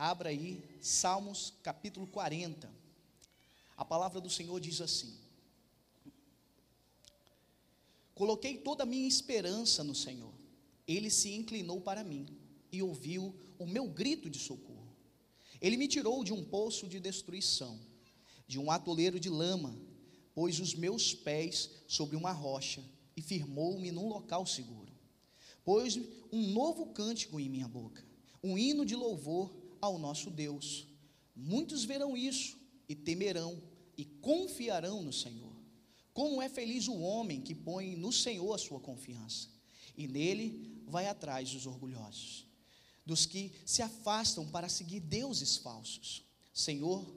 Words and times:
Abra 0.00 0.30
aí 0.30 0.64
Salmos 0.80 1.52
capítulo 1.62 2.06
40. 2.06 2.72
A 3.76 3.84
palavra 3.84 4.18
do 4.18 4.30
Senhor 4.30 4.58
diz 4.58 4.80
assim: 4.80 5.14
Coloquei 8.14 8.56
toda 8.56 8.84
a 8.84 8.86
minha 8.86 9.06
esperança 9.06 9.84
no 9.84 9.94
Senhor. 9.94 10.32
Ele 10.88 11.10
se 11.10 11.34
inclinou 11.34 11.82
para 11.82 12.02
mim 12.02 12.26
e 12.72 12.82
ouviu 12.82 13.34
o 13.58 13.66
meu 13.66 13.88
grito 13.88 14.30
de 14.30 14.38
socorro. 14.38 14.96
Ele 15.60 15.76
me 15.76 15.86
tirou 15.86 16.24
de 16.24 16.32
um 16.32 16.42
poço 16.42 16.88
de 16.88 16.98
destruição, 16.98 17.78
de 18.48 18.58
um 18.58 18.70
atoleiro 18.70 19.20
de 19.20 19.28
lama, 19.28 19.78
pôs 20.34 20.60
os 20.60 20.74
meus 20.74 21.12
pés 21.12 21.68
sobre 21.86 22.16
uma 22.16 22.32
rocha 22.32 22.82
e 23.14 23.20
firmou-me 23.20 23.92
num 23.92 24.08
local 24.08 24.46
seguro. 24.46 24.94
Pôs 25.62 26.00
um 26.32 26.52
novo 26.52 26.86
cântico 26.86 27.38
em 27.38 27.50
minha 27.50 27.68
boca, 27.68 28.02
um 28.42 28.56
hino 28.56 28.86
de 28.86 28.96
louvor 28.96 29.59
ao 29.80 29.98
nosso 29.98 30.30
Deus. 30.30 30.86
Muitos 31.34 31.84
verão 31.84 32.16
isso 32.16 32.58
e 32.88 32.94
temerão 32.94 33.62
e 33.96 34.04
confiarão 34.04 35.02
no 35.02 35.12
Senhor. 35.12 35.54
Como 36.12 36.42
é 36.42 36.48
feliz 36.48 36.88
o 36.88 36.98
homem 36.98 37.40
que 37.40 37.54
põe 37.54 37.96
no 37.96 38.12
Senhor 38.12 38.52
a 38.52 38.58
sua 38.58 38.80
confiança, 38.80 39.48
e 39.96 40.08
nele 40.08 40.82
vai 40.86 41.06
atrás 41.06 41.52
dos 41.52 41.66
orgulhosos 41.66 42.50
dos 43.10 43.26
que 43.26 43.52
se 43.66 43.82
afastam 43.82 44.46
para 44.46 44.68
seguir 44.68 45.00
deuses 45.00 45.56
falsos. 45.56 46.24
Senhor, 46.52 47.12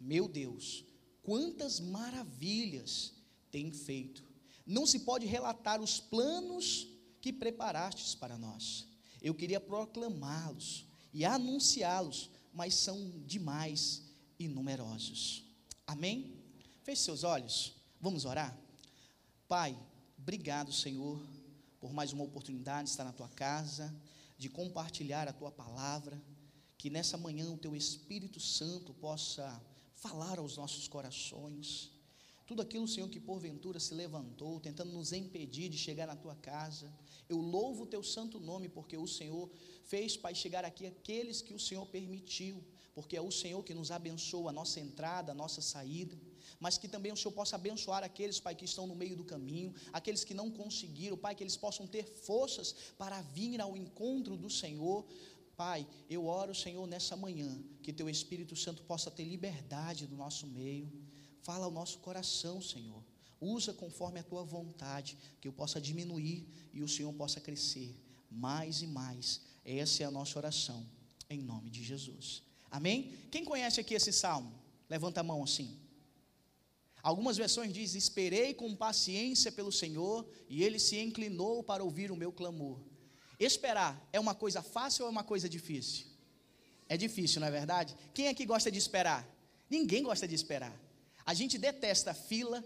meu 0.00 0.26
Deus, 0.26 0.84
quantas 1.22 1.80
maravilhas 1.80 3.12
tem 3.50 3.70
feito. 3.70 4.24
Não 4.66 4.86
se 4.86 5.00
pode 5.00 5.26
relatar 5.26 5.82
os 5.82 6.00
planos 6.00 6.88
que 7.20 7.30
preparastes 7.30 8.14
para 8.14 8.38
nós. 8.38 8.86
Eu 9.20 9.34
queria 9.34 9.60
proclamá-los 9.60 10.86
e 11.14 11.24
anunciá-los, 11.24 12.28
mas 12.52 12.74
são 12.74 13.10
demais 13.24 14.02
e 14.38 14.46
numerosos. 14.46 15.44
Amém? 15.86 16.36
Feche 16.82 17.02
seus 17.02 17.24
olhos. 17.24 17.72
Vamos 18.00 18.26
orar? 18.26 18.54
Pai, 19.48 19.74
obrigado, 20.18 20.70
Senhor, 20.72 21.18
por 21.80 21.92
mais 21.94 22.12
uma 22.12 22.24
oportunidade 22.24 22.84
de 22.84 22.90
estar 22.90 23.04
na 23.04 23.12
tua 23.12 23.28
casa 23.30 23.94
de 24.36 24.48
compartilhar 24.48 25.28
a 25.28 25.32
tua 25.32 25.50
palavra, 25.50 26.20
que 26.76 26.90
nessa 26.90 27.16
manhã 27.16 27.50
o 27.50 27.56
teu 27.56 27.74
Espírito 27.74 28.40
Santo 28.40 28.92
possa 28.92 29.62
falar 29.94 30.38
aos 30.38 30.56
nossos 30.56 30.86
corações. 30.88 31.90
Tudo 32.46 32.62
aquilo, 32.62 32.86
Senhor, 32.86 33.08
que 33.08 33.18
porventura 33.18 33.80
se 33.80 33.94
levantou, 33.94 34.60
tentando 34.60 34.92
nos 34.92 35.12
impedir 35.12 35.68
de 35.68 35.78
chegar 35.78 36.06
na 36.06 36.16
tua 36.16 36.34
casa, 36.34 36.92
eu 37.28 37.38
louvo 37.38 37.84
o 37.84 37.86
teu 37.86 38.02
santo 38.02 38.38
nome, 38.38 38.68
porque 38.68 38.96
o 38.96 39.06
Senhor 39.06 39.50
fez, 39.84 40.16
Pai, 40.16 40.34
chegar 40.34 40.64
aqui 40.64 40.86
aqueles 40.86 41.40
que 41.40 41.54
o 41.54 41.58
Senhor 41.58 41.86
permitiu, 41.86 42.62
porque 42.94 43.16
é 43.16 43.20
o 43.20 43.30
Senhor 43.30 43.62
que 43.62 43.72
nos 43.72 43.90
abençoa 43.90 44.50
a 44.50 44.52
nossa 44.52 44.78
entrada, 44.78 45.32
a 45.32 45.34
nossa 45.34 45.62
saída 45.62 46.16
mas 46.60 46.78
que 46.78 46.88
também 46.88 47.12
o 47.12 47.16
Senhor 47.16 47.32
possa 47.32 47.56
abençoar 47.56 48.02
aqueles, 48.02 48.40
Pai, 48.40 48.54
que 48.54 48.64
estão 48.64 48.86
no 48.86 48.94
meio 48.94 49.16
do 49.16 49.24
caminho, 49.24 49.74
aqueles 49.92 50.24
que 50.24 50.34
não 50.34 50.50
conseguiram, 50.50 51.16
Pai, 51.16 51.34
que 51.34 51.42
eles 51.42 51.56
possam 51.56 51.86
ter 51.86 52.04
forças 52.04 52.74
para 52.96 53.20
vir 53.20 53.60
ao 53.60 53.76
encontro 53.76 54.36
do 54.36 54.50
Senhor. 54.50 55.04
Pai, 55.56 55.86
eu 56.08 56.26
oro, 56.26 56.54
Senhor, 56.54 56.86
nessa 56.86 57.16
manhã, 57.16 57.62
que 57.82 57.92
Teu 57.92 58.08
Espírito 58.08 58.56
Santo 58.56 58.82
possa 58.82 59.10
ter 59.10 59.24
liberdade 59.24 60.06
no 60.06 60.16
nosso 60.16 60.46
meio. 60.46 60.90
Fala 61.44 61.66
ao 61.66 61.70
nosso 61.70 61.98
coração, 61.98 62.60
Senhor. 62.60 63.02
Usa 63.40 63.72
conforme 63.72 64.18
a 64.18 64.22
Tua 64.22 64.42
vontade, 64.42 65.18
que 65.40 65.46
eu 65.46 65.52
possa 65.52 65.78
diminuir 65.78 66.48
e 66.72 66.82
o 66.82 66.88
Senhor 66.88 67.12
possa 67.12 67.38
crescer 67.38 67.94
mais 68.30 68.80
e 68.80 68.86
mais. 68.86 69.42
Essa 69.64 70.02
é 70.02 70.06
a 70.06 70.10
nossa 70.10 70.38
oração, 70.38 70.84
em 71.28 71.40
nome 71.42 71.70
de 71.70 71.84
Jesus. 71.84 72.42
Amém? 72.70 73.12
Quem 73.30 73.44
conhece 73.44 73.78
aqui 73.78 73.94
esse 73.94 74.12
salmo? 74.12 74.52
Levanta 74.88 75.20
a 75.20 75.22
mão 75.22 75.44
assim. 75.44 75.78
Algumas 77.02 77.36
versões 77.36 77.72
dizem: 77.72 77.98
Esperei 77.98 78.54
com 78.54 78.74
paciência 78.74 79.52
pelo 79.52 79.70
Senhor 79.70 80.26
e 80.48 80.64
ele 80.64 80.78
se 80.78 80.98
inclinou 80.98 81.62
para 81.62 81.84
ouvir 81.84 82.10
o 82.10 82.16
meu 82.16 82.32
clamor. 82.32 82.80
Esperar 83.38 84.08
é 84.12 84.18
uma 84.18 84.34
coisa 84.34 84.62
fácil 84.62 85.04
ou 85.04 85.08
é 85.08 85.12
uma 85.12 85.24
coisa 85.24 85.46
difícil? 85.46 86.06
É 86.88 86.96
difícil, 86.96 87.40
não 87.40 87.48
é 87.48 87.50
verdade? 87.50 87.94
Quem 88.14 88.28
aqui 88.28 88.46
gosta 88.46 88.70
de 88.70 88.78
esperar? 88.78 89.28
Ninguém 89.68 90.02
gosta 90.02 90.26
de 90.26 90.34
esperar. 90.34 90.83
A 91.24 91.32
gente 91.32 91.56
detesta 91.56 92.12
fila, 92.12 92.64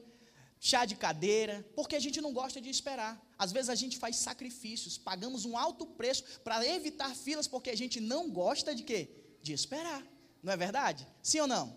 chá 0.61 0.85
de 0.85 0.97
cadeira, 0.97 1.65
porque 1.77 1.97
a 1.97 2.01
gente 2.01 2.21
não 2.21 2.33
gosta 2.33 2.61
de 2.61 2.69
esperar. 2.69 3.21
Às 3.39 3.53
vezes 3.53 3.69
a 3.69 3.75
gente 3.75 3.97
faz 3.97 4.17
sacrifícios, 4.17 4.99
pagamos 4.99 5.45
um 5.45 5.57
alto 5.57 5.87
preço 5.87 6.25
para 6.43 6.67
evitar 6.67 7.15
filas, 7.15 7.47
porque 7.47 7.71
a 7.71 7.77
gente 7.77 8.01
não 8.01 8.31
gosta 8.31 8.75
de 8.75 8.83
quê? 8.83 9.09
De 9.43 9.53
esperar. 9.53 10.05
Não 10.43 10.53
é 10.53 10.57
verdade? 10.57 11.07
Sim 11.23 11.41
ou 11.41 11.47
não? 11.47 11.77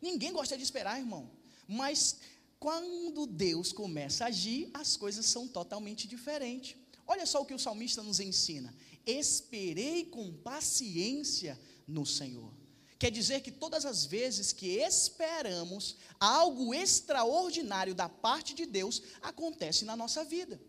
Ninguém 0.00 0.32
gosta 0.32 0.56
de 0.56 0.62
esperar, 0.62 0.98
irmão. 0.98 1.30
Mas 1.68 2.18
quando 2.58 3.26
Deus 3.26 3.72
começa 3.72 4.24
a 4.24 4.28
agir, 4.28 4.70
as 4.72 4.96
coisas 4.96 5.26
são 5.26 5.46
totalmente 5.46 6.08
diferentes. 6.08 6.76
Olha 7.06 7.26
só 7.26 7.42
o 7.42 7.46
que 7.46 7.54
o 7.54 7.58
salmista 7.58 8.02
nos 8.02 8.20
ensina: 8.20 8.74
esperei 9.06 10.06
com 10.06 10.32
paciência 10.32 11.60
no 11.86 12.06
Senhor. 12.06 12.61
Quer 13.02 13.10
dizer 13.10 13.40
que 13.40 13.50
todas 13.50 13.84
as 13.84 14.04
vezes 14.04 14.52
que 14.52 14.78
esperamos, 14.78 15.96
algo 16.20 16.72
extraordinário 16.72 17.96
da 17.96 18.08
parte 18.08 18.54
de 18.54 18.64
Deus 18.64 19.02
acontece 19.20 19.84
na 19.84 19.96
nossa 19.96 20.24
vida. 20.24 20.62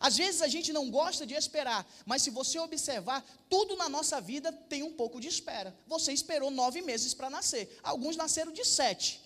Às 0.00 0.16
vezes 0.16 0.42
a 0.42 0.48
gente 0.48 0.72
não 0.72 0.90
gosta 0.90 1.24
de 1.24 1.34
esperar, 1.34 1.88
mas 2.04 2.22
se 2.22 2.30
você 2.30 2.58
observar, 2.58 3.24
tudo 3.48 3.76
na 3.76 3.88
nossa 3.88 4.20
vida 4.20 4.50
tem 4.52 4.82
um 4.82 4.94
pouco 4.94 5.20
de 5.20 5.28
espera. 5.28 5.78
Você 5.86 6.12
esperou 6.12 6.50
nove 6.50 6.82
meses 6.82 7.14
para 7.14 7.30
nascer, 7.30 7.78
alguns 7.84 8.16
nasceram 8.16 8.52
de 8.52 8.64
sete. 8.64 9.22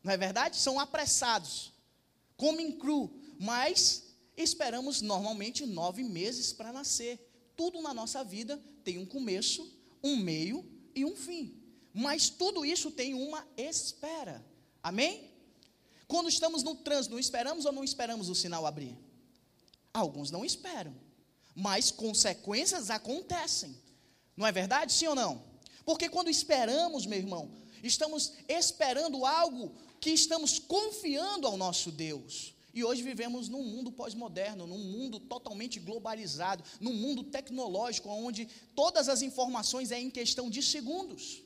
Não 0.00 0.12
é 0.12 0.16
verdade? 0.16 0.56
São 0.56 0.78
apressados, 0.78 1.72
comem 2.36 2.70
cru, 2.70 3.12
mas 3.40 4.04
esperamos 4.36 5.00
normalmente 5.00 5.66
nove 5.66 6.04
meses 6.04 6.52
para 6.52 6.72
nascer. 6.72 7.18
Tudo 7.56 7.82
na 7.82 7.92
nossa 7.92 8.22
vida 8.22 8.62
tem 8.84 8.98
um 8.98 9.04
começo, 9.04 9.68
um 10.00 10.16
meio 10.16 10.64
e 10.94 11.04
um 11.04 11.16
fim. 11.16 11.63
Mas 11.94 12.28
tudo 12.28 12.64
isso 12.64 12.90
tem 12.90 13.14
uma 13.14 13.46
espera. 13.56 14.44
Amém? 14.82 15.30
Quando 16.08 16.28
estamos 16.28 16.64
no 16.64 16.74
trânsito, 16.74 17.18
esperamos 17.18 17.64
ou 17.64 17.72
não 17.72 17.84
esperamos 17.84 18.28
o 18.28 18.34
sinal 18.34 18.66
abrir? 18.66 18.98
Alguns 19.92 20.28
não 20.28 20.44
esperam, 20.44 20.92
mas 21.54 21.92
consequências 21.92 22.90
acontecem. 22.90 23.80
Não 24.36 24.44
é 24.44 24.50
verdade? 24.50 24.92
Sim 24.92 25.06
ou 25.06 25.14
não? 25.14 25.40
Porque 25.84 26.08
quando 26.08 26.28
esperamos, 26.28 27.06
meu 27.06 27.18
irmão, 27.18 27.52
estamos 27.80 28.32
esperando 28.48 29.24
algo 29.24 29.72
que 30.00 30.10
estamos 30.10 30.58
confiando 30.58 31.46
ao 31.46 31.56
nosso 31.56 31.92
Deus. 31.92 32.54
E 32.74 32.82
hoje 32.82 33.02
vivemos 33.02 33.48
num 33.48 33.62
mundo 33.62 33.92
pós-moderno, 33.92 34.66
num 34.66 34.78
mundo 34.78 35.20
totalmente 35.20 35.78
globalizado, 35.78 36.64
num 36.80 36.92
mundo 36.92 37.22
tecnológico, 37.22 38.08
onde 38.08 38.48
todas 38.74 39.08
as 39.08 39.22
informações 39.22 39.92
é 39.92 40.00
em 40.00 40.10
questão 40.10 40.50
de 40.50 40.60
segundos. 40.60 41.43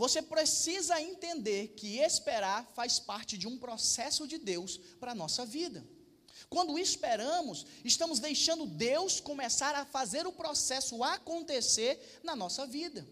Você 0.00 0.22
precisa 0.22 0.98
entender 0.98 1.74
que 1.76 1.98
esperar 1.98 2.66
faz 2.74 2.98
parte 2.98 3.36
de 3.36 3.46
um 3.46 3.58
processo 3.58 4.26
de 4.26 4.38
Deus 4.38 4.78
para 4.98 5.12
a 5.12 5.14
nossa 5.14 5.44
vida. 5.44 5.86
Quando 6.48 6.78
esperamos, 6.78 7.66
estamos 7.84 8.18
deixando 8.18 8.64
Deus 8.64 9.20
começar 9.20 9.74
a 9.74 9.84
fazer 9.84 10.26
o 10.26 10.32
processo 10.32 11.04
acontecer 11.04 12.18
na 12.24 12.34
nossa 12.34 12.66
vida. 12.66 13.06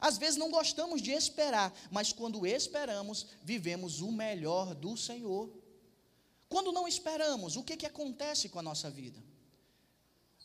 Às 0.00 0.16
vezes 0.16 0.38
não 0.38 0.50
gostamos 0.50 1.02
de 1.02 1.10
esperar, 1.10 1.78
mas 1.90 2.10
quando 2.10 2.46
esperamos, 2.46 3.26
vivemos 3.42 4.00
o 4.00 4.10
melhor 4.10 4.74
do 4.74 4.96
Senhor. 4.96 5.52
Quando 6.48 6.72
não 6.72 6.88
esperamos, 6.88 7.56
o 7.56 7.62
que, 7.62 7.76
que 7.76 7.84
acontece 7.84 8.48
com 8.48 8.60
a 8.60 8.62
nossa 8.62 8.88
vida? 8.88 9.22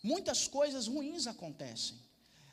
Muitas 0.04 0.46
coisas 0.46 0.88
ruins 0.88 1.26
acontecem. 1.26 1.98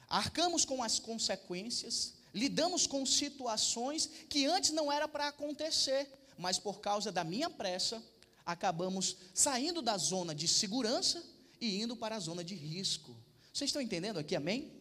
Arcamos 0.09 0.65
com 0.65 0.81
as 0.81 1.01
consequências, 1.01 2.22
lidamos 2.35 2.87
com 2.87 3.05
situações 3.05 4.09
que 4.29 4.47
antes 4.47 4.71
não 4.71 4.91
era 4.91 5.07
para 5.07 5.29
acontecer, 5.29 6.09
mas 6.39 6.59
por 6.59 6.81
causa 6.81 7.13
da 7.13 7.25
minha 7.25 7.51
pressa, 7.51 8.03
acabamos 8.45 9.17
saindo 9.35 9.83
da 9.83 9.97
zona 9.97 10.35
de 10.35 10.49
segurança 10.49 11.23
e 11.61 11.81
indo 11.81 11.97
para 11.97 12.17
a 12.17 12.21
zona 12.21 12.43
de 12.43 12.55
risco. 12.55 13.15
Vocês 13.53 13.69
estão 13.69 13.83
entendendo 13.83 14.19
aqui, 14.19 14.35
amém? 14.35 14.73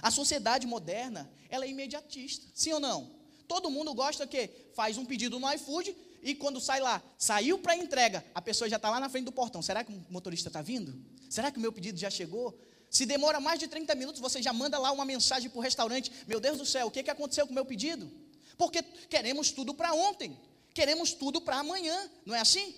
A 0.00 0.10
sociedade 0.10 0.66
moderna, 0.66 1.30
ela 1.48 1.64
é 1.64 1.68
imediatista, 1.68 2.46
sim 2.54 2.72
ou 2.72 2.80
não? 2.80 3.10
Todo 3.46 3.70
mundo 3.70 3.92
gosta 3.94 4.26
que 4.26 4.48
faz 4.74 4.96
um 4.96 5.04
pedido 5.04 5.38
no 5.38 5.52
iFood 5.52 5.94
e 6.22 6.34
quando 6.34 6.60
sai 6.60 6.80
lá, 6.80 7.02
saiu 7.18 7.58
para 7.58 7.76
entrega, 7.76 8.24
a 8.34 8.40
pessoa 8.40 8.68
já 8.68 8.76
está 8.76 8.90
lá 8.90 8.98
na 8.98 9.08
frente 9.08 9.26
do 9.26 9.32
portão. 9.32 9.60
Será 9.60 9.84
que 9.84 9.92
o 9.92 10.06
motorista 10.08 10.48
está 10.48 10.62
vindo? 10.62 10.98
Será 11.28 11.50
que 11.50 11.58
o 11.58 11.60
meu 11.60 11.72
pedido 11.72 11.98
já 11.98 12.08
chegou? 12.08 12.58
Se 12.94 13.04
demora 13.04 13.40
mais 13.40 13.58
de 13.58 13.66
30 13.66 13.92
minutos, 13.96 14.20
você 14.20 14.40
já 14.40 14.52
manda 14.52 14.78
lá 14.78 14.92
uma 14.92 15.04
mensagem 15.04 15.50
para 15.50 15.58
o 15.58 15.62
restaurante: 15.68 16.12
Meu 16.28 16.38
Deus 16.38 16.58
do 16.58 16.64
céu, 16.64 16.86
o 16.86 16.90
que, 16.92 17.02
que 17.02 17.10
aconteceu 17.10 17.44
com 17.44 17.50
o 17.50 17.54
meu 17.54 17.64
pedido? 17.64 18.08
Porque 18.56 18.80
queremos 19.14 19.50
tudo 19.50 19.74
para 19.74 19.92
ontem, 19.92 20.38
queremos 20.72 21.12
tudo 21.12 21.40
para 21.40 21.56
amanhã, 21.56 22.08
não 22.24 22.36
é 22.36 22.38
assim? 22.38 22.72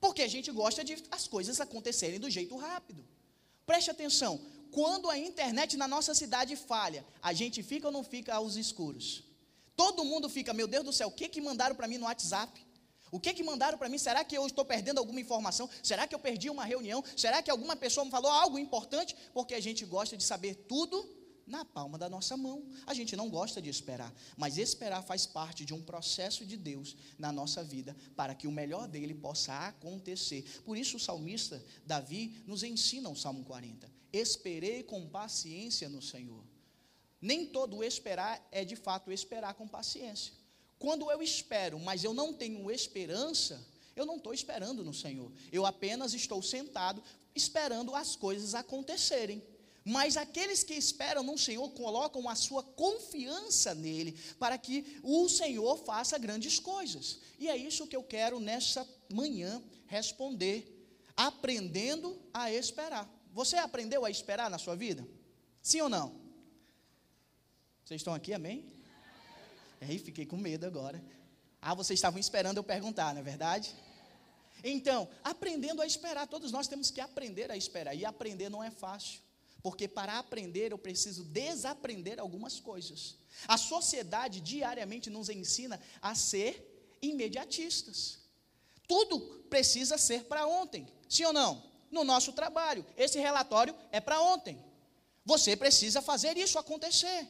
Porque 0.00 0.22
a 0.22 0.26
gente 0.34 0.50
gosta 0.50 0.82
de 0.82 0.96
as 1.10 1.28
coisas 1.28 1.60
acontecerem 1.60 2.18
do 2.18 2.30
jeito 2.30 2.56
rápido. 2.56 3.04
Preste 3.66 3.90
atenção: 3.90 4.40
quando 4.70 5.10
a 5.10 5.18
internet 5.18 5.76
na 5.76 5.86
nossa 5.86 6.14
cidade 6.14 6.56
falha, 6.56 7.04
a 7.20 7.34
gente 7.34 7.62
fica 7.62 7.88
ou 7.88 7.92
não 7.92 8.02
fica 8.02 8.34
aos 8.34 8.56
escuros? 8.56 9.22
Todo 9.76 10.02
mundo 10.02 10.30
fica, 10.30 10.54
meu 10.54 10.66
Deus 10.66 10.84
do 10.86 10.94
céu, 10.94 11.08
o 11.08 11.12
que 11.12 11.28
que 11.28 11.42
mandaram 11.42 11.76
para 11.76 11.86
mim 11.86 11.98
no 11.98 12.06
WhatsApp? 12.06 12.66
O 13.12 13.20
que 13.20 13.34
que 13.34 13.44
mandaram 13.44 13.76
para 13.76 13.90
mim? 13.90 13.98
Será 13.98 14.24
que 14.24 14.34
eu 14.34 14.46
estou 14.46 14.64
perdendo 14.64 14.96
alguma 14.96 15.20
informação? 15.20 15.68
Será 15.82 16.06
que 16.08 16.14
eu 16.14 16.18
perdi 16.18 16.48
uma 16.48 16.64
reunião? 16.64 17.04
Será 17.14 17.42
que 17.42 17.50
alguma 17.50 17.76
pessoa 17.76 18.06
me 18.06 18.10
falou 18.10 18.30
algo 18.30 18.58
importante? 18.58 19.14
Porque 19.34 19.52
a 19.52 19.60
gente 19.60 19.84
gosta 19.84 20.16
de 20.16 20.24
saber 20.24 20.54
tudo 20.66 21.06
na 21.46 21.62
palma 21.62 21.98
da 21.98 22.08
nossa 22.08 22.38
mão. 22.38 22.64
A 22.86 22.94
gente 22.94 23.14
não 23.14 23.28
gosta 23.28 23.60
de 23.60 23.68
esperar, 23.68 24.10
mas 24.34 24.56
esperar 24.56 25.02
faz 25.02 25.26
parte 25.26 25.62
de 25.62 25.74
um 25.74 25.82
processo 25.82 26.46
de 26.46 26.56
Deus 26.56 26.96
na 27.18 27.30
nossa 27.30 27.62
vida 27.62 27.94
para 28.16 28.34
que 28.34 28.46
o 28.46 28.52
melhor 28.52 28.88
dele 28.88 29.12
possa 29.12 29.68
acontecer. 29.68 30.62
Por 30.64 30.78
isso 30.78 30.96
o 30.96 31.00
salmista 31.00 31.62
Davi 31.84 32.42
nos 32.46 32.62
ensina 32.62 33.10
o 33.10 33.16
Salmo 33.16 33.44
40. 33.44 33.92
Esperei 34.10 34.82
com 34.82 35.06
paciência 35.06 35.86
no 35.86 36.00
Senhor. 36.00 36.42
Nem 37.20 37.44
todo 37.44 37.84
esperar 37.84 38.42
é 38.50 38.64
de 38.64 38.74
fato 38.74 39.12
esperar 39.12 39.52
com 39.52 39.68
paciência. 39.68 40.32
Quando 40.82 41.08
eu 41.12 41.22
espero, 41.22 41.78
mas 41.78 42.02
eu 42.02 42.12
não 42.12 42.32
tenho 42.32 42.68
esperança, 42.68 43.64
eu 43.94 44.04
não 44.04 44.16
estou 44.16 44.34
esperando 44.34 44.82
no 44.82 44.92
Senhor. 44.92 45.30
Eu 45.52 45.64
apenas 45.64 46.12
estou 46.12 46.42
sentado 46.42 47.00
esperando 47.36 47.94
as 47.94 48.16
coisas 48.16 48.52
acontecerem. 48.52 49.40
Mas 49.84 50.16
aqueles 50.16 50.64
que 50.64 50.74
esperam 50.74 51.22
no 51.22 51.38
Senhor 51.38 51.70
colocam 51.70 52.28
a 52.28 52.34
sua 52.34 52.64
confiança 52.64 53.76
nele, 53.76 54.18
para 54.40 54.58
que 54.58 54.98
o 55.04 55.28
Senhor 55.28 55.76
faça 55.84 56.18
grandes 56.18 56.58
coisas. 56.58 57.20
E 57.38 57.48
é 57.48 57.56
isso 57.56 57.86
que 57.86 57.94
eu 57.94 58.02
quero 58.02 58.40
nessa 58.40 58.84
manhã 59.08 59.62
responder, 59.86 60.66
aprendendo 61.16 62.20
a 62.34 62.50
esperar. 62.50 63.08
Você 63.32 63.56
aprendeu 63.56 64.04
a 64.04 64.10
esperar 64.10 64.50
na 64.50 64.58
sua 64.58 64.74
vida? 64.74 65.06
Sim 65.62 65.82
ou 65.82 65.88
não? 65.88 66.20
Vocês 67.84 68.00
estão 68.00 68.14
aqui, 68.14 68.34
amém? 68.34 68.81
Aí 69.82 69.98
fiquei 69.98 70.24
com 70.24 70.36
medo 70.36 70.64
agora. 70.64 71.02
Ah, 71.60 71.74
vocês 71.74 71.98
estavam 71.98 72.18
esperando 72.18 72.58
eu 72.58 72.64
perguntar, 72.64 73.12
não 73.12 73.20
é 73.20 73.24
verdade? 73.24 73.74
Então, 74.62 75.08
aprendendo 75.24 75.82
a 75.82 75.86
esperar, 75.86 76.26
todos 76.26 76.52
nós 76.52 76.68
temos 76.68 76.90
que 76.90 77.00
aprender 77.00 77.50
a 77.50 77.56
esperar. 77.56 77.94
E 77.94 78.04
aprender 78.04 78.48
não 78.48 78.62
é 78.62 78.70
fácil, 78.70 79.20
porque 79.62 79.88
para 79.88 80.18
aprender 80.18 80.70
eu 80.70 80.78
preciso 80.78 81.24
desaprender 81.24 82.20
algumas 82.20 82.60
coisas. 82.60 83.16
A 83.48 83.56
sociedade 83.56 84.40
diariamente 84.40 85.10
nos 85.10 85.28
ensina 85.28 85.80
a 86.00 86.14
ser 86.14 86.96
imediatistas. 87.00 88.20
Tudo 88.86 89.18
precisa 89.50 89.98
ser 89.98 90.24
para 90.24 90.46
ontem, 90.46 90.86
sim 91.08 91.24
ou 91.24 91.32
não? 91.32 91.70
No 91.90 92.04
nosso 92.04 92.32
trabalho, 92.32 92.86
esse 92.96 93.18
relatório 93.18 93.74
é 93.90 94.00
para 94.00 94.20
ontem. 94.20 94.62
Você 95.24 95.56
precisa 95.56 96.00
fazer 96.00 96.36
isso 96.36 96.58
acontecer 96.58 97.28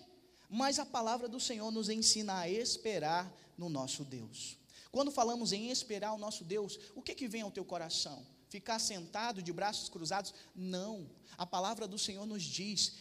mas 0.53 0.79
a 0.79 0.85
palavra 0.85 1.27
do 1.27 1.41
Senhor 1.41 1.71
nos 1.71 1.89
ensina 1.89 2.41
a 2.41 2.49
esperar 2.49 3.35
no 3.57 3.71
nosso 3.71 4.05
Deus. 4.05 4.59
Quando 4.91 5.11
falamos 5.11 5.51
em 5.51 5.71
esperar 5.71 6.13
o 6.13 6.19
nosso 6.19 6.45
Deus, 6.45 6.79
o 6.95 7.01
que, 7.01 7.15
que 7.15 7.27
vem 7.27 7.41
ao 7.41 7.51
teu 7.51 7.65
coração? 7.65 8.27
Ficar 8.51 8.79
sentado 8.79 9.43
de 9.43 9.51
braços 9.51 9.89
cruzados? 9.89 10.35
Não. 10.55 11.09
A 11.39 11.47
palavra 11.47 11.89
do 11.89 11.99
Senhor 11.99 12.27
nos 12.27 12.43
diz 12.43 12.97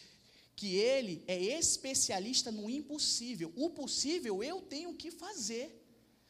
que 0.56 0.76
Ele 0.76 1.22
é 1.28 1.36
especialista 1.36 2.50
no 2.50 2.70
impossível. 2.70 3.52
O 3.54 3.68
possível 3.68 4.42
eu 4.42 4.62
tenho 4.62 4.94
que 4.94 5.10
fazer. 5.10 5.78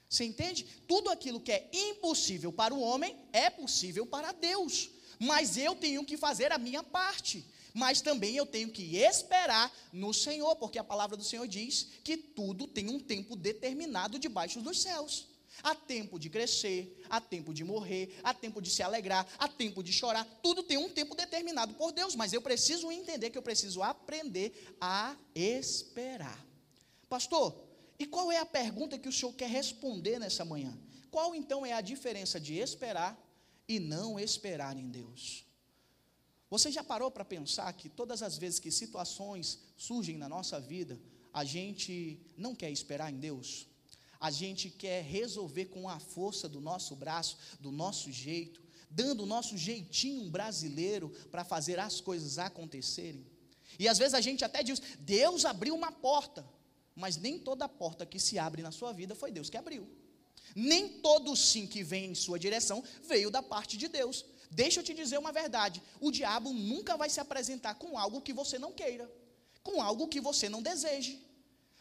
Você 0.09 0.25
entende? 0.25 0.67
Tudo 0.89 1.09
aquilo 1.09 1.39
que 1.39 1.53
é 1.53 1.71
impossível 1.73 2.53
para 2.53 2.75
o 2.75 2.81
homem 2.81 3.17
é 3.33 3.49
possível 3.49 4.05
para 4.05 4.33
Deus. 4.33 4.91
Mas 5.21 5.57
eu 5.57 5.77
tenho 5.77 6.05
que 6.05 6.17
fazer 6.17 6.51
a 6.51 6.59
minha 6.59 6.83
parte 6.83 7.47
mas 7.75 8.01
também 8.01 8.37
eu 8.37 8.47
tenho 8.47 8.71
que 8.71 8.97
esperar 8.97 9.73
no 9.93 10.13
Senhor, 10.13 10.57
porque 10.57 10.79
a 10.79 10.85
palavra 10.85 11.17
do 11.17 11.25
Senhor 11.25 11.47
diz 11.47 11.89
que 12.05 12.17
tudo 12.17 12.67
tem 12.67 12.89
um 12.89 13.01
tempo 13.01 13.37
determinado 13.37 14.19
debaixo 14.19 14.61
dos 14.61 14.81
céus. 14.81 15.29
Há 15.63 15.75
tempo 15.75 16.19
de 16.19 16.31
crescer, 16.31 16.99
há 17.11 17.21
tempo 17.21 17.53
de 17.53 17.63
morrer, 17.63 18.19
há 18.25 18.33
tempo 18.33 18.61
de 18.61 18.71
se 18.71 18.83
alegrar, 18.83 19.27
há 19.39 19.47
tempo 19.47 19.83
de 19.83 19.93
chorar, 19.93 20.25
tudo 20.43 20.63
tem 20.63 20.79
um 20.79 20.89
tempo 20.89 21.15
determinado 21.15 21.75
por 21.75 21.93
Deus, 21.93 22.15
mas 22.15 22.33
eu 22.33 22.41
preciso 22.41 22.91
entender 22.91 23.31
que 23.31 23.39
eu 23.39 23.43
preciso 23.43 23.83
aprender 23.83 24.77
a 24.81 25.15
esperar. 25.35 26.45
Pastor, 27.09 27.55
e 27.99 28.07
qual 28.07 28.33
é 28.33 28.39
a 28.39 28.47
pergunta 28.47 28.99
que 28.99 29.09
o 29.09 29.13
senhor 29.13 29.33
quer 29.35 29.49
responder 29.49 30.19
nessa 30.19 30.45
manhã? 30.45 30.77
Qual 31.11 31.35
então 31.35 31.65
é 31.65 31.73
a 31.73 31.81
diferença 31.81 32.41
de 32.41 32.55
esperar 32.55 33.17
e 33.69 33.79
não 33.79 34.19
esperar 34.19 34.77
em 34.77 34.89
Deus? 34.89 35.45
Você 36.53 36.71
já 36.71 36.85
parou 36.85 37.11
para 37.11 37.25
pensar 37.25 37.73
que 37.73 37.89
todas 37.89 38.23
as 38.23 38.37
vezes 38.37 38.59
que 38.59 38.71
situações 38.71 39.59
surgem 39.75 40.19
na 40.19 40.29
nossa 40.29 40.61
vida, 40.61 41.01
a 41.33 41.45
gente 41.45 42.21
não 42.37 42.55
quer 42.55 42.71
esperar 42.71 43.11
em 43.11 43.19
Deus? 43.19 43.67
A 44.21 44.31
gente 44.31 44.69
quer 44.69 45.03
resolver 45.03 45.65
com 45.75 45.89
a 45.89 45.99
força 45.99 46.51
do 46.51 46.61
nosso 46.61 46.95
braço, 46.95 47.39
do 47.59 47.73
nosso 47.73 48.13
jeito, 48.13 48.61
dando 48.91 49.23
o 49.23 49.27
nosso 49.35 49.57
jeitinho 49.57 50.29
brasileiro 50.29 51.09
para 51.31 51.43
fazer 51.43 51.79
as 51.79 52.03
coisas 52.03 52.39
acontecerem. 52.39 53.27
E 53.79 53.89
às 53.89 53.97
vezes 53.97 54.13
a 54.13 54.21
gente 54.21 54.45
até 54.45 54.63
diz: 54.63 54.79
Deus 55.01 55.47
abriu 55.47 55.75
uma 55.75 55.91
porta, 55.91 56.47
mas 56.95 57.17
nem 57.17 57.39
toda 57.39 57.67
porta 57.67 58.05
que 58.05 58.21
se 58.21 58.39
abre 58.39 58.61
na 58.61 58.71
sua 58.71 58.93
vida 58.93 59.15
foi 59.15 59.33
Deus 59.33 59.49
que 59.49 59.57
abriu. 59.57 59.89
Nem 60.55 61.01
todo 61.01 61.35
sim 61.35 61.67
que 61.67 61.83
vem 61.83 62.11
em 62.11 62.15
sua 62.15 62.39
direção 62.39 62.85
veio 63.09 63.31
da 63.31 63.43
parte 63.43 63.79
de 63.79 63.89
Deus. 63.89 64.23
Deixa 64.53 64.81
eu 64.81 64.85
te 64.85 64.93
dizer 64.93 65.19
uma 65.19 65.33
verdade: 65.33 65.83
o 66.01 66.11
diabo 66.11 66.53
nunca 66.53 66.97
vai 66.97 67.09
se 67.09 67.21
apresentar 67.21 67.75
com 67.75 67.99
algo 67.99 68.21
que 68.21 68.33
você 68.33 68.59
não 68.59 68.73
queira, 68.73 69.11
com 69.63 69.81
algo 69.81 70.09
que 70.09 70.21
você 70.21 70.49
não 70.49 70.63
deseje. 70.63 71.27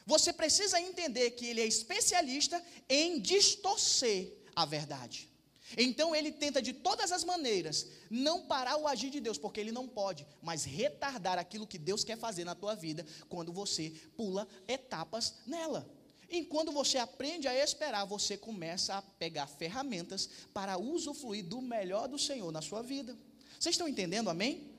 Você 0.06 0.34
precisa 0.34 0.80
entender 0.80 1.32
que 1.32 1.46
ele 1.46 1.62
é 1.62 1.66
especialista 1.66 2.64
em 2.90 3.20
distorcer 3.20 4.34
a 4.56 4.66
verdade. 4.66 5.30
Então 5.78 6.16
ele 6.16 6.32
tenta 6.32 6.62
de 6.62 6.74
todas 6.74 7.12
as 7.12 7.24
maneiras 7.24 7.88
não 8.10 8.46
parar 8.46 8.78
o 8.78 8.88
agir 8.88 9.10
de 9.10 9.20
Deus, 9.20 9.38
porque 9.38 9.60
ele 9.60 9.72
não 9.72 9.88
pode, 9.88 10.28
mas 10.42 10.64
retardar 10.64 11.38
aquilo 11.38 11.68
que 11.68 11.78
Deus 11.78 12.04
quer 12.04 12.18
fazer 12.18 12.44
na 12.44 12.56
tua 12.56 12.76
vida 12.76 13.06
quando 13.30 13.54
você 13.54 13.92
pula 14.18 14.48
etapas 14.68 15.36
nela. 15.46 15.90
E 16.32 16.46
quando 16.46 16.72
você 16.72 16.98
aprende 16.98 17.46
a 17.46 17.54
esperar, 17.54 18.06
você 18.06 18.38
começa 18.38 18.96
a 18.96 19.02
pegar 19.02 19.48
ferramentas 19.48 20.30
para 20.54 20.78
usufruir 20.78 21.44
do 21.44 21.62
melhor 21.62 22.08
do 22.08 22.18
Senhor 22.18 22.50
na 22.54 22.62
sua 22.62 22.82
vida. 22.82 23.18
Vocês 23.60 23.74
estão 23.74 23.86
entendendo, 23.86 24.30
amém? 24.30 24.72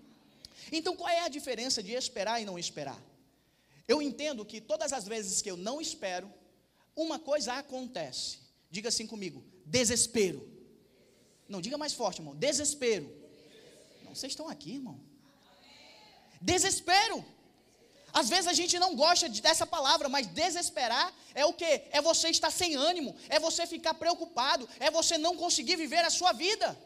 Então, 0.73 0.97
qual 0.97 1.11
é 1.11 1.21
a 1.21 1.29
diferença 1.29 1.83
de 1.83 1.93
esperar 1.93 2.41
e 2.41 2.47
não 2.47 2.59
esperar? 2.59 2.99
Eu 3.87 4.01
entendo 4.01 4.47
que 4.47 4.63
todas 4.63 4.95
as 4.95 5.07
vezes 5.07 5.43
que 5.43 5.51
eu 5.51 5.57
não 5.59 5.79
espero, 5.79 6.33
uma 6.97 7.19
coisa 7.19 7.53
acontece. 7.53 8.39
Diga 8.71 8.89
assim 8.89 9.07
comigo: 9.07 9.45
desespero. 9.67 10.49
Não, 11.47 11.61
diga 11.61 11.77
mais 11.77 11.93
forte, 11.93 12.21
irmão: 12.21 12.35
desespero. 12.35 13.15
Não, 14.03 14.15
vocês 14.15 14.33
estão 14.33 14.49
aqui, 14.49 14.77
irmão. 14.77 14.99
Desespero. 16.41 17.23
Às 18.13 18.29
vezes 18.29 18.47
a 18.47 18.53
gente 18.53 18.79
não 18.79 18.95
gosta 18.95 19.29
dessa 19.29 19.67
palavra, 19.67 20.09
mas 20.09 20.27
desesperar 20.27 21.13
é 21.35 21.47
o 21.47 21.53
que? 21.53 21.83
É 21.91 22.01
você 22.01 22.29
estar 22.29 22.51
sem 22.51 22.75
ânimo, 22.75 23.17
é 23.29 23.41
você 23.41 23.67
ficar 23.67 23.95
preocupado, 23.95 24.69
é 24.79 24.91
você 24.91 25.17
não 25.17 25.37
conseguir 25.37 25.77
viver 25.77 26.05
a 26.05 26.11
sua 26.11 26.33
vida. 26.33 26.79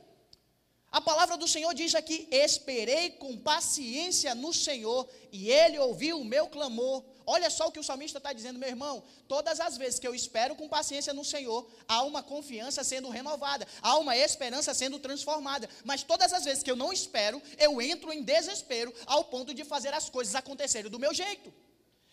A 0.91 1.01
palavra 1.01 1.37
do 1.37 1.49
Senhor 1.49 1.75
diz 1.75 1.95
aqui: 1.95 2.29
Esperei 2.31 3.11
com 3.11 3.37
paciência 3.37 4.35
no 4.35 4.55
Senhor, 4.55 5.09
e 5.33 5.51
Ele 5.51 5.79
ouviu 5.79 6.21
o 6.21 6.25
meu 6.25 6.47
clamor. 6.47 7.05
Olha 7.29 7.51
só 7.51 7.67
o 7.67 7.73
que 7.73 7.81
o 7.81 7.83
salmista 7.83 8.19
está 8.19 8.33
dizendo, 8.33 8.57
meu 8.57 8.69
irmão. 8.69 9.03
Todas 9.27 9.59
as 9.59 9.77
vezes 9.77 9.99
que 9.99 10.07
eu 10.07 10.15
espero 10.15 10.55
com 10.55 10.69
paciência 10.69 11.13
no 11.13 11.25
Senhor, 11.25 11.69
há 11.89 12.05
uma 12.05 12.23
confiança 12.23 12.85
sendo 12.85 13.09
renovada, 13.09 13.67
há 13.83 13.99
uma 13.99 14.17
esperança 14.17 14.73
sendo 14.73 15.01
transformada. 15.01 15.69
Mas 15.85 16.05
todas 16.05 16.33
as 16.33 16.45
vezes 16.45 16.63
que 16.63 16.71
eu 16.71 16.77
não 16.77 16.93
espero, 16.93 17.43
eu 17.59 17.83
entro 17.83 18.13
em 18.13 18.23
desespero 18.23 18.95
ao 19.07 19.25
ponto 19.25 19.53
de 19.53 19.65
fazer 19.65 19.93
as 19.93 20.09
coisas 20.09 20.37
acontecerem 20.37 20.89
do 20.89 21.01
meu 21.01 21.13
jeito. 21.13 21.53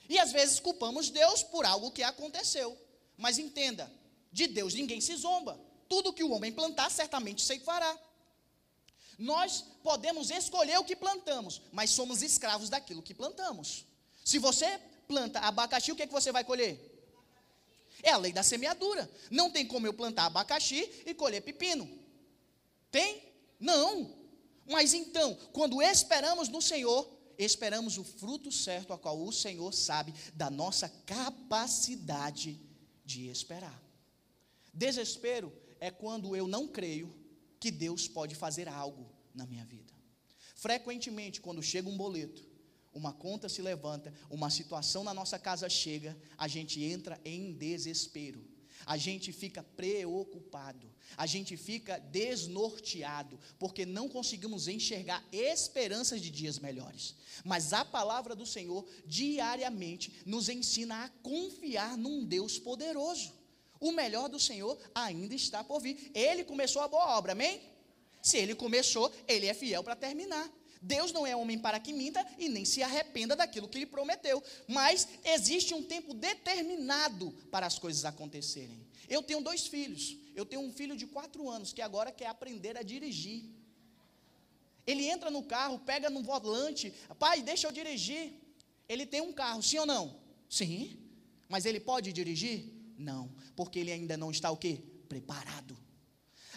E 0.10 0.17
às 0.17 0.32
vezes 0.32 0.60
culpamos 0.60 1.12
Deus 1.12 1.43
por 1.43 1.63
algo 1.63 1.91
que 1.91 2.01
aconteceu. 2.01 2.75
Mas 3.15 3.38
entenda, 3.38 3.91
de 4.32 4.48
Deus 4.48 4.74
ninguém 4.74 5.00
se 5.00 5.15
zomba. 5.15 5.60
Tudo 5.88 6.12
que 6.12 6.24
o 6.24 6.32
homem 6.32 6.51
plantar, 6.51 6.89
certamente 6.89 7.43
sei 7.43 7.60
fará. 7.60 8.00
Nós 9.20 9.63
podemos 9.84 10.32
escolher 10.32 10.79
o 10.79 10.84
que 10.84 10.96
plantamos, 10.96 11.62
mas 11.72 11.91
somos 11.91 12.24
escravos 12.24 12.67
daquilo 12.67 13.03
que 13.03 13.13
plantamos. 13.13 13.86
Se 14.25 14.39
você 14.39 14.79
planta 15.13 15.39
abacaxi, 15.41 15.91
o 15.91 15.96
que, 15.96 16.03
é 16.03 16.08
que 16.08 16.12
você 16.12 16.32
vai 16.32 16.43
colher? 16.43 16.74
É 18.01 18.10
a 18.10 18.17
lei 18.17 18.34
da 18.34 18.41
semeadura. 18.41 19.10
Não 19.29 19.51
tem 19.51 19.65
como 19.67 19.86
eu 19.86 19.93
plantar 19.93 20.25
abacaxi 20.25 20.89
e 21.05 21.13
colher 21.13 21.41
pepino. 21.41 21.88
Tem? 22.89 23.22
Não. 23.60 24.17
Mas 24.65 24.93
então, 24.93 25.36
quando 25.51 25.82
esperamos 25.82 26.50
no 26.50 26.62
Senhor, 26.62 27.08
esperamos 27.38 27.98
o 28.00 28.03
fruto 28.03 28.51
certo 28.51 28.91
a 28.91 28.98
qual 28.98 29.22
o 29.22 29.32
Senhor 29.32 29.72
sabe 29.72 30.13
da 30.34 30.50
nossa 30.50 30.89
capacidade 31.05 32.60
de 33.05 33.27
esperar. 33.27 33.79
Desespero 34.74 35.53
é 35.79 35.91
quando 35.91 36.36
eu 36.36 36.48
não 36.48 36.67
creio 36.67 37.15
que 37.60 37.70
Deus 37.70 38.08
pode 38.08 38.34
fazer 38.34 38.67
algo 38.67 39.08
na 39.34 39.46
minha 39.46 39.63
vida. 39.63 39.93
Frequentemente, 40.55 41.39
quando 41.39 41.62
chega 41.62 41.88
um 41.88 41.98
boleto, 41.98 42.52
uma 42.94 43.14
conta 43.14 43.50
se 43.50 43.62
levanta, 43.62 44.14
uma 44.30 44.50
situação 44.50 45.04
na 45.04 45.14
nossa 45.14 45.40
casa 45.40 45.68
chega, 45.70 46.18
a 46.38 46.48
gente 46.48 46.84
entra 46.84 47.20
em 47.26 47.54
desespero. 47.54 48.54
A 48.86 48.98
gente 48.98 49.32
fica 49.32 49.64
preocupado, 49.64 50.92
a 51.16 51.26
gente 51.26 51.56
fica 51.56 52.00
desnorteado, 52.00 53.40
porque 53.58 53.86
não 53.86 54.10
conseguimos 54.10 54.68
enxergar 54.68 55.24
esperanças 55.32 56.22
de 56.22 56.30
dias 56.30 56.60
melhores. 56.60 57.16
Mas 57.46 57.72
a 57.72 57.86
palavra 57.86 58.36
do 58.36 58.46
Senhor 58.46 58.86
diariamente 59.06 60.14
nos 60.26 60.50
ensina 60.50 61.06
a 61.06 61.10
confiar 61.22 61.98
num 61.98 62.26
Deus 62.26 62.60
poderoso. 62.60 63.34
O 63.80 63.92
melhor 63.92 64.28
do 64.30 64.40
Senhor 64.40 64.78
ainda 64.94 65.34
está 65.34 65.64
por 65.64 65.82
vir. 65.82 66.12
Ele 66.14 66.44
começou 66.44 66.82
a 66.82 66.88
boa 66.88 67.18
obra, 67.18 67.32
amém? 67.32 67.62
Se 68.22 68.38
ele 68.38 68.56
começou, 68.56 69.12
ele 69.28 69.46
é 69.46 69.54
fiel 69.54 69.84
para 69.84 69.96
terminar. 69.96 70.50
Deus 70.84 71.13
não 71.13 71.25
é 71.25 71.34
homem 71.34 71.58
para 71.58 71.80
que 71.80 71.94
minta 71.94 72.25
e 72.38 72.50
nem 72.50 72.66
se 72.66 72.84
arrependa 72.84 73.38
daquilo 73.38 73.70
que 73.70 73.78
ele 73.78 73.86
prometeu. 73.86 74.44
Mas 74.68 75.08
existe 75.24 75.74
um 75.74 75.82
tempo 75.82 76.13
determinado 76.13 77.32
para 77.50 77.66
as 77.66 77.80
coisas 77.80 78.04
acontecerem. 78.04 78.86
Eu 79.08 79.24
tenho 79.24 79.42
dois 79.42 79.66
filhos. 79.66 80.18
Eu 80.36 80.46
tenho 80.46 80.62
um 80.62 80.74
filho 80.74 80.98
de 80.98 81.08
quatro 81.08 81.50
anos 81.50 81.72
que 81.72 81.82
agora 81.82 82.12
quer 82.12 82.28
aprender 82.28 82.78
a 82.78 82.84
dirigir. 82.84 83.46
Ele 84.86 85.06
entra 85.06 85.32
no 85.32 85.44
carro, 85.44 85.80
pega 85.80 86.10
no 86.10 86.22
volante, 86.22 86.94
pai, 87.18 87.42
deixa 87.42 87.66
eu 87.68 87.72
dirigir. 87.72 88.34
Ele 88.90 89.06
tem 89.06 89.22
um 89.22 89.32
carro, 89.32 89.63
sim 89.63 89.80
ou 89.80 89.86
não? 89.86 90.20
Sim. 90.50 91.00
Mas 91.48 91.66
ele 91.66 91.80
pode 91.80 92.12
dirigir? 92.12 92.66
Não, 92.98 93.34
porque 93.56 93.80
ele 93.80 93.92
ainda 93.92 94.18
não 94.18 94.32
está 94.32 94.52
o 94.52 94.58
quê? 94.58 94.84
Preparado. 95.08 95.78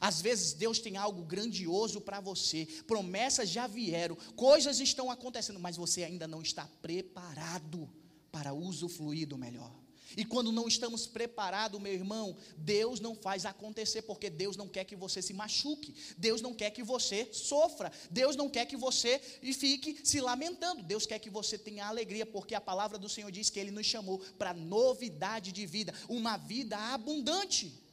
Às 0.00 0.20
vezes 0.20 0.52
Deus 0.52 0.78
tem 0.78 0.96
algo 0.96 1.22
grandioso 1.22 2.00
para 2.00 2.20
você, 2.20 2.66
promessas 2.86 3.48
já 3.48 3.66
vieram, 3.66 4.16
coisas 4.34 4.80
estão 4.80 5.10
acontecendo, 5.10 5.60
mas 5.60 5.76
você 5.76 6.04
ainda 6.04 6.26
não 6.26 6.42
está 6.42 6.68
preparado 6.82 7.88
para 8.30 8.52
usufruir 8.52 9.26
do 9.26 9.38
melhor. 9.38 9.86
E 10.16 10.24
quando 10.24 10.52
não 10.52 10.68
estamos 10.68 11.06
preparados, 11.06 11.80
meu 11.80 11.92
irmão, 11.92 12.36
Deus 12.56 13.00
não 13.00 13.14
faz 13.14 13.44
acontecer, 13.44 14.02
porque 14.02 14.30
Deus 14.30 14.56
não 14.56 14.68
quer 14.68 14.84
que 14.84 14.96
você 14.96 15.20
se 15.20 15.34
machuque, 15.34 15.94
Deus 16.16 16.40
não 16.40 16.54
quer 16.54 16.70
que 16.70 16.82
você 16.82 17.28
sofra, 17.32 17.92
Deus 18.10 18.36
não 18.36 18.48
quer 18.48 18.66
que 18.66 18.76
você 18.76 19.18
fique 19.18 20.00
se 20.04 20.20
lamentando, 20.20 20.82
Deus 20.82 21.06
quer 21.06 21.18
que 21.18 21.28
você 21.28 21.58
tenha 21.58 21.86
alegria, 21.86 22.24
porque 22.24 22.54
a 22.54 22.60
palavra 22.60 22.98
do 22.98 23.08
Senhor 23.08 23.30
diz 23.30 23.50
que 23.50 23.58
Ele 23.58 23.70
nos 23.70 23.86
chamou 23.86 24.18
para 24.38 24.54
novidade 24.54 25.52
de 25.52 25.66
vida, 25.66 25.92
uma 26.08 26.36
vida 26.36 26.78
abundante. 26.94 27.85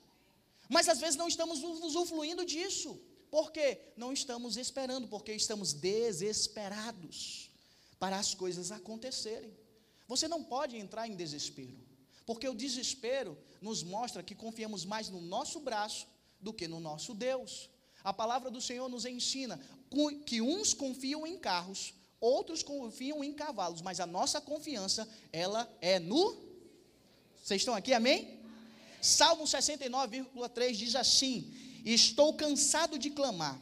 Mas 0.70 0.88
às 0.88 1.00
vezes 1.00 1.16
não 1.16 1.28
estamos 1.28 1.62
usufruindo 1.62 2.46
disso. 2.46 3.00
Por 3.30 3.52
quê? 3.52 3.80
Não 3.98 4.14
estamos 4.14 4.58
esperando, 4.58 5.08
porque 5.08 5.34
estamos 5.34 5.74
desesperados 5.74 7.50
para 8.00 8.18
as 8.18 8.36
coisas 8.36 8.72
acontecerem. 8.72 9.58
Você 10.08 10.28
não 10.28 10.44
pode 10.44 10.78
entrar 10.78 11.08
em 11.08 11.16
desespero, 11.16 11.80
porque 12.26 12.48
o 12.48 12.54
desespero 12.54 13.38
nos 13.62 13.82
mostra 13.82 14.22
que 14.22 14.36
confiamos 14.36 14.86
mais 14.86 15.10
no 15.10 15.22
nosso 15.22 15.60
braço 15.60 16.06
do 16.40 16.54
que 16.54 16.68
no 16.68 16.80
nosso 16.80 17.14
Deus. 17.14 17.70
A 18.04 18.14
palavra 18.14 18.52
do 18.52 18.62
Senhor 18.62 18.90
nos 18.90 19.06
ensina 19.06 19.60
que 20.26 20.42
uns 20.42 20.74
confiam 20.74 21.26
em 21.26 21.38
carros, 21.38 21.94
outros 22.20 22.62
confiam 22.62 23.24
em 23.24 23.34
cavalos, 23.34 23.82
mas 23.82 24.00
a 24.00 24.06
nossa 24.06 24.42
confiança, 24.42 25.08
ela 25.32 25.72
é 25.82 26.00
no. 26.00 26.36
Vocês 27.42 27.62
estão 27.62 27.74
aqui, 27.74 27.94
amém? 27.94 28.43
Salmo 29.04 29.44
69,3 29.44 30.72
diz 30.76 30.96
assim: 30.96 31.54
Estou 31.84 32.34
cansado 32.36 32.98
de 32.98 33.10
clamar, 33.10 33.62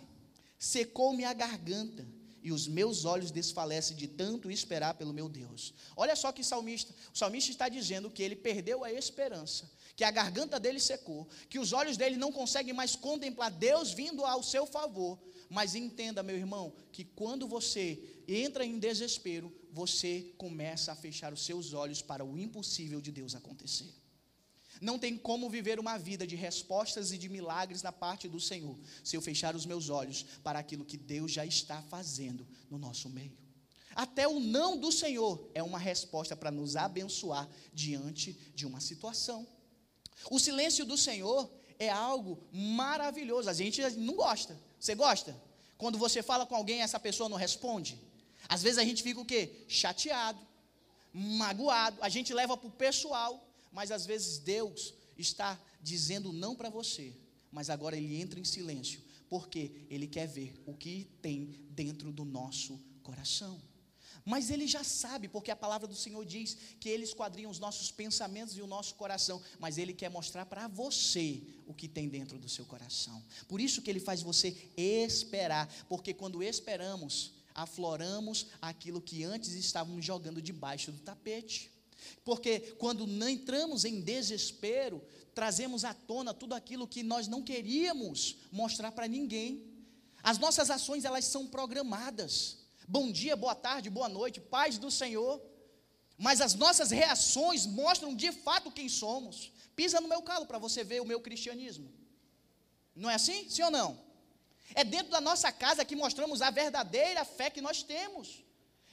secou-me 0.60 1.26
a 1.26 1.34
garganta, 1.34 2.08
e 2.44 2.52
os 2.52 2.68
meus 2.68 3.06
olhos 3.06 3.32
desfalecem 3.32 3.98
de 3.98 4.08
tanto 4.08 4.52
esperar 4.52 4.94
pelo 4.94 5.12
meu 5.12 5.28
Deus. 5.28 5.74
Olha 5.96 6.16
só 6.16 6.32
que 6.32 6.44
salmista, 6.44 6.94
o 7.12 7.18
salmista 7.18 7.50
está 7.50 7.68
dizendo 7.68 8.12
que 8.12 8.22
ele 8.22 8.36
perdeu 8.36 8.84
a 8.84 8.94
esperança, 8.94 9.68
que 9.96 10.04
a 10.04 10.12
garganta 10.12 10.60
dele 10.60 10.80
secou, 10.80 11.28
que 11.50 11.58
os 11.58 11.74
olhos 11.74 11.98
dele 11.98 12.18
não 12.18 12.32
conseguem 12.32 12.74
mais 12.74 12.96
contemplar 12.96 13.50
Deus 13.50 13.92
vindo 13.94 14.24
ao 14.24 14.44
seu 14.44 14.68
favor. 14.68 15.18
Mas 15.50 15.74
entenda, 15.74 16.22
meu 16.22 16.38
irmão, 16.38 16.72
que 16.92 17.04
quando 17.04 17.48
você 17.48 18.00
entra 18.28 18.64
em 18.64 18.78
desespero, 18.78 19.52
você 19.72 20.34
começa 20.38 20.92
a 20.92 20.96
fechar 20.96 21.34
os 21.34 21.44
seus 21.44 21.74
olhos 21.74 22.02
para 22.02 22.24
o 22.24 22.38
impossível 22.38 23.02
de 23.02 23.12
Deus 23.12 23.34
acontecer. 23.34 24.01
Não 24.82 24.98
tem 24.98 25.16
como 25.16 25.48
viver 25.48 25.80
uma 25.80 25.98
vida 26.00 26.26
de 26.26 26.36
respostas 26.36 27.12
e 27.12 27.18
de 27.18 27.30
milagres 27.30 27.84
na 27.84 27.92
parte 27.92 28.28
do 28.28 28.40
Senhor, 28.40 28.76
se 29.04 29.16
eu 29.16 29.22
fechar 29.22 29.56
os 29.56 29.64
meus 29.64 29.90
olhos 29.90 30.26
para 30.44 30.58
aquilo 30.58 30.84
que 30.84 30.98
Deus 30.98 31.32
já 31.32 31.46
está 31.46 31.84
fazendo 31.84 32.48
no 32.68 32.80
nosso 32.80 33.08
meio. 33.08 33.38
Até 33.96 34.28
o 34.28 34.40
não 34.40 34.76
do 34.76 34.92
Senhor 34.92 35.52
é 35.54 35.62
uma 35.62 35.78
resposta 35.78 36.36
para 36.36 36.50
nos 36.50 36.76
abençoar 36.76 37.48
diante 37.72 38.34
de 38.56 38.66
uma 38.66 38.80
situação. 38.80 39.48
O 40.32 40.40
silêncio 40.40 40.84
do 40.84 40.98
Senhor 40.98 41.52
é 41.78 41.90
algo 41.90 42.44
maravilhoso. 42.52 43.50
A 43.50 43.54
gente 43.54 43.82
não 43.98 44.16
gosta. 44.16 44.60
Você 44.80 44.96
gosta? 44.96 45.40
Quando 45.78 45.98
você 46.00 46.24
fala 46.24 46.46
com 46.46 46.56
alguém, 46.56 46.82
essa 46.82 47.00
pessoa 47.00 47.30
não 47.30 47.38
responde. 47.38 48.00
Às 48.50 48.64
vezes 48.64 48.80
a 48.80 48.84
gente 48.84 49.04
fica 49.04 49.20
o 49.20 49.26
quê? 49.26 49.64
Chateado, 49.68 50.40
magoado. 51.14 51.98
A 52.02 52.10
gente 52.10 52.34
leva 52.34 52.58
para 52.58 52.68
o 52.68 52.72
pessoal 52.72 53.48
mas 53.72 53.92
às 53.92 54.06
vezes 54.06 54.40
Deus 54.40 54.94
está 55.18 55.60
dizendo 55.82 56.32
não 56.32 56.56
para 56.56 56.70
você, 56.70 57.16
mas 57.52 57.70
agora 57.70 57.98
ele 57.98 58.16
entra 58.16 58.40
em 58.40 58.46
silêncio, 58.46 59.02
porque 59.30 59.86
ele 59.90 60.08
quer 60.08 60.28
ver 60.28 60.54
o 60.66 60.74
que 60.74 61.06
tem 61.22 61.66
dentro 61.70 62.12
do 62.12 62.26
nosso 62.26 62.80
coração. 63.04 63.62
Mas 64.24 64.52
ele 64.52 64.68
já 64.68 64.84
sabe, 64.84 65.28
porque 65.28 65.50
a 65.50 65.56
palavra 65.56 65.88
do 65.88 65.96
Senhor 65.96 66.24
diz 66.26 66.56
que 66.80 66.90
ele 66.90 67.04
esquadrinha 67.04 67.50
os 67.50 67.60
nossos 67.60 67.92
pensamentos 67.92 68.56
e 68.56 68.62
o 68.62 68.68
nosso 68.68 68.96
coração, 68.96 69.42
mas 69.60 69.78
ele 69.78 69.94
quer 69.94 70.10
mostrar 70.10 70.46
para 70.46 70.68
você 70.68 71.42
o 71.66 71.74
que 71.74 71.88
tem 71.88 72.08
dentro 72.08 72.38
do 72.38 72.48
seu 72.48 72.66
coração. 72.66 73.24
Por 73.48 73.60
isso 73.60 73.82
que 73.82 73.90
ele 73.90 74.00
faz 74.00 74.22
você 74.22 74.72
esperar, 74.78 75.68
porque 75.90 76.14
quando 76.14 76.44
esperamos, 76.44 77.34
afloramos 77.54 78.48
aquilo 78.62 79.02
que 79.02 79.24
antes 79.24 79.54
estávamos 79.54 80.06
jogando 80.06 80.42
debaixo 80.42 80.92
do 80.92 81.00
tapete. 81.00 81.72
Porque 82.24 82.60
quando 82.78 83.08
não 83.08 83.30
entramos 83.30 83.86
em 83.86 84.02
desespero, 84.02 85.04
trazemos 85.34 85.84
à 85.84 85.94
tona 85.94 86.34
tudo 86.34 86.54
aquilo 86.54 86.88
que 86.88 87.04
nós 87.04 87.28
não 87.28 87.42
queríamos 87.42 88.38
mostrar 88.52 88.92
para 88.92 89.08
ninguém. 89.08 89.66
As 90.22 90.38
nossas 90.38 90.70
ações, 90.70 91.06
elas 91.06 91.26
são 91.26 91.48
programadas. 91.48 92.60
Bom 92.88 93.12
dia, 93.12 93.36
boa 93.36 93.56
tarde, 93.56 93.90
boa 93.90 94.10
noite, 94.10 94.40
paz 94.40 94.78
do 94.78 94.92
Senhor. 94.92 95.42
Mas 96.18 96.42
as 96.42 96.54
nossas 96.54 96.92
reações 96.92 97.66
mostram 97.66 98.16
de 98.16 98.32
fato 98.32 98.72
quem 98.72 98.88
somos. 98.88 99.52
Pisa 99.76 100.00
no 100.00 100.08
meu 100.08 100.22
calo 100.22 100.46
para 100.46 100.60
você 100.60 100.84
ver 100.84 101.02
o 101.02 101.06
meu 101.06 101.20
cristianismo. 101.20 101.92
Não 102.96 103.10
é 103.10 103.16
assim? 103.16 103.50
Sim 103.50 103.64
ou 103.64 103.72
não? 103.72 104.00
É 104.76 104.84
dentro 104.84 105.12
da 105.12 105.20
nossa 105.20 105.52
casa 105.52 105.84
que 105.84 105.96
mostramos 105.96 106.42
a 106.42 106.50
verdadeira 106.50 107.26
fé 107.26 107.50
que 107.50 107.62
nós 107.62 107.82
temos. 107.82 108.44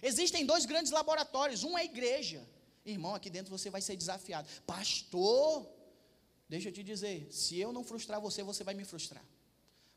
Existem 0.03 0.47
dois 0.47 0.65
grandes 0.65 0.93
laboratórios, 0.93 1.65
um 1.65 1.77
é 1.77 1.83
a 1.83 1.85
igreja 1.85 2.49
Irmão, 2.91 3.15
aqui 3.15 3.29
dentro 3.29 3.51
você 3.57 3.69
vai 3.69 3.83
ser 3.83 3.97
desafiado. 3.97 4.49
Pastor, 4.67 5.69
deixa 6.49 6.69
eu 6.69 6.73
te 6.73 6.83
dizer: 6.83 7.29
se 7.31 7.59
eu 7.59 7.73
não 7.73 7.85
frustrar 7.85 8.21
você, 8.21 8.43
você 8.43 8.65
vai 8.65 8.75
me 8.75 8.85
frustrar. 8.85 9.25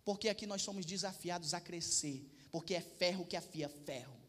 Porque 0.04 0.28
aqui 0.30 0.46
nós 0.46 0.62
somos 0.62 0.86
desafiados 0.86 1.54
a 1.54 1.62
crescer. 1.62 2.26
Porque 2.52 2.74
é 2.74 2.82
ferro 2.82 3.26
que 3.26 3.38
afia 3.38 3.70
ferro. 3.70 4.20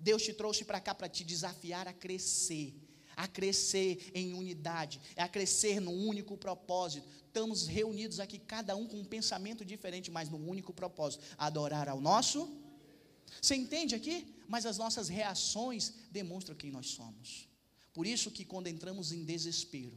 Deus 0.00 0.22
te 0.22 0.32
trouxe 0.32 0.64
para 0.64 0.80
cá 0.80 0.94
para 0.94 1.08
te 1.08 1.24
desafiar 1.24 1.86
a 1.86 1.92
crescer. 1.92 2.74
A 3.16 3.28
crescer 3.28 4.10
em 4.12 4.34
unidade, 4.34 5.00
a 5.16 5.28
crescer 5.28 5.78
num 5.78 6.08
único 6.08 6.36
propósito. 6.36 7.06
Estamos 7.26 7.66
reunidos 7.66 8.18
aqui, 8.18 8.38
cada 8.38 8.74
um 8.74 8.88
com 8.88 8.96
um 8.96 9.04
pensamento 9.04 9.64
diferente, 9.64 10.10
mas 10.10 10.28
num 10.28 10.48
único 10.48 10.72
propósito: 10.72 11.22
adorar 11.36 11.88
ao 11.88 12.00
nosso. 12.00 12.50
Você 13.40 13.54
entende 13.54 13.94
aqui? 13.94 14.34
Mas 14.48 14.66
as 14.66 14.78
nossas 14.78 15.08
reações 15.08 15.92
demonstram 16.10 16.56
quem 16.56 16.70
nós 16.70 16.88
somos. 16.88 17.53
Por 17.94 18.06
isso 18.06 18.30
que 18.30 18.44
quando 18.44 18.66
entramos 18.66 19.12
em 19.12 19.24
desespero, 19.24 19.96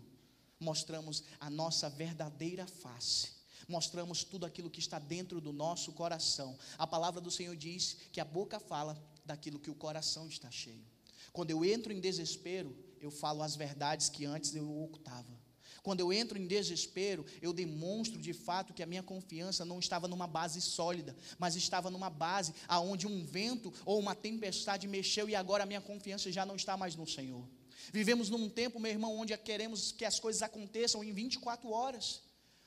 mostramos 0.60 1.24
a 1.40 1.50
nossa 1.50 1.90
verdadeira 1.90 2.68
face. 2.68 3.32
Mostramos 3.68 4.24
tudo 4.24 4.46
aquilo 4.46 4.70
que 4.70 4.80
está 4.80 5.00
dentro 5.00 5.42
do 5.42 5.52
nosso 5.52 5.92
coração. 5.92 6.58
A 6.78 6.88
palavra 6.88 7.20
do 7.20 7.32
Senhor 7.32 7.56
diz 7.56 7.98
que 8.14 8.22
a 8.22 8.26
boca 8.26 8.60
fala 8.60 8.96
daquilo 9.26 9.60
que 9.60 9.72
o 9.72 9.76
coração 9.76 10.28
está 10.28 10.50
cheio. 10.50 10.86
Quando 11.34 11.52
eu 11.52 11.66
entro 11.66 11.92
em 11.92 12.00
desespero, 12.00 12.74
eu 13.02 13.12
falo 13.12 13.42
as 13.44 13.56
verdades 13.56 14.10
que 14.10 14.26
antes 14.26 14.56
eu 14.56 14.84
ocultava. 14.84 15.36
Quando 15.84 16.00
eu 16.00 16.12
entro 16.12 16.38
em 16.38 16.48
desespero, 16.48 17.26
eu 17.42 17.52
demonstro 17.52 18.22
de 18.22 18.34
fato 18.34 18.74
que 18.74 18.84
a 18.84 18.86
minha 18.86 19.04
confiança 19.04 19.66
não 19.66 19.80
estava 19.80 20.08
numa 20.08 20.28
base 20.28 20.62
sólida, 20.62 21.16
mas 21.40 21.56
estava 21.56 21.90
numa 21.90 22.10
base 22.10 22.54
aonde 22.68 23.08
um 23.08 23.26
vento 23.26 23.74
ou 23.86 24.00
uma 24.00 24.14
tempestade 24.14 24.88
mexeu 24.88 25.30
e 25.30 25.36
agora 25.36 25.64
a 25.64 25.66
minha 25.66 25.82
confiança 25.82 26.32
já 26.32 26.46
não 26.46 26.56
está 26.56 26.76
mais 26.78 26.96
no 26.96 27.08
Senhor. 27.08 27.48
Vivemos 27.92 28.30
num 28.30 28.50
tempo, 28.50 28.80
meu 28.80 28.92
irmão, 28.92 29.18
onde 29.18 29.38
queremos 29.38 29.92
que 29.92 30.06
as 30.06 30.20
coisas 30.20 30.42
aconteçam 30.42 31.04
em 31.04 31.12
24 31.14 31.70
horas. 31.70 32.22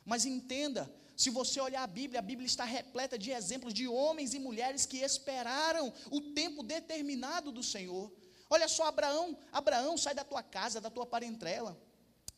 Mas 0.05 0.25
entenda, 0.25 0.91
Se 1.21 1.29
você 1.29 1.61
olhar 1.61 1.83
a 1.83 1.87
Bíblia, 1.87 2.19
a 2.19 2.23
Bíblia 2.23 2.47
está 2.47 2.65
repleta 2.65 3.19
de 3.19 3.31
exemplos 3.31 3.75
de 3.75 3.87
homens 3.87 4.33
e 4.33 4.39
mulheres 4.39 4.87
que 4.87 4.97
esperaram 4.97 5.93
o 6.11 6.19
tempo 6.19 6.63
determinado 6.63 7.53
do 7.53 7.63
Senhor. 7.63 8.11
Olha 8.49 8.67
só, 8.67 8.85
Abraão, 8.87 9.37
Abraão, 9.53 9.99
sai 9.99 10.15
da 10.15 10.25
tua 10.25 10.43
casa, 10.43 10.81
da 10.81 10.89
tua 10.89 11.05
parentrela. 11.05 11.79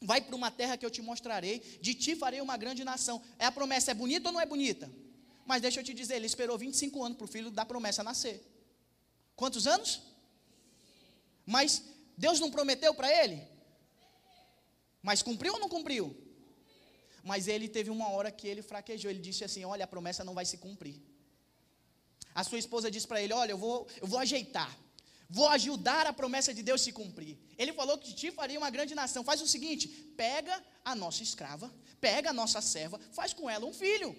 Vai 0.00 0.20
para 0.20 0.34
uma 0.34 0.50
terra 0.50 0.76
que 0.76 0.84
eu 0.84 0.90
te 0.90 1.00
mostrarei, 1.00 1.60
de 1.80 1.94
ti 1.94 2.16
farei 2.16 2.40
uma 2.40 2.56
grande 2.56 2.82
nação. 2.82 3.22
É 3.38 3.44
a 3.44 3.52
promessa 3.52 3.92
é 3.92 3.94
bonita 3.94 4.30
ou 4.30 4.32
não 4.32 4.40
é 4.40 4.46
bonita? 4.46 4.90
Mas 5.46 5.62
deixa 5.62 5.78
eu 5.78 5.84
te 5.84 5.94
dizer, 5.94 6.16
ele 6.16 6.26
esperou 6.26 6.58
25 6.58 7.04
anos 7.04 7.16
para 7.16 7.24
o 7.24 7.28
filho 7.28 7.52
da 7.52 7.64
promessa 7.64 8.02
nascer. 8.02 8.44
Quantos 9.36 9.68
anos? 9.68 10.02
Mas 11.46 11.84
Deus 12.16 12.40
não 12.40 12.50
prometeu 12.50 12.94
para 12.94 13.10
ele? 13.10 13.46
Mas 15.02 15.22
cumpriu 15.22 15.54
ou 15.54 15.60
não 15.60 15.68
cumpriu? 15.68 16.16
Mas 17.22 17.48
ele 17.48 17.68
teve 17.68 17.90
uma 17.90 18.08
hora 18.10 18.30
que 18.30 18.46
ele 18.46 18.62
fraquejou. 18.62 19.10
Ele 19.10 19.20
disse 19.20 19.44
assim: 19.44 19.64
Olha, 19.64 19.84
a 19.84 19.88
promessa 19.88 20.24
não 20.24 20.34
vai 20.34 20.44
se 20.44 20.58
cumprir. 20.58 21.00
A 22.34 22.44
sua 22.44 22.58
esposa 22.58 22.90
disse 22.90 23.06
para 23.06 23.22
ele: 23.22 23.32
Olha, 23.32 23.52
eu 23.52 23.58
vou, 23.58 23.86
eu 24.00 24.06
vou 24.06 24.18
ajeitar. 24.18 24.76
Vou 25.28 25.48
ajudar 25.48 26.06
a 26.06 26.12
promessa 26.12 26.52
de 26.52 26.62
Deus 26.62 26.82
se 26.82 26.92
cumprir. 26.92 27.38
Ele 27.56 27.72
falou 27.72 27.96
que 27.96 28.12
te 28.12 28.30
faria 28.30 28.58
uma 28.58 28.68
grande 28.68 28.94
nação. 28.94 29.24
Faz 29.24 29.40
o 29.40 29.46
seguinte: 29.46 29.88
pega 30.16 30.62
a 30.84 30.94
nossa 30.94 31.22
escrava, 31.22 31.72
pega 32.00 32.30
a 32.30 32.32
nossa 32.32 32.60
serva, 32.60 33.00
faz 33.12 33.32
com 33.32 33.48
ela 33.48 33.64
um 33.64 33.72
filho, 33.72 34.14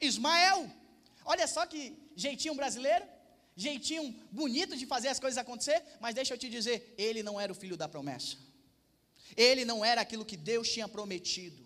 Ismael. 0.00 0.68
Olha 1.24 1.46
só 1.46 1.66
que 1.66 1.96
jeitinho 2.16 2.54
brasileiro, 2.54 3.04
jeitinho 3.56 4.14
bonito 4.30 4.76
de 4.76 4.86
fazer 4.86 5.08
as 5.08 5.18
coisas 5.18 5.38
acontecer, 5.38 5.82
mas 6.00 6.14
deixa 6.14 6.34
eu 6.34 6.38
te 6.38 6.48
dizer, 6.48 6.94
ele 6.98 7.22
não 7.22 7.40
era 7.40 7.50
o 7.50 7.54
filho 7.54 7.76
da 7.76 7.88
promessa. 7.88 8.36
Ele 9.36 9.64
não 9.64 9.84
era 9.84 10.00
aquilo 10.00 10.24
que 10.24 10.36
Deus 10.36 10.68
tinha 10.70 10.86
prometido. 10.86 11.64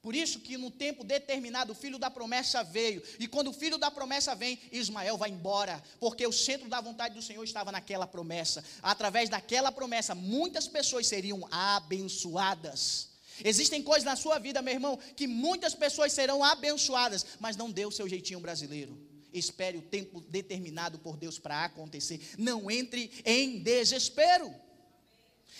Por 0.00 0.14
isso 0.14 0.38
que 0.40 0.58
no 0.58 0.70
tempo 0.70 1.02
determinado 1.02 1.72
o 1.72 1.74
filho 1.74 1.98
da 1.98 2.10
promessa 2.10 2.62
veio. 2.62 3.02
E 3.18 3.26
quando 3.26 3.48
o 3.48 3.54
filho 3.54 3.78
da 3.78 3.90
promessa 3.90 4.34
vem, 4.34 4.60
Ismael 4.70 5.16
vai 5.16 5.30
embora, 5.30 5.82
porque 5.98 6.26
o 6.26 6.32
centro 6.32 6.68
da 6.68 6.78
vontade 6.78 7.14
do 7.14 7.22
Senhor 7.22 7.42
estava 7.42 7.72
naquela 7.72 8.06
promessa. 8.06 8.62
Através 8.82 9.30
daquela 9.30 9.72
promessa, 9.72 10.14
muitas 10.14 10.68
pessoas 10.68 11.06
seriam 11.06 11.48
abençoadas. 11.50 13.08
Existem 13.42 13.82
coisas 13.82 14.04
na 14.04 14.14
sua 14.14 14.38
vida, 14.38 14.60
meu 14.60 14.74
irmão, 14.74 14.98
que 15.16 15.26
muitas 15.26 15.74
pessoas 15.74 16.12
serão 16.12 16.44
abençoadas, 16.44 17.24
mas 17.40 17.56
não 17.56 17.70
dê 17.70 17.86
o 17.86 17.90
seu 17.90 18.06
jeitinho 18.06 18.40
brasileiro. 18.40 19.13
Espere 19.34 19.76
o 19.76 19.82
tempo 19.82 20.20
determinado 20.20 20.98
por 21.00 21.16
Deus 21.16 21.38
para 21.40 21.64
acontecer. 21.64 22.20
Não 22.38 22.70
entre 22.70 23.10
em 23.24 23.58
desespero. 23.58 24.54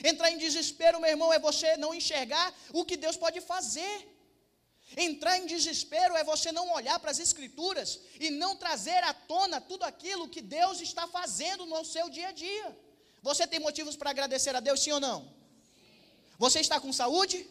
Entrar 0.03 0.31
em 0.31 0.39
desespero, 0.39 1.01
meu 1.01 1.11
irmão, 1.11 1.33
é 1.33 1.39
você 1.39 1.77
não 1.77 1.93
enxergar 1.93 2.55
o 2.73 2.85
que 2.85 2.97
Deus 2.97 3.17
pode 3.17 3.41
fazer. 3.41 4.09
Entrar 4.97 5.39
em 5.39 5.47
desespero 5.47 6.17
é 6.17 6.23
você 6.23 6.53
não 6.53 6.73
olhar 6.73 6.99
para 7.01 7.11
as 7.11 7.19
Escrituras 7.19 8.01
e 8.21 8.31
não 8.31 8.55
trazer 8.55 9.03
à 9.03 9.13
tona 9.13 9.61
tudo 9.61 9.83
aquilo 9.83 10.29
que 10.29 10.41
Deus 10.41 10.81
está 10.81 11.09
fazendo 11.09 11.67
no 11.67 11.85
seu 11.85 12.09
dia 12.09 12.29
a 12.29 12.33
dia. 12.33 12.79
Você 13.23 13.47
tem 13.47 13.59
motivos 13.59 13.97
para 13.97 14.11
agradecer 14.11 14.55
a 14.55 14.61
Deus, 14.61 14.83
sim 14.83 14.93
ou 14.93 15.01
não? 15.01 15.35
Você 16.39 16.61
está 16.61 16.79
com 16.79 16.93
saúde? 16.93 17.47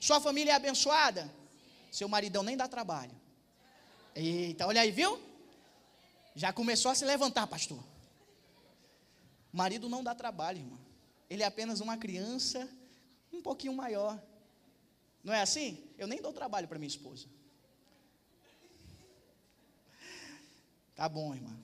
Sua 0.00 0.20
família 0.20 0.52
é 0.52 0.54
abençoada? 0.54 1.32
Seu 1.90 2.08
maridão 2.08 2.42
nem 2.42 2.56
dá 2.56 2.68
trabalho. 2.68 3.14
Eita, 4.14 4.66
olha 4.66 4.82
aí, 4.82 4.90
viu? 4.90 5.33
Já 6.34 6.52
começou 6.52 6.90
a 6.90 6.94
se 6.94 7.04
levantar, 7.04 7.46
pastor. 7.46 7.82
Marido 9.52 9.88
não 9.88 10.02
dá 10.02 10.14
trabalho, 10.14 10.58
irmão. 10.58 10.80
Ele 11.30 11.42
é 11.42 11.46
apenas 11.46 11.80
uma 11.80 11.96
criança 11.96 12.68
um 13.32 13.40
pouquinho 13.40 13.72
maior. 13.72 14.20
Não 15.22 15.32
é 15.32 15.40
assim? 15.40 15.82
Eu 15.96 16.06
nem 16.06 16.20
dou 16.20 16.32
trabalho 16.32 16.66
para 16.66 16.78
minha 16.78 16.88
esposa. 16.88 17.26
Tá 20.94 21.08
bom, 21.08 21.34
irmã. 21.34 21.56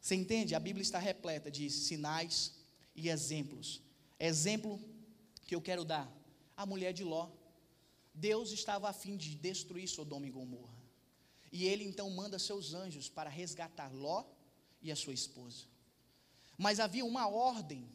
Você 0.00 0.14
entende? 0.14 0.54
A 0.54 0.60
Bíblia 0.60 0.82
está 0.82 0.98
repleta 0.98 1.50
de 1.50 1.68
sinais 1.70 2.54
e 2.94 3.08
exemplos. 3.08 3.82
Exemplo 4.20 4.80
que 5.46 5.54
eu 5.54 5.62
quero 5.62 5.84
dar: 5.84 6.06
a 6.56 6.66
mulher 6.66 6.92
de 6.92 7.04
Ló. 7.04 7.30
Deus 8.14 8.50
estava 8.50 8.88
a 8.88 8.94
fim 8.94 9.16
de 9.16 9.34
destruir 9.34 9.88
Sodoma 9.88 10.26
e 10.26 10.30
Gomorra. 10.30 10.75
E 11.56 11.64
ele 11.64 11.84
então 11.84 12.10
manda 12.10 12.38
seus 12.38 12.74
anjos 12.74 13.08
para 13.08 13.30
resgatar 13.30 13.90
Ló 13.90 14.26
e 14.82 14.92
a 14.92 14.96
sua 15.02 15.14
esposa. 15.14 15.64
Mas 16.58 16.78
havia 16.78 17.02
uma 17.02 17.26
ordem 17.28 17.88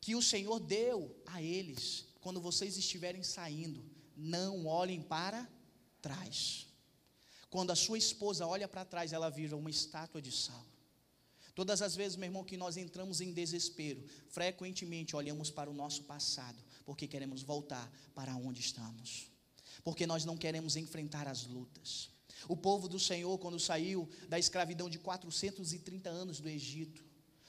que 0.00 0.16
o 0.16 0.22
Senhor 0.30 0.58
deu 0.58 1.16
a 1.24 1.40
eles 1.40 2.06
quando 2.20 2.40
vocês 2.40 2.76
estiverem 2.76 3.22
saindo, 3.22 3.80
não 4.16 4.66
olhem 4.66 5.00
para 5.00 5.48
trás. 6.02 6.66
Quando 7.48 7.70
a 7.70 7.76
sua 7.76 7.96
esposa 7.96 8.44
olha 8.44 8.66
para 8.66 8.84
trás, 8.84 9.12
ela 9.12 9.30
vira 9.30 9.56
uma 9.56 9.70
estátua 9.70 10.20
de 10.20 10.32
sal. 10.32 10.66
Todas 11.54 11.80
as 11.80 11.94
vezes, 11.94 12.16
meu 12.16 12.26
irmão, 12.26 12.42
que 12.42 12.56
nós 12.56 12.76
entramos 12.76 13.20
em 13.20 13.32
desespero, 13.32 14.04
frequentemente 14.30 15.14
olhamos 15.14 15.48
para 15.48 15.70
o 15.70 15.74
nosso 15.74 16.02
passado, 16.02 16.60
porque 16.84 17.06
queremos 17.06 17.42
voltar 17.42 17.88
para 18.16 18.34
onde 18.34 18.60
estamos. 18.60 19.29
Porque 19.82 20.06
nós 20.06 20.24
não 20.24 20.36
queremos 20.36 20.76
enfrentar 20.76 21.26
as 21.28 21.46
lutas. 21.46 22.10
O 22.48 22.56
povo 22.56 22.88
do 22.88 22.98
Senhor, 22.98 23.38
quando 23.38 23.58
saiu 23.58 24.08
da 24.28 24.38
escravidão 24.38 24.88
de 24.88 24.98
430 24.98 26.08
anos 26.08 26.40
do 26.40 26.48
Egito, 26.48 27.04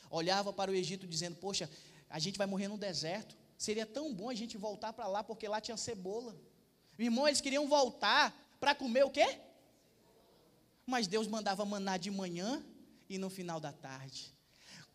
olhava 0.09 0.51
para 0.51 0.71
o 0.71 0.75
Egito 0.75 1.07
dizendo: 1.07 1.35
Poxa, 1.37 1.69
a 2.09 2.19
gente 2.19 2.37
vai 2.37 2.47
morrer 2.47 2.67
no 2.67 2.77
deserto. 2.77 3.35
Seria 3.57 3.85
tão 3.85 4.13
bom 4.13 4.29
a 4.29 4.33
gente 4.33 4.57
voltar 4.57 4.91
para 4.91 5.07
lá, 5.07 5.23
porque 5.23 5.47
lá 5.47 5.61
tinha 5.61 5.77
cebola. 5.77 6.35
Irmão, 6.97 7.27
eles 7.27 7.41
queriam 7.41 7.67
voltar 7.67 8.35
para 8.59 8.75
comer 8.75 9.03
o 9.03 9.09
quê? 9.09 9.39
Mas 10.85 11.07
Deus 11.07 11.27
mandava 11.27 11.63
maná 11.63 11.97
de 11.97 12.11
manhã 12.11 12.63
e 13.09 13.17
no 13.17 13.29
final 13.29 13.59
da 13.59 13.71
tarde. 13.71 14.33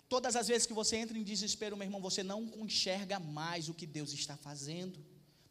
Todas 0.08 0.36
as 0.36 0.46
vezes 0.46 0.66
que 0.66 0.72
você 0.72 0.96
entra 0.96 1.18
em 1.18 1.22
desespero, 1.22 1.76
meu 1.76 1.86
irmão, 1.86 2.00
você 2.00 2.22
não 2.22 2.42
enxerga 2.56 3.18
mais 3.18 3.68
o 3.68 3.74
que 3.74 3.86
Deus 3.86 4.12
está 4.12 4.36
fazendo, 4.36 5.04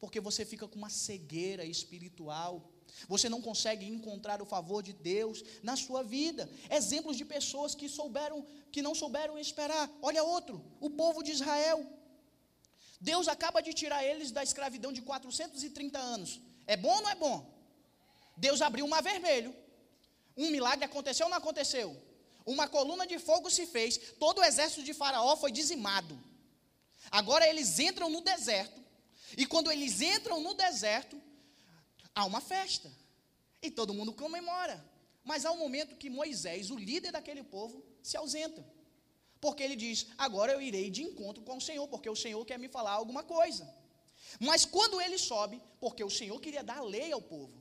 porque 0.05 0.19
você 0.19 0.45
fica 0.45 0.67
com 0.67 0.77
uma 0.77 0.89
cegueira 0.89 1.65
espiritual. 1.65 2.53
Você 3.13 3.27
não 3.27 3.41
consegue 3.41 3.85
encontrar 3.87 4.39
o 4.39 4.45
favor 4.45 4.83
de 4.87 4.93
Deus 4.93 5.43
na 5.63 5.75
sua 5.75 6.03
vida. 6.03 6.47
Exemplos 6.69 7.17
de 7.17 7.25
pessoas 7.25 7.73
que 7.73 7.89
souberam, 7.89 8.45
que 8.71 8.83
não 8.83 8.93
souberam 8.93 9.35
esperar. 9.35 9.89
Olha 10.03 10.23
outro, 10.23 10.63
o 10.79 10.91
povo 10.91 11.23
de 11.23 11.31
Israel. 11.31 11.83
Deus 13.01 13.27
acaba 13.27 13.63
de 13.63 13.73
tirar 13.73 14.05
eles 14.05 14.29
da 14.29 14.43
escravidão 14.43 14.93
de 14.93 15.01
430 15.01 15.97
anos. 15.97 16.39
É 16.67 16.77
bom 16.77 16.93
ou 16.97 17.01
não 17.01 17.09
é 17.09 17.15
bom? 17.15 17.37
Deus 18.37 18.61
abriu 18.61 18.85
o 18.85 18.89
mar 18.93 19.01
vermelho. 19.01 19.55
Um 20.37 20.51
milagre 20.51 20.85
aconteceu 20.85 21.25
ou 21.25 21.31
não 21.31 21.39
aconteceu? 21.39 21.99
Uma 22.45 22.67
coluna 22.67 23.07
de 23.07 23.17
fogo 23.17 23.49
se 23.49 23.65
fez, 23.65 23.97
todo 24.19 24.37
o 24.37 24.43
exército 24.43 24.83
de 24.83 24.93
Faraó 24.93 25.35
foi 25.35 25.51
dizimado. 25.51 26.15
Agora 27.09 27.47
eles 27.47 27.79
entram 27.79 28.07
no 28.07 28.21
deserto, 28.21 28.84
e 29.37 29.45
quando 29.45 29.71
eles 29.71 30.01
entram 30.01 30.41
no 30.41 30.53
deserto, 30.53 31.21
há 32.13 32.25
uma 32.25 32.41
festa, 32.41 32.91
e 33.61 33.69
todo 33.71 33.93
mundo 33.93 34.13
comemora. 34.13 34.83
Mas 35.23 35.43
há 35.43 35.51
um 35.51 35.57
momento 35.57 35.95
que 35.95 36.09
Moisés, 36.09 36.69
o 36.69 36.77
líder 36.77 37.11
daquele 37.11 37.43
povo, 37.43 37.83
se 38.01 38.15
ausenta. 38.15 38.63
Porque 39.41 39.63
ele 39.63 39.75
diz: 39.75 40.07
Agora 40.17 40.53
eu 40.53 40.61
irei 40.61 40.89
de 40.89 41.01
encontro 41.03 41.43
com 41.43 41.57
o 41.57 41.61
Senhor, 41.61 41.87
porque 41.87 42.09
o 42.09 42.15
Senhor 42.15 42.43
quer 42.45 42.59
me 42.59 42.67
falar 42.67 42.91
alguma 42.91 43.23
coisa. 43.23 43.67
Mas 44.39 44.65
quando 44.65 45.01
ele 45.01 45.17
sobe, 45.17 45.61
porque 45.79 46.03
o 46.03 46.09
Senhor 46.09 46.39
queria 46.39 46.63
dar 46.63 46.81
lei 46.81 47.11
ao 47.11 47.21
povo, 47.21 47.57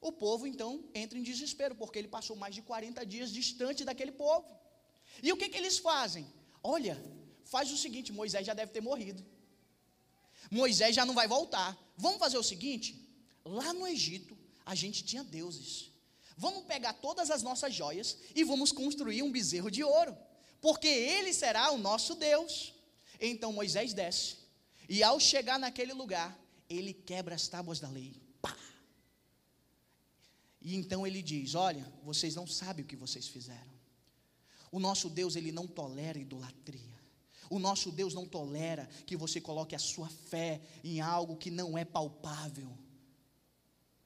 o 0.00 0.10
povo 0.10 0.46
então 0.46 0.82
entra 0.94 1.18
em 1.18 1.22
desespero, 1.22 1.74
porque 1.74 1.98
ele 1.98 2.08
passou 2.08 2.34
mais 2.34 2.54
de 2.54 2.62
40 2.62 3.04
dias 3.04 3.30
distante 3.30 3.84
daquele 3.84 4.12
povo. 4.12 4.46
E 5.22 5.32
o 5.32 5.36
que, 5.36 5.48
que 5.48 5.58
eles 5.58 5.78
fazem? 5.78 6.26
Olha, 6.62 7.02
faz 7.44 7.70
o 7.70 7.76
seguinte: 7.76 8.12
Moisés 8.12 8.46
já 8.46 8.54
deve 8.54 8.72
ter 8.72 8.80
morrido. 8.80 9.24
Moisés 10.50 10.94
já 10.94 11.06
não 11.06 11.14
vai 11.14 11.28
voltar. 11.28 11.78
Vamos 11.96 12.18
fazer 12.18 12.38
o 12.38 12.42
seguinte: 12.42 13.08
lá 13.44 13.72
no 13.72 13.86
Egito, 13.86 14.36
a 14.66 14.74
gente 14.74 15.04
tinha 15.04 15.22
deuses. 15.22 15.90
Vamos 16.36 16.64
pegar 16.64 16.94
todas 16.94 17.30
as 17.30 17.42
nossas 17.42 17.74
joias 17.74 18.16
e 18.34 18.42
vamos 18.44 18.72
construir 18.72 19.22
um 19.22 19.30
bezerro 19.30 19.70
de 19.70 19.84
ouro 19.84 20.16
porque 20.60 20.88
ele 20.88 21.32
será 21.32 21.70
o 21.72 21.78
nosso 21.78 22.14
Deus. 22.14 22.74
Então 23.20 23.52
Moisés 23.52 23.92
desce, 23.92 24.36
e 24.88 25.02
ao 25.02 25.18
chegar 25.18 25.58
naquele 25.58 25.92
lugar, 25.92 26.38
ele 26.68 26.92
quebra 26.92 27.34
as 27.34 27.48
tábuas 27.48 27.80
da 27.80 27.88
lei. 27.88 28.14
Pá! 28.40 28.56
E 30.60 30.76
então 30.76 31.06
ele 31.06 31.22
diz: 31.22 31.54
Olha, 31.54 31.90
vocês 32.02 32.34
não 32.34 32.46
sabem 32.46 32.84
o 32.84 32.88
que 32.88 32.96
vocês 32.96 33.26
fizeram. 33.28 33.70
O 34.70 34.78
nosso 34.78 35.08
Deus, 35.08 35.36
ele 35.36 35.50
não 35.50 35.66
tolera 35.66 36.18
idolatria. 36.18 36.89
O 37.50 37.58
nosso 37.58 37.90
Deus 37.90 38.14
não 38.14 38.24
tolera 38.24 38.88
que 39.04 39.16
você 39.16 39.40
coloque 39.40 39.74
a 39.74 39.78
sua 39.78 40.08
fé 40.08 40.60
em 40.84 41.00
algo 41.00 41.36
que 41.36 41.50
não 41.50 41.76
é 41.76 41.84
palpável. 41.84 42.70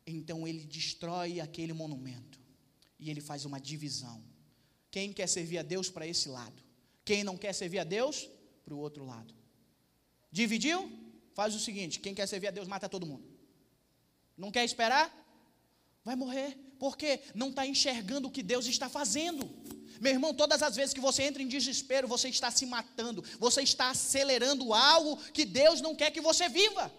Então 0.07 0.48
ele 0.48 0.64
destrói 0.64 1.40
aquele 1.40 1.74
monumento 1.74 2.40
e 2.98 3.11
ele 3.11 3.20
faz 3.20 3.44
uma 3.44 3.61
divisão. 3.61 4.24
Quem 4.90 5.12
quer 5.12 5.28
servir 5.28 5.59
a 5.59 5.62
Deus 5.62 5.90
para 5.90 6.07
esse 6.07 6.28
lado? 6.28 6.62
Quem 7.04 7.22
não 7.22 7.37
quer 7.37 7.52
servir 7.52 7.80
a 7.80 7.85
Deus, 7.85 8.28
para 8.64 8.74
o 8.74 8.78
outro 8.78 9.04
lado. 9.04 9.35
Dividiu? 10.33 10.90
Faz 11.35 11.54
o 11.54 11.61
seguinte: 11.61 12.00
quem 12.00 12.14
quer 12.14 12.26
servir 12.26 12.48
a 12.48 12.50
Deus, 12.50 12.66
mata 12.66 12.88
todo 12.88 13.07
mundo. 13.07 13.28
Não 14.37 14.50
quer 14.50 14.64
esperar? 14.64 15.12
Vai 16.02 16.16
morrer, 16.16 16.57
porque 16.78 17.20
não 17.35 17.50
está 17.50 17.66
enxergando 17.66 18.28
o 18.28 18.30
que 18.30 18.42
Deus 18.42 18.66
está 18.66 18.88
fazendo. 18.88 19.48
Meu 20.00 20.12
irmão, 20.12 20.35
todas 20.35 20.62
as 20.62 20.76
vezes 20.76 20.94
que 20.94 21.00
você 21.00 21.22
entra 21.22 21.42
em 21.42 21.48
desespero, 21.48 22.09
você 22.09 22.28
está 22.28 22.50
se 22.50 22.66
matando, 22.66 23.24
você 23.38 23.62
está 23.62 23.90
acelerando 23.90 24.72
algo 24.74 25.16
que 25.33 25.44
Deus 25.44 25.80
não 25.80 25.94
quer 25.94 26.11
que 26.11 26.20
você 26.20 26.48
viva. 26.48 26.92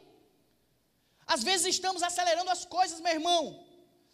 Às 1.25 1.43
vezes 1.43 1.67
estamos 1.67 2.03
acelerando 2.03 2.49
as 2.49 2.65
coisas, 2.65 2.99
meu 2.99 3.13
irmão. 3.13 3.65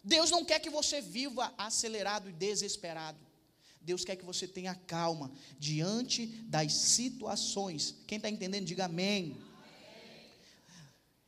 Deus 0.02 0.30
não 0.30 0.44
quer 0.44 0.58
que 0.58 0.70
você 0.70 1.00
viva 1.00 1.52
acelerado 1.56 2.28
e 2.28 2.32
desesperado. 2.32 3.18
Deus 3.80 4.04
quer 4.04 4.16
que 4.16 4.24
você 4.24 4.46
tenha 4.46 4.74
calma 4.74 5.30
diante 5.58 6.26
das 6.26 6.72
situações. 6.72 7.96
Quem 8.06 8.16
está 8.16 8.28
entendendo, 8.28 8.64
diga 8.64 8.84
amém. 8.84 9.36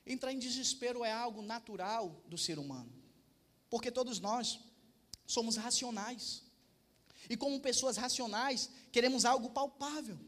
Entrar 0.06 0.32
em 0.32 0.38
desespero 0.38 1.04
é 1.04 1.12
algo 1.12 1.42
natural 1.42 2.22
do 2.28 2.36
ser 2.36 2.58
humano, 2.58 2.92
porque 3.70 3.90
todos 3.90 4.20
nós 4.20 4.60
somos 5.26 5.56
racionais. 5.56 6.43
E 7.28 7.36
como 7.36 7.60
pessoas 7.60 7.96
racionais, 7.96 8.70
queremos 8.92 9.24
algo 9.24 9.50
palpável. 9.50 10.18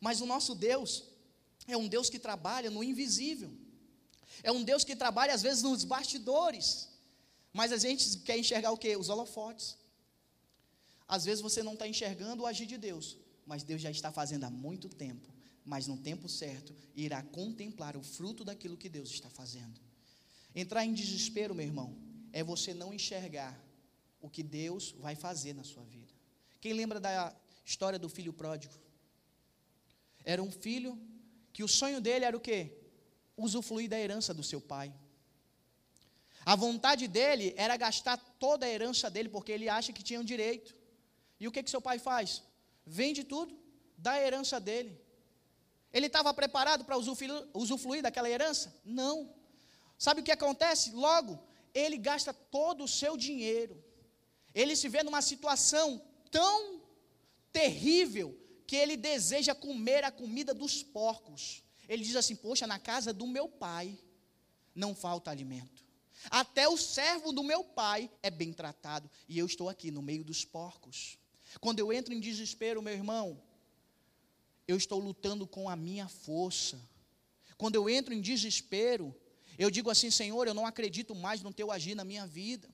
Mas 0.00 0.20
o 0.20 0.26
nosso 0.26 0.54
Deus 0.54 1.04
é 1.66 1.76
um 1.76 1.88
Deus 1.88 2.10
que 2.10 2.18
trabalha 2.18 2.70
no 2.70 2.82
invisível. 2.82 3.52
É 4.42 4.50
um 4.50 4.62
Deus 4.62 4.84
que 4.84 4.96
trabalha 4.96 5.34
às 5.34 5.42
vezes 5.42 5.62
nos 5.62 5.84
bastidores. 5.84 6.88
Mas 7.52 7.72
a 7.72 7.76
gente 7.76 8.18
quer 8.18 8.38
enxergar 8.38 8.72
o 8.72 8.78
que? 8.78 8.96
Os 8.96 9.08
holofotes. 9.08 9.76
Às 11.06 11.24
vezes 11.24 11.40
você 11.40 11.62
não 11.62 11.74
está 11.74 11.86
enxergando 11.86 12.42
o 12.42 12.46
agir 12.46 12.66
de 12.66 12.78
Deus, 12.78 13.16
mas 13.46 13.62
Deus 13.62 13.80
já 13.80 13.90
está 13.90 14.10
fazendo 14.10 14.44
há 14.44 14.50
muito 14.50 14.88
tempo. 14.88 15.28
Mas 15.64 15.86
no 15.86 15.96
tempo 15.96 16.28
certo, 16.28 16.74
irá 16.94 17.22
contemplar 17.22 17.96
o 17.96 18.02
fruto 18.02 18.44
daquilo 18.44 18.76
que 18.76 18.88
Deus 18.88 19.10
está 19.10 19.30
fazendo. 19.30 19.80
Entrar 20.54 20.84
em 20.84 20.92
desespero, 20.92 21.54
meu 21.54 21.64
irmão, 21.64 21.96
é 22.32 22.42
você 22.42 22.74
não 22.74 22.92
enxergar 22.92 23.58
o 24.20 24.28
que 24.28 24.42
Deus 24.42 24.94
vai 24.98 25.14
fazer 25.14 25.54
na 25.54 25.64
sua 25.64 25.84
vida. 25.84 26.03
Quem 26.64 26.72
lembra 26.72 26.98
da 26.98 27.30
história 27.62 27.98
do 27.98 28.08
filho 28.08 28.32
pródigo? 28.32 28.72
Era 30.24 30.42
um 30.42 30.50
filho 30.50 30.98
que 31.52 31.62
o 31.62 31.68
sonho 31.68 32.00
dele 32.00 32.24
era 32.24 32.34
o 32.34 32.40
quê? 32.40 32.60
Usufruir 33.36 33.86
da 33.86 34.00
herança 34.00 34.32
do 34.32 34.42
seu 34.42 34.62
pai. 34.62 34.90
A 36.42 36.56
vontade 36.56 37.06
dele 37.06 37.52
era 37.58 37.76
gastar 37.76 38.16
toda 38.38 38.64
a 38.64 38.70
herança 38.70 39.10
dele, 39.10 39.28
porque 39.28 39.52
ele 39.52 39.68
acha 39.68 39.92
que 39.92 40.02
tinha 40.02 40.18
um 40.18 40.24
direito. 40.24 40.74
E 41.38 41.46
o 41.46 41.52
que, 41.52 41.62
que 41.62 41.68
seu 41.68 41.82
pai 41.82 41.98
faz? 41.98 42.42
Vende 42.86 43.24
tudo, 43.24 43.54
dá 43.98 44.12
a 44.12 44.22
herança 44.22 44.58
dele. 44.58 44.98
Ele 45.92 46.06
estava 46.06 46.32
preparado 46.32 46.82
para 46.86 46.96
usufruir, 46.96 48.00
daquela 48.00 48.30
herança? 48.30 48.74
Não. 48.82 49.34
Sabe 49.98 50.22
o 50.22 50.24
que 50.24 50.32
acontece? 50.32 50.92
Logo, 50.92 51.38
ele 51.74 51.98
gasta 51.98 52.32
todo 52.32 52.84
o 52.84 52.88
seu 52.88 53.18
dinheiro. 53.18 53.76
Ele 54.54 54.74
se 54.74 54.88
vê 54.88 55.02
numa 55.02 55.20
situação 55.20 56.00
tão 56.34 56.82
terrível 57.52 58.36
que 58.66 58.74
ele 58.74 58.96
deseja 58.96 59.54
comer 59.54 60.02
a 60.02 60.10
comida 60.10 60.52
dos 60.52 60.82
porcos. 60.82 61.62
Ele 61.88 62.02
diz 62.02 62.16
assim: 62.16 62.34
Poxa, 62.34 62.66
na 62.66 62.76
casa 62.76 63.12
do 63.12 63.24
meu 63.24 63.48
pai 63.48 63.96
não 64.74 64.96
falta 64.96 65.30
alimento. 65.30 65.84
Até 66.28 66.68
o 66.68 66.76
servo 66.76 67.30
do 67.30 67.44
meu 67.44 67.62
pai 67.62 68.10
é 68.20 68.30
bem 68.30 68.52
tratado. 68.52 69.08
E 69.28 69.38
eu 69.38 69.46
estou 69.46 69.68
aqui 69.68 69.92
no 69.92 70.02
meio 70.02 70.24
dos 70.24 70.44
porcos. 70.44 71.16
Quando 71.60 71.78
eu 71.78 71.92
entro 71.92 72.12
em 72.12 72.18
desespero, 72.18 72.82
meu 72.82 72.94
irmão, 72.94 73.40
eu 74.66 74.76
estou 74.76 74.98
lutando 74.98 75.46
com 75.46 75.68
a 75.68 75.76
minha 75.76 76.08
força. 76.08 76.80
Quando 77.56 77.76
eu 77.76 77.88
entro 77.88 78.12
em 78.12 78.20
desespero, 78.20 79.14
eu 79.56 79.70
digo 79.70 79.88
assim: 79.88 80.10
Senhor, 80.10 80.48
eu 80.48 80.54
não 80.54 80.66
acredito 80.66 81.14
mais 81.14 81.42
no 81.42 81.54
teu 81.54 81.70
agir 81.70 81.94
na 81.94 82.02
minha 82.02 82.26
vida. 82.26 82.68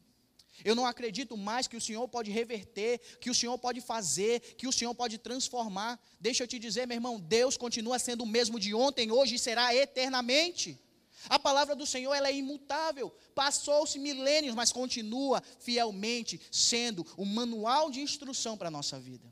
Eu 0.64 0.75
não 0.75 0.87
acredito 0.87 1.37
mais 1.37 1.66
que 1.66 1.77
o 1.77 1.81
Senhor 1.81 2.07
pode 2.09 2.31
reverter, 2.31 3.01
que 3.20 3.31
o 3.31 3.35
Senhor 3.35 3.57
pode 3.59 3.81
fazer, 3.81 4.40
que 4.57 4.66
o 4.66 4.73
Senhor 4.73 4.94
pode 4.94 5.18
transformar. 5.18 5.99
Deixa 6.20 6.42
eu 6.44 6.49
te 6.49 6.59
dizer, 6.59 6.87
meu 6.87 6.96
irmão, 6.96 7.18
Deus 7.20 7.57
continua 7.57 7.99
sendo 7.99 8.25
o 8.25 8.27
mesmo 8.27 8.59
de 8.59 8.75
ontem, 8.75 9.11
hoje 9.11 9.35
e 9.37 9.38
será 9.38 9.75
eternamente. 9.75 10.79
A 11.29 11.38
palavra 11.38 11.77
do 11.77 11.87
Senhor 11.87 12.14
ela 12.14 12.29
é 12.29 12.35
imutável. 12.35 13.11
Passou-se 13.35 13.99
milênios, 13.99 14.55
mas 14.55 14.73
continua 14.73 15.42
fielmente 15.59 16.40
sendo 16.51 17.07
o 17.16 17.25
manual 17.25 17.90
de 17.90 18.01
instrução 18.01 18.57
para 18.57 18.68
a 18.68 18.70
nossa 18.70 18.99
vida. 18.99 19.31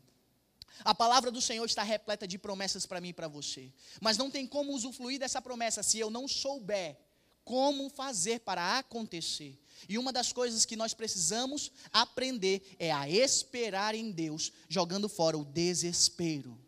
A 0.84 0.94
palavra 0.94 1.30
do 1.30 1.40
Senhor 1.40 1.64
está 1.64 1.82
repleta 1.82 2.26
de 2.26 2.38
promessas 2.38 2.86
para 2.86 3.00
mim 3.00 3.08
e 3.08 3.12
para 3.12 3.26
você. 3.26 3.72
Mas 4.00 4.16
não 4.16 4.30
tem 4.30 4.46
como 4.46 4.72
usufruir 4.72 5.18
dessa 5.18 5.42
promessa 5.42 5.82
se 5.82 5.98
eu 5.98 6.10
não 6.10 6.28
souber 6.28 6.96
como 7.44 7.88
fazer 7.88 8.40
para 8.40 8.78
acontecer. 8.78 9.58
E 9.86 9.98
uma 9.98 10.12
das 10.12 10.32
coisas 10.32 10.64
que 10.64 10.76
nós 10.76 10.94
precisamos 10.94 11.70
aprender 11.92 12.76
é 12.78 12.90
a 12.90 13.08
esperar 13.08 13.94
em 13.94 14.10
Deus, 14.10 14.52
jogando 14.68 15.08
fora 15.08 15.36
o 15.36 15.44
desespero. 15.44 16.58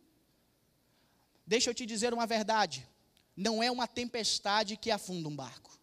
Deixa 1.47 1.71
eu 1.71 1.75
te 1.75 1.87
dizer 1.87 2.13
uma 2.13 2.27
verdade: 2.27 2.87
não 3.37 3.63
é 3.63 3.71
uma 3.71 3.89
tempestade 3.89 4.77
que 4.77 4.91
afunda 4.91 5.29
um 5.29 5.35
barco, 5.35 5.79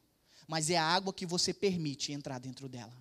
mas 0.47 0.69
é 0.69 0.77
a 0.77 0.85
água 0.85 1.13
que 1.13 1.25
você 1.25 1.53
permite 1.53 2.11
entrar 2.11 2.39
dentro 2.39 2.69
dela. 2.69 2.93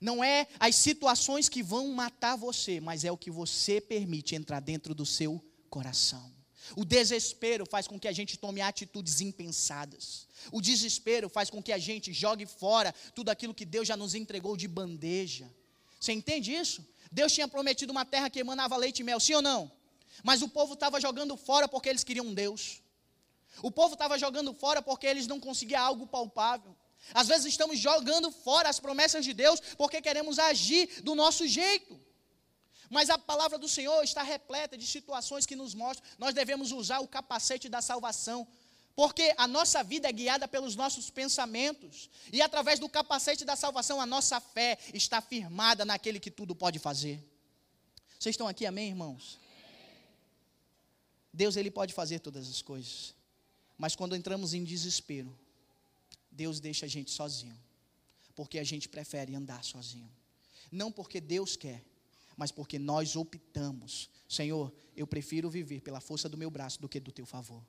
Não 0.00 0.22
é 0.22 0.48
as 0.58 0.74
situações 0.76 1.48
que 1.48 1.62
vão 1.62 1.88
matar 1.92 2.36
você, 2.36 2.80
mas 2.80 3.04
é 3.04 3.12
o 3.12 3.16
que 3.16 3.30
você 3.30 3.80
permite 3.80 4.34
entrar 4.34 4.60
dentro 4.60 4.94
do 4.94 5.06
seu 5.06 5.40
coração. 5.70 6.41
O 6.76 6.84
desespero 6.84 7.66
faz 7.66 7.86
com 7.86 7.98
que 7.98 8.08
a 8.08 8.12
gente 8.12 8.36
tome 8.36 8.60
atitudes 8.60 9.20
impensadas. 9.20 10.26
O 10.50 10.60
desespero 10.60 11.28
faz 11.28 11.50
com 11.50 11.62
que 11.62 11.72
a 11.72 11.78
gente 11.78 12.12
jogue 12.12 12.46
fora 12.46 12.94
tudo 13.14 13.30
aquilo 13.30 13.54
que 13.54 13.64
Deus 13.64 13.88
já 13.88 13.96
nos 13.96 14.14
entregou 14.14 14.56
de 14.56 14.68
bandeja. 14.68 15.50
Você 15.98 16.12
entende 16.12 16.52
isso? 16.52 16.84
Deus 17.10 17.32
tinha 17.32 17.46
prometido 17.46 17.92
uma 17.92 18.04
terra 18.04 18.30
que 18.30 18.40
emanava 18.40 18.76
leite 18.76 19.00
e 19.00 19.04
mel, 19.04 19.20
sim 19.20 19.34
ou 19.34 19.42
não? 19.42 19.70
Mas 20.22 20.42
o 20.42 20.48
povo 20.48 20.74
estava 20.74 21.00
jogando 21.00 21.36
fora 21.36 21.68
porque 21.68 21.88
eles 21.88 22.04
queriam 22.04 22.26
um 22.26 22.34
Deus. 22.34 22.80
O 23.62 23.70
povo 23.70 23.94
estava 23.94 24.18
jogando 24.18 24.54
fora 24.54 24.80
porque 24.80 25.06
eles 25.06 25.26
não 25.26 25.38
conseguiam 25.38 25.82
algo 25.82 26.06
palpável. 26.06 26.74
Às 27.12 27.28
vezes 27.28 27.46
estamos 27.46 27.78
jogando 27.78 28.30
fora 28.30 28.68
as 28.68 28.78
promessas 28.78 29.24
de 29.24 29.34
Deus 29.34 29.60
porque 29.76 30.00
queremos 30.00 30.38
agir 30.38 31.02
do 31.02 31.14
nosso 31.14 31.46
jeito. 31.46 32.00
Mas 32.92 33.08
a 33.08 33.16
palavra 33.16 33.56
do 33.56 33.66
Senhor 33.66 34.02
está 34.04 34.22
repleta 34.22 34.76
de 34.76 34.86
situações 34.86 35.46
que 35.46 35.56
nos 35.56 35.74
mostram, 35.74 36.06
nós 36.18 36.34
devemos 36.34 36.72
usar 36.72 37.00
o 37.00 37.08
capacete 37.08 37.66
da 37.66 37.80
salvação, 37.80 38.46
porque 38.94 39.32
a 39.38 39.48
nossa 39.48 39.82
vida 39.82 40.10
é 40.10 40.12
guiada 40.12 40.46
pelos 40.46 40.76
nossos 40.76 41.08
pensamentos, 41.08 42.10
e 42.30 42.42
através 42.42 42.78
do 42.78 42.90
capacete 42.90 43.46
da 43.46 43.56
salvação, 43.56 43.98
a 43.98 44.04
nossa 44.04 44.38
fé 44.40 44.78
está 44.92 45.22
firmada 45.22 45.86
naquele 45.86 46.20
que 46.20 46.30
tudo 46.30 46.54
pode 46.54 46.78
fazer. 46.78 47.18
Vocês 48.18 48.34
estão 48.34 48.46
aqui, 48.46 48.66
amém, 48.66 48.90
irmãos? 48.90 49.38
Deus, 51.32 51.56
Ele 51.56 51.70
pode 51.70 51.94
fazer 51.94 52.18
todas 52.18 52.46
as 52.46 52.60
coisas, 52.60 53.14
mas 53.78 53.96
quando 53.96 54.14
entramos 54.14 54.52
em 54.52 54.62
desespero, 54.62 55.34
Deus 56.30 56.60
deixa 56.60 56.84
a 56.84 56.88
gente 56.90 57.10
sozinho, 57.10 57.58
porque 58.36 58.58
a 58.58 58.64
gente 58.64 58.86
prefere 58.86 59.34
andar 59.34 59.64
sozinho, 59.64 60.12
não 60.70 60.92
porque 60.92 61.22
Deus 61.22 61.56
quer, 61.56 61.82
mas 62.36 62.50
porque 62.50 62.78
nós 62.78 63.16
optamos, 63.16 64.10
Senhor, 64.28 64.72
eu 64.96 65.06
prefiro 65.06 65.50
viver 65.50 65.80
pela 65.80 66.00
força 66.00 66.28
do 66.28 66.36
meu 66.36 66.50
braço 66.50 66.80
do 66.80 66.88
que 66.88 67.00
do 67.00 67.12
teu 67.12 67.26
favor. 67.26 67.62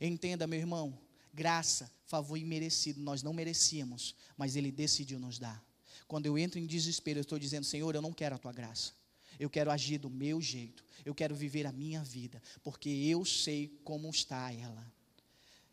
Entenda, 0.00 0.46
meu 0.46 0.58
irmão, 0.58 0.98
graça, 1.32 1.90
favor 2.06 2.36
imerecido, 2.36 3.00
nós 3.00 3.22
não 3.22 3.32
merecíamos, 3.32 4.14
mas 4.36 4.56
Ele 4.56 4.70
decidiu 4.70 5.18
nos 5.18 5.38
dar. 5.38 5.64
Quando 6.06 6.26
eu 6.26 6.36
entro 6.36 6.58
em 6.58 6.66
desespero, 6.66 7.18
eu 7.18 7.22
estou 7.22 7.38
dizendo, 7.38 7.64
Senhor, 7.64 7.94
eu 7.94 8.02
não 8.02 8.12
quero 8.12 8.34
a 8.34 8.38
tua 8.38 8.52
graça. 8.52 8.92
Eu 9.38 9.48
quero 9.48 9.70
agir 9.70 9.98
do 9.98 10.10
meu 10.10 10.40
jeito. 10.40 10.84
Eu 11.04 11.14
quero 11.14 11.34
viver 11.34 11.66
a 11.66 11.72
minha 11.72 12.02
vida, 12.02 12.42
porque 12.62 12.90
eu 12.90 13.24
sei 13.24 13.80
como 13.84 14.10
está 14.10 14.52
ela. 14.52 14.92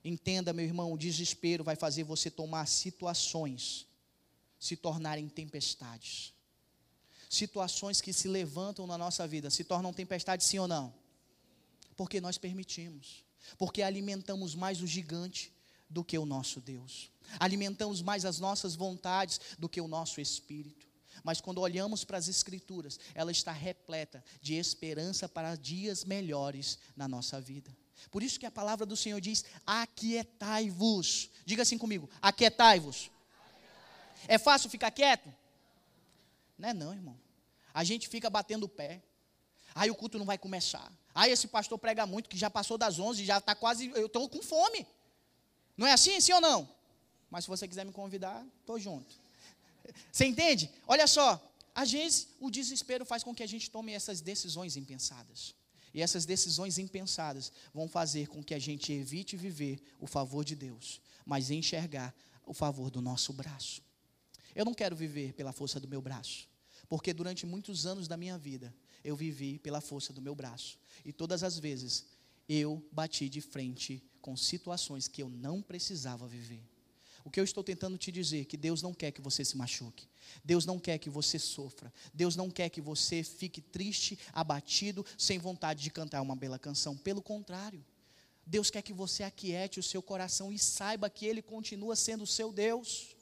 Entenda, 0.06 0.54
meu 0.54 0.64
irmão, 0.64 0.94
o 0.94 0.98
desespero 0.98 1.64
vai 1.64 1.76
fazer 1.76 2.04
você 2.04 2.32
tomar 2.32 2.66
situações 2.68 3.86
se 4.60 4.78
tornarem 4.78 5.28
tempestades 5.28 6.34
situações 7.30 8.02
que 8.02 8.14
se 8.14 8.28
levantam 8.28 8.88
na 8.88 8.98
nossa 8.98 9.28
vida 9.28 9.50
se 9.50 9.64
tornam 9.64 9.94
tempestade, 9.94 10.44
sim 10.44 10.60
ou 10.60 10.68
não? 10.68 10.94
Porque 11.96 12.22
nós 12.22 12.38
permitimos, 12.38 13.24
porque 13.58 13.82
alimentamos 13.82 14.56
mais 14.56 14.82
o 14.82 14.88
gigante 14.88 15.54
do 15.90 16.04
que 16.04 16.18
o 16.18 16.26
nosso 16.26 16.60
Deus, 16.60 17.10
alimentamos 17.40 18.02
mais 18.02 18.26
as 18.26 18.40
nossas 18.40 18.76
vontades 18.76 19.40
do 19.58 19.68
que 19.70 19.82
o 19.82 19.88
nosso 19.88 20.22
espírito. 20.22 20.88
Mas 21.24 21.42
quando 21.42 21.62
olhamos 21.62 22.04
para 22.04 22.18
as 22.18 22.28
Escrituras, 22.28 23.00
ela 23.16 23.32
está 23.32 23.52
repleta 23.52 24.24
de 24.42 24.54
esperança 24.54 25.28
para 25.28 25.56
dias 25.56 26.06
melhores 26.06 26.78
na 26.96 27.08
nossa 27.08 27.42
vida. 27.42 27.76
Por 28.12 28.22
isso 28.22 28.40
que 28.40 28.46
a 28.46 28.52
palavra 28.52 28.86
do 28.86 28.96
Senhor 28.96 29.20
diz: 29.20 29.44
aquietai-vos. 29.66 31.30
Diga 31.46 31.64
assim 31.64 31.78
comigo: 31.78 32.10
aquietai-vos. 32.22 33.10
É 34.28 34.38
fácil 34.38 34.70
ficar 34.70 34.92
quieto? 34.92 35.34
Não 36.58 36.70
é 36.70 36.74
não, 36.74 36.94
irmão. 36.94 37.18
A 37.74 37.84
gente 37.84 38.08
fica 38.08 38.30
batendo 38.30 38.64
o 38.64 38.70
pé. 38.70 39.02
Aí 39.76 39.92
o 39.92 39.96
culto 39.96 40.18
não 40.18 40.26
vai 40.26 40.38
começar. 40.38 40.92
Aí 41.14 41.32
esse 41.32 41.48
pastor 41.48 41.78
prega 41.78 42.06
muito, 42.06 42.30
que 42.30 42.38
já 42.38 42.50
passou 42.50 42.78
das 42.78 42.98
11, 42.98 43.24
já 43.26 43.38
está 43.38 43.54
quase, 43.54 43.92
eu 43.96 44.08
estou 44.08 44.28
com 44.28 44.42
fome. 44.42 44.88
Não 45.76 45.86
é 45.86 45.94
assim, 45.94 46.20
sim 46.20 46.34
ou 46.34 46.42
não? 46.42 46.68
Mas 47.30 47.44
se 47.44 47.50
você 47.50 47.68
quiser 47.68 47.86
me 47.86 47.92
convidar, 47.92 48.44
estou 48.60 48.80
junto. 48.80 49.16
Você 50.12 50.26
entende? 50.26 50.72
Olha 50.88 51.08
só, 51.08 51.42
às 51.76 51.92
vezes 51.92 52.30
o 52.40 52.50
desespero 52.50 53.06
faz 53.06 53.24
com 53.24 53.36
que 53.36 53.44
a 53.44 53.48
gente 53.48 53.70
tome 53.70 53.94
essas 53.94 54.22
decisões 54.22 54.76
impensadas. 54.76 55.54
E 55.94 56.02
essas 56.02 56.26
decisões 56.26 56.78
impensadas 56.78 57.52
vão 57.74 57.88
fazer 57.88 58.28
com 58.28 58.44
que 58.44 58.54
a 58.54 58.60
gente 58.60 58.92
evite 58.92 59.38
viver 59.38 59.82
o 60.00 60.08
favor 60.08 60.44
de 60.44 60.56
Deus, 60.56 61.02
mas 61.26 61.52
enxergar 61.52 62.14
o 62.46 62.54
favor 62.54 62.90
do 62.90 63.02
nosso 63.02 63.34
braço. 63.34 63.82
Eu 64.58 64.66
não 64.66 64.74
quero 64.74 64.96
viver 64.96 65.34
pela 65.34 65.54
força 65.54 65.80
do 65.80 65.88
meu 65.88 66.02
braço, 66.02 66.50
porque 66.90 67.14
durante 67.14 67.46
muitos 67.46 67.86
anos 67.86 68.08
da 68.08 68.18
minha 68.18 68.40
vida 68.40 68.74
eu 69.04 69.16
vivi 69.16 69.60
pela 69.60 69.80
força 69.80 70.12
do 70.12 70.20
meu 70.20 70.34
braço. 70.34 70.80
E 71.06 71.14
todas 71.14 71.44
as 71.44 71.60
vezes 71.60 72.08
eu 72.50 72.84
bati 72.92 73.30
de 73.30 73.40
frente 73.40 74.04
com 74.20 74.36
situações 74.36 75.08
que 75.08 75.22
eu 75.22 75.30
não 75.30 75.62
precisava 75.62 76.28
viver. 76.28 76.64
O 77.24 77.30
que 77.30 77.40
eu 77.40 77.44
estou 77.44 77.64
tentando 77.64 78.00
te 78.00 78.12
dizer 78.12 78.42
é 78.42 78.46
que 78.46 78.58
Deus 78.58 78.82
não 78.82 78.96
quer 78.96 79.12
que 79.12 79.22
você 79.22 79.46
se 79.46 79.56
machuque. 79.56 80.08
Deus 80.44 80.66
não 80.66 80.80
quer 80.80 80.98
que 80.98 81.10
você 81.10 81.38
sofra. 81.38 81.94
Deus 82.12 82.36
não 82.36 82.50
quer 82.50 82.70
que 82.70 82.82
você 82.82 83.22
fique 83.22 83.62
triste, 83.62 84.18
abatido, 84.34 85.06
sem 85.20 85.38
vontade 85.38 85.84
de 85.84 85.92
cantar 85.92 86.24
uma 86.24 86.36
bela 86.36 86.58
canção. 86.58 86.98
Pelo 86.98 87.22
contrário, 87.22 87.86
Deus 88.44 88.72
quer 88.72 88.82
que 88.82 88.94
você 88.94 89.22
aquiete 89.22 89.80
o 89.80 89.84
seu 89.84 90.02
coração 90.02 90.52
e 90.52 90.58
saiba 90.58 91.12
que 91.12 91.28
Ele 91.28 91.44
continua 91.44 91.96
sendo 91.96 92.24
o 92.24 92.28
seu 92.28 92.52
Deus. 92.52 93.17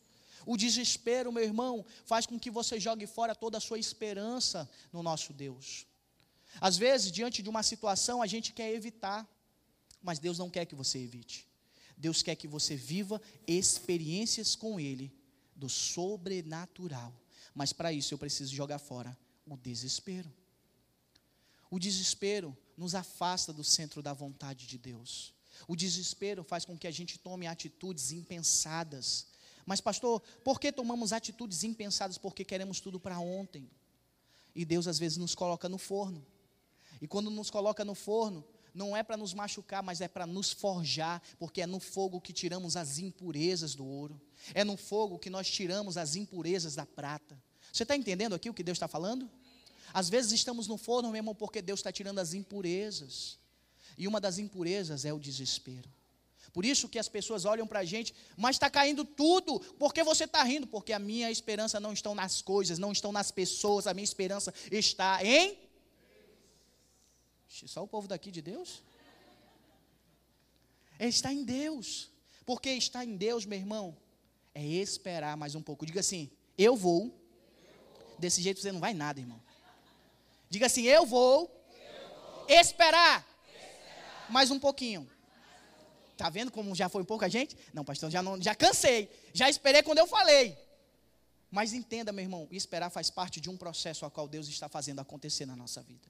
O 0.46 0.56
desespero, 0.58 1.32
meu 1.32 1.44
irmão, 1.44 1.86
faz 2.06 2.26
com 2.26 2.40
que 2.40 2.52
você 2.52 2.80
jogue 2.80 3.08
fora 3.08 3.34
toda 3.34 3.58
a 3.58 3.62
sua 3.62 3.80
esperança 3.80 4.70
no 4.94 5.02
nosso 5.02 5.34
Deus. 5.34 5.86
Às 6.62 6.78
vezes, 6.78 7.12
diante 7.12 7.42
de 7.42 7.50
uma 7.50 7.64
situação, 7.64 8.22
a 8.22 8.28
gente 8.28 8.54
quer 8.54 8.72
evitar, 8.74 9.28
mas 10.02 10.20
Deus 10.20 10.38
não 10.38 10.50
quer 10.50 10.66
que 10.66 10.76
você 10.76 11.00
evite. 11.00 11.48
Deus 11.98 12.22
quer 12.22 12.36
que 12.36 12.48
você 12.48 12.76
viva 12.76 13.22
experiências 13.48 14.56
com 14.56 14.80
Ele 14.80 15.12
do 15.56 15.70
sobrenatural. 15.70 17.14
Mas 17.54 17.72
para 17.72 17.92
isso 17.92 18.14
eu 18.14 18.18
preciso 18.18 18.54
jogar 18.54 18.80
fora 18.80 19.18
o 19.48 19.56
desespero. 19.56 20.32
O 21.70 21.80
desespero 21.80 22.56
nos 22.78 22.94
afasta 22.94 23.54
do 23.54 23.64
centro 23.64 24.02
da 24.02 24.14
vontade 24.14 24.68
de 24.68 24.78
Deus. 24.78 25.34
O 25.68 25.76
desespero 25.76 26.44
faz 26.44 26.66
com 26.66 26.78
que 26.78 26.88
a 26.88 26.92
gente 26.92 27.18
tome 27.18 27.48
atitudes 27.48 28.12
impensadas. 28.12 29.28
Mas, 29.66 29.82
pastor, 29.82 30.22
por 30.44 30.60
que 30.60 30.72
tomamos 30.72 31.12
atitudes 31.12 31.64
impensadas? 31.64 32.18
Porque 32.18 32.46
queremos 32.46 32.80
tudo 32.80 33.00
para 33.00 33.20
ontem. 33.20 33.70
E 34.56 34.64
Deus 34.64 34.88
às 34.88 35.00
vezes 35.00 35.18
nos 35.18 35.34
coloca 35.34 35.68
no 35.68 35.78
forno. 35.78 36.26
E 37.02 37.08
quando 37.08 37.30
nos 37.30 37.50
coloca 37.50 37.84
no 37.84 37.96
forno, 37.96 38.46
não 38.74 38.96
é 38.96 39.02
para 39.02 39.18
nos 39.18 39.34
machucar, 39.34 39.82
mas 39.82 40.02
é 40.02 40.08
para 40.08 40.28
nos 40.28 40.52
forjar, 40.52 41.22
porque 41.40 41.62
é 41.62 41.66
no 41.66 41.80
fogo 41.80 42.22
que 42.22 42.34
tiramos 42.34 42.76
as 42.76 43.00
impurezas 43.00 43.74
do 43.74 43.86
ouro, 43.86 44.22
é 44.54 44.64
no 44.64 44.76
fogo 44.76 45.18
que 45.18 45.30
nós 45.30 45.50
tiramos 45.50 45.98
as 45.98 46.16
impurezas 46.16 46.76
da 46.76 46.86
prata. 46.86 47.42
Você 47.72 47.84
está 47.84 47.96
entendendo 47.96 48.36
aqui 48.36 48.50
o 48.50 48.54
que 48.54 48.64
Deus 48.64 48.76
está 48.76 48.88
falando? 48.88 49.30
Às 49.94 50.10
vezes 50.10 50.34
estamos 50.34 50.68
no 50.68 50.78
forno 50.78 51.10
mesmo 51.10 51.34
porque 51.34 51.62
Deus 51.62 51.80
está 51.80 51.92
tirando 51.92 52.20
as 52.20 52.34
impurezas, 52.34 53.40
e 53.98 54.08
uma 54.08 54.20
das 54.20 54.38
impurezas 54.38 55.06
é 55.06 55.14
o 55.14 55.20
desespero. 55.20 55.90
Por 56.56 56.64
isso 56.64 56.88
que 56.88 56.98
as 56.98 57.10
pessoas 57.10 57.44
olham 57.44 57.68
para 57.68 57.80
a 57.80 57.86
gente, 57.86 58.16
mas 58.38 58.56
está 58.56 58.70
caindo 58.70 59.04
tudo, 59.04 59.60
porque 59.78 60.06
você 60.06 60.24
está 60.24 60.42
rindo? 60.42 60.66
Porque 60.66 60.94
a 60.94 61.00
minha 61.00 61.30
esperança 61.30 61.82
não 61.82 61.92
está 61.92 62.16
nas 62.16 62.42
coisas, 62.42 62.80
não 62.80 62.94
estão 62.94 63.12
nas 63.12 63.30
pessoas, 63.30 63.88
a 63.88 63.94
minha 63.94 64.06
esperança 64.06 64.54
está 64.72 65.20
em 65.22 65.66
só 67.50 67.84
o 67.84 67.88
povo 67.88 68.08
daqui 68.08 68.32
de 68.32 68.42
Deus? 68.42 68.82
É 70.98 71.08
estar 71.08 71.34
em 71.34 71.44
Deus. 71.44 72.10
Porque 72.46 72.70
estar 72.70 73.04
em 73.04 73.18
Deus, 73.18 73.46
meu 73.46 73.58
irmão, 73.58 73.98
é 74.54 74.64
esperar 74.66 75.36
mais 75.36 75.56
um 75.56 75.62
pouco. 75.62 75.86
Diga 75.86 76.00
assim: 76.00 76.30
eu 76.58 76.76
vou. 76.76 77.14
Desse 78.18 78.42
jeito 78.42 78.62
você 78.62 78.72
não 78.72 78.80
vai 78.80 78.94
nada, 78.94 79.20
irmão. 79.20 79.42
Diga 80.50 80.68
assim: 80.68 80.84
eu 80.84 81.06
vou, 81.06 81.52
esperar, 82.48 83.28
mais 84.30 84.52
um 84.52 84.60
pouquinho. 84.60 85.10
Tá 86.18 86.30
vendo 86.30 86.52
como 86.52 86.74
já 86.74 86.88
foi 86.88 87.04
pouca 87.04 87.30
gente? 87.30 87.58
Não, 87.74 87.84
pastor, 87.84 88.10
já 88.10 88.24
não, 88.24 88.42
já 88.42 88.56
cansei. 88.56 89.10
Já 89.34 89.50
esperei 89.50 89.84
quando 89.84 90.00
eu 90.00 90.08
falei. 90.08 90.58
Mas 91.52 91.74
entenda, 91.74 92.12
meu 92.12 92.24
irmão, 92.24 92.48
esperar 92.52 92.90
faz 92.90 93.10
parte 93.10 93.40
de 93.40 93.50
um 93.50 93.58
processo 93.58 94.06
ao 94.06 94.12
qual 94.12 94.28
Deus 94.28 94.48
está 94.48 94.68
fazendo 94.68 95.00
acontecer 95.00 95.46
na 95.46 95.56
nossa 95.56 95.82
vida. 95.82 96.08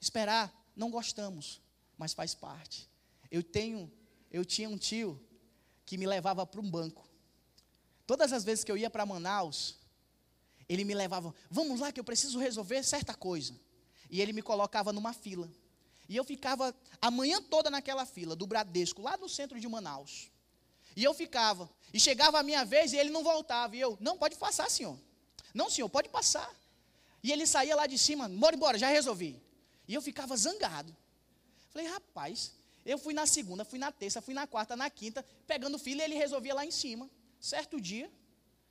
Esperar, 0.00 0.52
não 0.74 0.90
gostamos, 0.90 1.60
mas 1.96 2.12
faz 2.12 2.34
parte. 2.34 2.88
Eu 3.30 3.42
tenho, 3.42 3.90
eu 4.30 4.44
tinha 4.44 4.68
um 4.68 4.78
tio 4.78 5.20
que 5.84 5.96
me 5.96 6.06
levava 6.06 6.46
para 6.46 6.60
um 6.60 6.70
banco. 6.70 7.08
Todas 8.06 8.32
as 8.32 8.44
vezes 8.44 8.64
que 8.64 8.70
eu 8.70 8.76
ia 8.76 8.88
para 8.88 9.04
Manaus, 9.04 9.76
ele 10.68 10.84
me 10.84 10.94
levava, 10.94 11.34
vamos 11.50 11.80
lá 11.80 11.90
que 11.90 11.98
eu 11.98 12.04
preciso 12.04 12.38
resolver 12.38 12.82
certa 12.82 13.14
coisa. 13.14 13.58
E 14.10 14.20
ele 14.20 14.32
me 14.32 14.42
colocava 14.42 14.92
numa 14.92 15.12
fila. 15.12 15.50
E 16.08 16.16
eu 16.16 16.24
ficava 16.24 16.74
a 17.00 17.10
manhã 17.10 17.40
toda 17.42 17.68
naquela 17.70 18.06
fila 18.06 18.34
do 18.34 18.46
Bradesco, 18.46 19.02
lá 19.02 19.16
no 19.16 19.28
centro 19.28 19.60
de 19.60 19.68
Manaus. 19.68 20.30
E 20.96 21.04
eu 21.04 21.12
ficava. 21.12 21.70
E 21.92 22.00
chegava 22.00 22.38
a 22.40 22.42
minha 22.42 22.64
vez 22.64 22.92
e 22.92 22.96
ele 22.96 23.10
não 23.10 23.22
voltava. 23.22 23.76
E 23.76 23.80
eu, 23.80 23.96
não, 24.00 24.16
pode 24.16 24.36
passar, 24.36 24.70
senhor. 24.70 24.98
Não, 25.52 25.68
senhor, 25.68 25.88
pode 25.88 26.08
passar. 26.08 26.50
E 27.22 27.30
ele 27.30 27.46
saía 27.46 27.76
lá 27.76 27.86
de 27.86 27.98
cima, 27.98 28.28
bora 28.28 28.56
embora, 28.56 28.78
já 28.78 28.88
resolvi. 28.88 29.40
E 29.86 29.94
eu 29.94 30.00
ficava 30.00 30.36
zangado. 30.36 30.96
Falei, 31.70 31.88
rapaz, 31.88 32.52
eu 32.86 32.96
fui 32.96 33.12
na 33.12 33.26
segunda, 33.26 33.64
fui 33.64 33.78
na 33.78 33.92
terça, 33.92 34.22
fui 34.22 34.32
na 34.32 34.46
quarta, 34.46 34.74
na 34.74 34.88
quinta, 34.88 35.24
pegando 35.46 35.78
fila 35.78 36.02
e 36.02 36.04
ele 36.04 36.14
resolvia 36.14 36.54
lá 36.54 36.64
em 36.64 36.70
cima. 36.70 37.10
Certo 37.38 37.80
dia, 37.80 38.10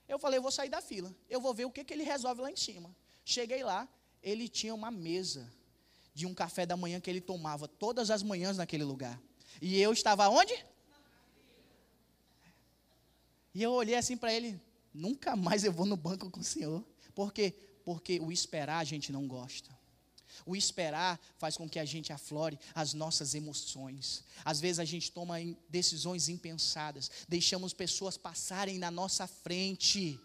eu 0.08 0.18
falei, 0.18 0.40
eu 0.40 0.42
vou 0.42 0.52
sair 0.52 0.70
da 0.70 0.82
fila. 0.82 1.16
Eu 1.30 1.40
vou 1.40 1.54
ver 1.54 1.66
o 1.66 1.72
que, 1.72 1.84
que 1.84 1.94
ele 1.94 2.04
resolve 2.04 2.42
lá 2.42 2.52
em 2.52 2.56
cima. 2.56 2.96
Cheguei 3.24 3.64
lá, 3.64 3.88
ele 4.24 4.48
tinha 4.48 4.74
uma 4.74 4.90
mesa 4.90 5.52
de 6.18 6.26
um 6.26 6.34
café 6.34 6.66
da 6.66 6.76
manhã 6.76 7.00
que 7.00 7.12
ele 7.12 7.22
tomava 7.22 7.68
todas 7.68 8.10
as 8.10 8.24
manhãs 8.24 8.58
naquele 8.58 8.84
lugar. 8.84 9.22
E 9.62 9.80
eu 9.80 9.94
estava 9.94 10.28
onde? 10.28 10.66
E 13.54 13.62
eu 13.62 13.72
olhei 13.72 13.94
assim 13.94 14.18
para 14.18 14.34
ele, 14.34 14.60
nunca 14.92 15.36
mais 15.36 15.64
eu 15.64 15.72
vou 15.72 15.86
no 15.86 15.96
banco 15.96 16.32
com 16.32 16.40
o 16.40 16.44
senhor. 16.44 16.84
Por 17.14 17.32
quê? 17.32 17.54
Porque 17.86 18.20
o 18.20 18.32
esperar 18.32 18.80
a 18.80 18.84
gente 18.84 19.12
não 19.12 19.28
gosta. 19.28 19.70
O 20.44 20.56
esperar 20.56 21.20
faz 21.38 21.56
com 21.56 21.70
que 21.70 21.78
a 21.78 21.86
gente 21.86 22.12
aflore 22.12 22.58
as 22.74 22.96
nossas 22.96 23.36
emoções. 23.36 24.24
Às 24.44 24.60
vezes 24.60 24.80
a 24.80 24.86
gente 24.86 25.12
toma 25.12 25.36
decisões 25.70 26.30
impensadas, 26.30 27.12
deixamos 27.30 27.74
pessoas 27.74 28.18
passarem 28.18 28.80
na 28.80 28.90
nossa 28.90 29.28
frente 29.28 30.20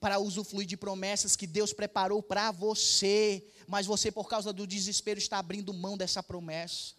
para 0.00 0.18
usufruir 0.18 0.66
de 0.66 0.76
promessas 0.76 1.34
que 1.34 1.46
Deus 1.46 1.72
preparou 1.72 2.22
para 2.22 2.50
você, 2.50 3.44
mas 3.66 3.86
você, 3.86 4.10
por 4.10 4.28
causa 4.28 4.52
do 4.52 4.66
desespero, 4.66 5.18
está 5.18 5.38
abrindo 5.38 5.74
mão 5.74 5.96
dessa 5.96 6.22
promessa. 6.22 6.94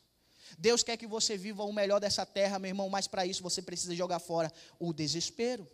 Deus 0.58 0.84
quer 0.84 0.98
que 0.98 1.08
você 1.08 1.38
viva 1.38 1.64
o 1.64 1.72
melhor 1.72 2.00
dessa 2.00 2.26
terra, 2.26 2.60
meu 2.60 2.70
irmão, 2.70 2.90
mas 2.90 3.08
para 3.08 3.26
isso 3.26 3.42
você 3.42 3.62
precisa 3.62 3.96
jogar 3.96 4.20
fora 4.20 4.52
o 4.78 4.92
desespero. 4.92 5.68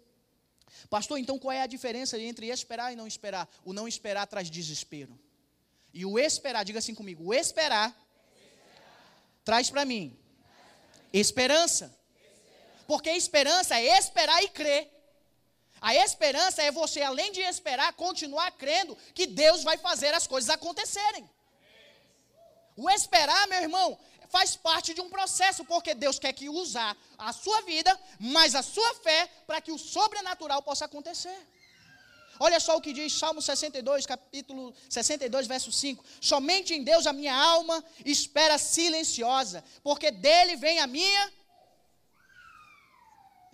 Pastor, 0.90 1.18
então 1.18 1.40
qual 1.40 1.52
é 1.52 1.62
a 1.62 1.68
diferença 1.68 2.20
entre 2.20 2.48
esperar 2.48 2.92
e 2.92 2.96
não 2.96 3.08
esperar? 3.08 3.50
O 3.64 3.74
não 3.74 3.88
esperar 3.88 4.28
traz 4.28 4.50
desespero. 4.50 5.18
E 5.94 6.06
o 6.06 6.20
esperar, 6.20 6.64
diga 6.64 6.80
assim 6.80 6.94
comigo: 6.94 7.26
o 7.26 7.34
esperar, 7.34 7.90
esperar. 8.36 9.42
traz 9.44 9.70
para 9.70 9.86
mim 9.86 10.18
esperança. 11.14 11.96
Porque 12.86 13.10
esperança 13.10 13.80
é 13.80 13.98
esperar 13.98 14.44
e 14.44 14.50
crer. 14.50 14.95
A 15.82 15.94
esperança 15.96 16.62
é 16.62 16.72
você, 16.72 17.02
além 17.02 17.32
de 17.32 17.42
esperar, 17.42 17.94
continuar 17.94 18.52
crendo 18.52 18.98
que 19.14 19.28
Deus 19.28 19.64
vai 19.64 19.78
fazer 19.78 20.14
as 20.14 20.26
coisas 20.26 20.50
acontecerem. 20.50 21.30
O 22.76 22.90
esperar, 22.90 23.48
meu 23.48 23.62
irmão, 23.62 23.98
faz 24.30 24.56
parte 24.56 24.94
de 24.94 25.02
um 25.02 25.10
processo, 25.10 25.64
porque 25.64 25.94
Deus 25.94 26.20
quer 26.20 26.34
que 26.34 26.50
usar 26.50 26.96
a 27.18 27.32
sua 27.32 27.62
vida, 27.62 27.98
mas 28.20 28.56
a 28.56 28.62
sua 28.62 28.94
fé, 28.96 29.30
para 29.48 29.62
que 29.62 29.72
o 29.72 29.78
sobrenatural 29.78 30.62
possa 30.62 30.86
acontecer. 30.86 31.38
Olha 32.40 32.60
só 32.60 32.76
o 32.76 32.82
que 32.82 32.92
diz 32.92 33.14
Salmo 33.14 33.42
62, 33.42 34.06
capítulo 34.06 34.74
62, 34.90 35.48
verso 35.48 35.72
5. 35.72 36.04
Somente 36.20 36.74
em 36.74 36.84
Deus 36.84 37.08
a 37.08 37.14
minha 37.14 37.34
alma 37.34 37.84
espera 38.04 38.58
silenciosa, 38.58 39.64
porque 39.82 40.12
dele 40.12 40.56
vem 40.58 40.80
a 40.80 40.88
minha. 40.88 41.34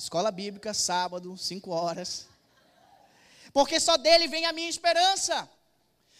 Escola 0.04 0.32
bíblica, 0.32 0.74
sábado, 0.74 1.38
5 1.38 1.70
horas. 1.70 2.28
Porque 3.54 3.80
só 3.80 3.98
dele 3.98 4.28
vem 4.28 4.46
a 4.48 4.54
minha 4.58 4.70
esperança. 4.76 5.48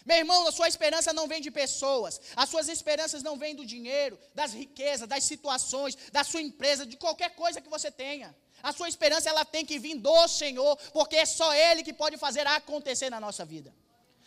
Meu 0.06 0.18
irmão, 0.18 0.46
a 0.46 0.52
sua 0.52 0.68
esperança 0.68 1.12
não 1.12 1.26
vem 1.26 1.40
de 1.46 1.50
pessoas, 1.50 2.20
as 2.36 2.48
suas 2.48 2.68
esperanças 2.68 3.22
não 3.22 3.36
vêm 3.36 3.54
do 3.56 3.66
dinheiro, 3.66 4.18
das 4.34 4.52
riquezas, 4.52 5.08
das 5.08 5.24
situações, 5.24 5.96
da 6.12 6.22
sua 6.22 6.40
empresa, 6.40 6.86
de 6.86 6.96
qualquer 6.96 7.30
coisa 7.42 7.60
que 7.60 7.68
você 7.68 7.90
tenha. 7.90 8.34
A 8.62 8.72
sua 8.72 8.88
esperança 8.88 9.28
ela 9.28 9.44
tem 9.44 9.64
que 9.66 9.80
vir 9.80 9.96
do 9.96 10.28
Senhor, 10.28 10.76
porque 10.92 11.16
é 11.16 11.26
só 11.26 11.52
Ele 11.52 11.82
que 11.82 11.92
pode 11.92 12.16
fazer 12.16 12.46
acontecer 12.46 13.10
na 13.10 13.20
nossa 13.20 13.44
vida. 13.44 13.74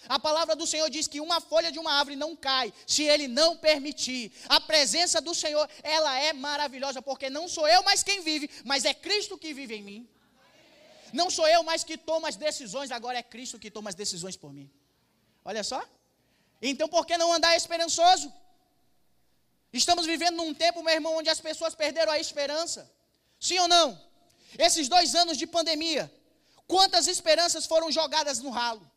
A 0.07 0.19
palavra 0.19 0.55
do 0.55 0.67
Senhor 0.67 0.89
diz 0.89 1.07
que 1.07 1.19
uma 1.19 1.41
folha 1.41 1.71
de 1.71 1.79
uma 1.79 1.93
árvore 1.93 2.15
não 2.15 2.35
cai 2.35 2.73
se 2.85 3.03
Ele 3.03 3.27
não 3.27 3.57
permitir. 3.57 4.31
A 4.47 4.59
presença 4.59 5.19
do 5.19 5.33
Senhor, 5.33 5.69
ela 5.81 6.17
é 6.19 6.33
maravilhosa, 6.33 7.01
porque 7.01 7.29
não 7.29 7.47
sou 7.47 7.67
eu 7.67 7.83
mais 7.83 8.03
quem 8.03 8.21
vive, 8.21 8.49
mas 8.63 8.85
é 8.85 8.93
Cristo 8.93 9.37
que 9.37 9.53
vive 9.53 9.75
em 9.75 9.83
mim. 9.83 10.09
Não 11.11 11.29
sou 11.29 11.47
eu 11.47 11.63
mais 11.63 11.83
que 11.83 11.97
tomo 11.97 12.25
as 12.27 12.35
decisões, 12.35 12.91
agora 12.91 13.17
é 13.17 13.23
Cristo 13.23 13.59
que 13.59 13.71
toma 13.71 13.89
as 13.89 13.95
decisões 13.95 14.35
por 14.35 14.51
mim. 14.53 14.69
Olha 15.43 15.63
só. 15.63 15.83
Então 16.61 16.87
por 16.87 17.05
que 17.05 17.17
não 17.17 17.31
andar 17.31 17.55
esperançoso? 17.55 18.33
Estamos 19.71 20.05
vivendo 20.05 20.37
num 20.37 20.53
tempo, 20.53 20.83
meu 20.83 20.93
irmão, 20.93 21.17
onde 21.17 21.29
as 21.29 21.39
pessoas 21.39 21.75
perderam 21.75 22.11
a 22.11 22.19
esperança. 22.19 22.89
Sim 23.39 23.59
ou 23.59 23.67
não? 23.67 24.01
Esses 24.57 24.87
dois 24.87 25.13
anos 25.15 25.37
de 25.37 25.45
pandemia, 25.45 26.11
quantas 26.67 27.07
esperanças 27.07 27.65
foram 27.65 27.91
jogadas 27.91 28.39
no 28.39 28.49
ralo? 28.49 28.89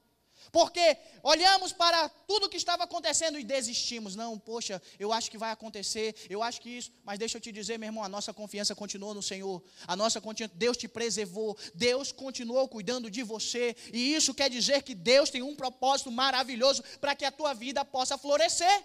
Porque 0.51 0.97
olhamos 1.23 1.73
para 1.73 2.09
tudo 2.09 2.49
que 2.49 2.57
estava 2.57 2.85
acontecendo 2.85 3.39
e 3.39 3.45
desistimos. 3.45 4.17
Não, 4.17 4.39
poxa, 4.39 4.81
eu 4.99 5.13
acho 5.13 5.31
que 5.31 5.39
vai 5.39 5.51
acontecer, 5.51 6.15
eu 6.29 6.43
acho 6.43 6.61
que 6.61 6.71
isso. 6.71 6.93
Mas 7.05 7.19
deixa 7.19 7.39
eu 7.39 7.41
te 7.41 7.53
dizer, 7.53 7.79
meu 7.79 7.89
irmão, 7.89 8.05
a 8.05 8.09
nossa 8.09 8.33
confiança 8.33 8.75
continuou 8.75 9.15
no 9.15 9.23
Senhor. 9.23 9.63
A 9.87 9.95
nossa 9.95 10.21
Deus 10.55 10.77
te 10.77 10.89
preservou, 10.89 11.57
Deus 11.75 12.13
continuou 12.13 12.69
cuidando 12.69 13.11
de 13.11 13.23
você. 13.23 13.77
E 13.93 14.15
isso 14.15 14.35
quer 14.35 14.51
dizer 14.51 14.83
que 14.83 14.95
Deus 14.95 15.31
tem 15.31 15.43
um 15.43 15.55
propósito 15.55 16.11
maravilhoso 16.11 16.83
para 17.01 17.15
que 17.15 17.25
a 17.25 17.33
tua 17.33 17.55
vida 17.55 17.85
possa 17.85 18.17
florescer. 18.17 18.85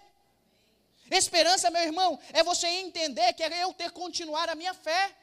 Esperança, 1.12 1.70
meu 1.70 1.82
irmão, 1.82 2.20
é 2.32 2.44
você 2.44 2.68
entender 2.68 3.34
que 3.34 3.44
é 3.44 3.64
eu 3.64 3.74
ter 3.74 3.92
continuar 3.92 4.50
a 4.50 4.56
minha 4.56 4.74
fé. 4.74 5.16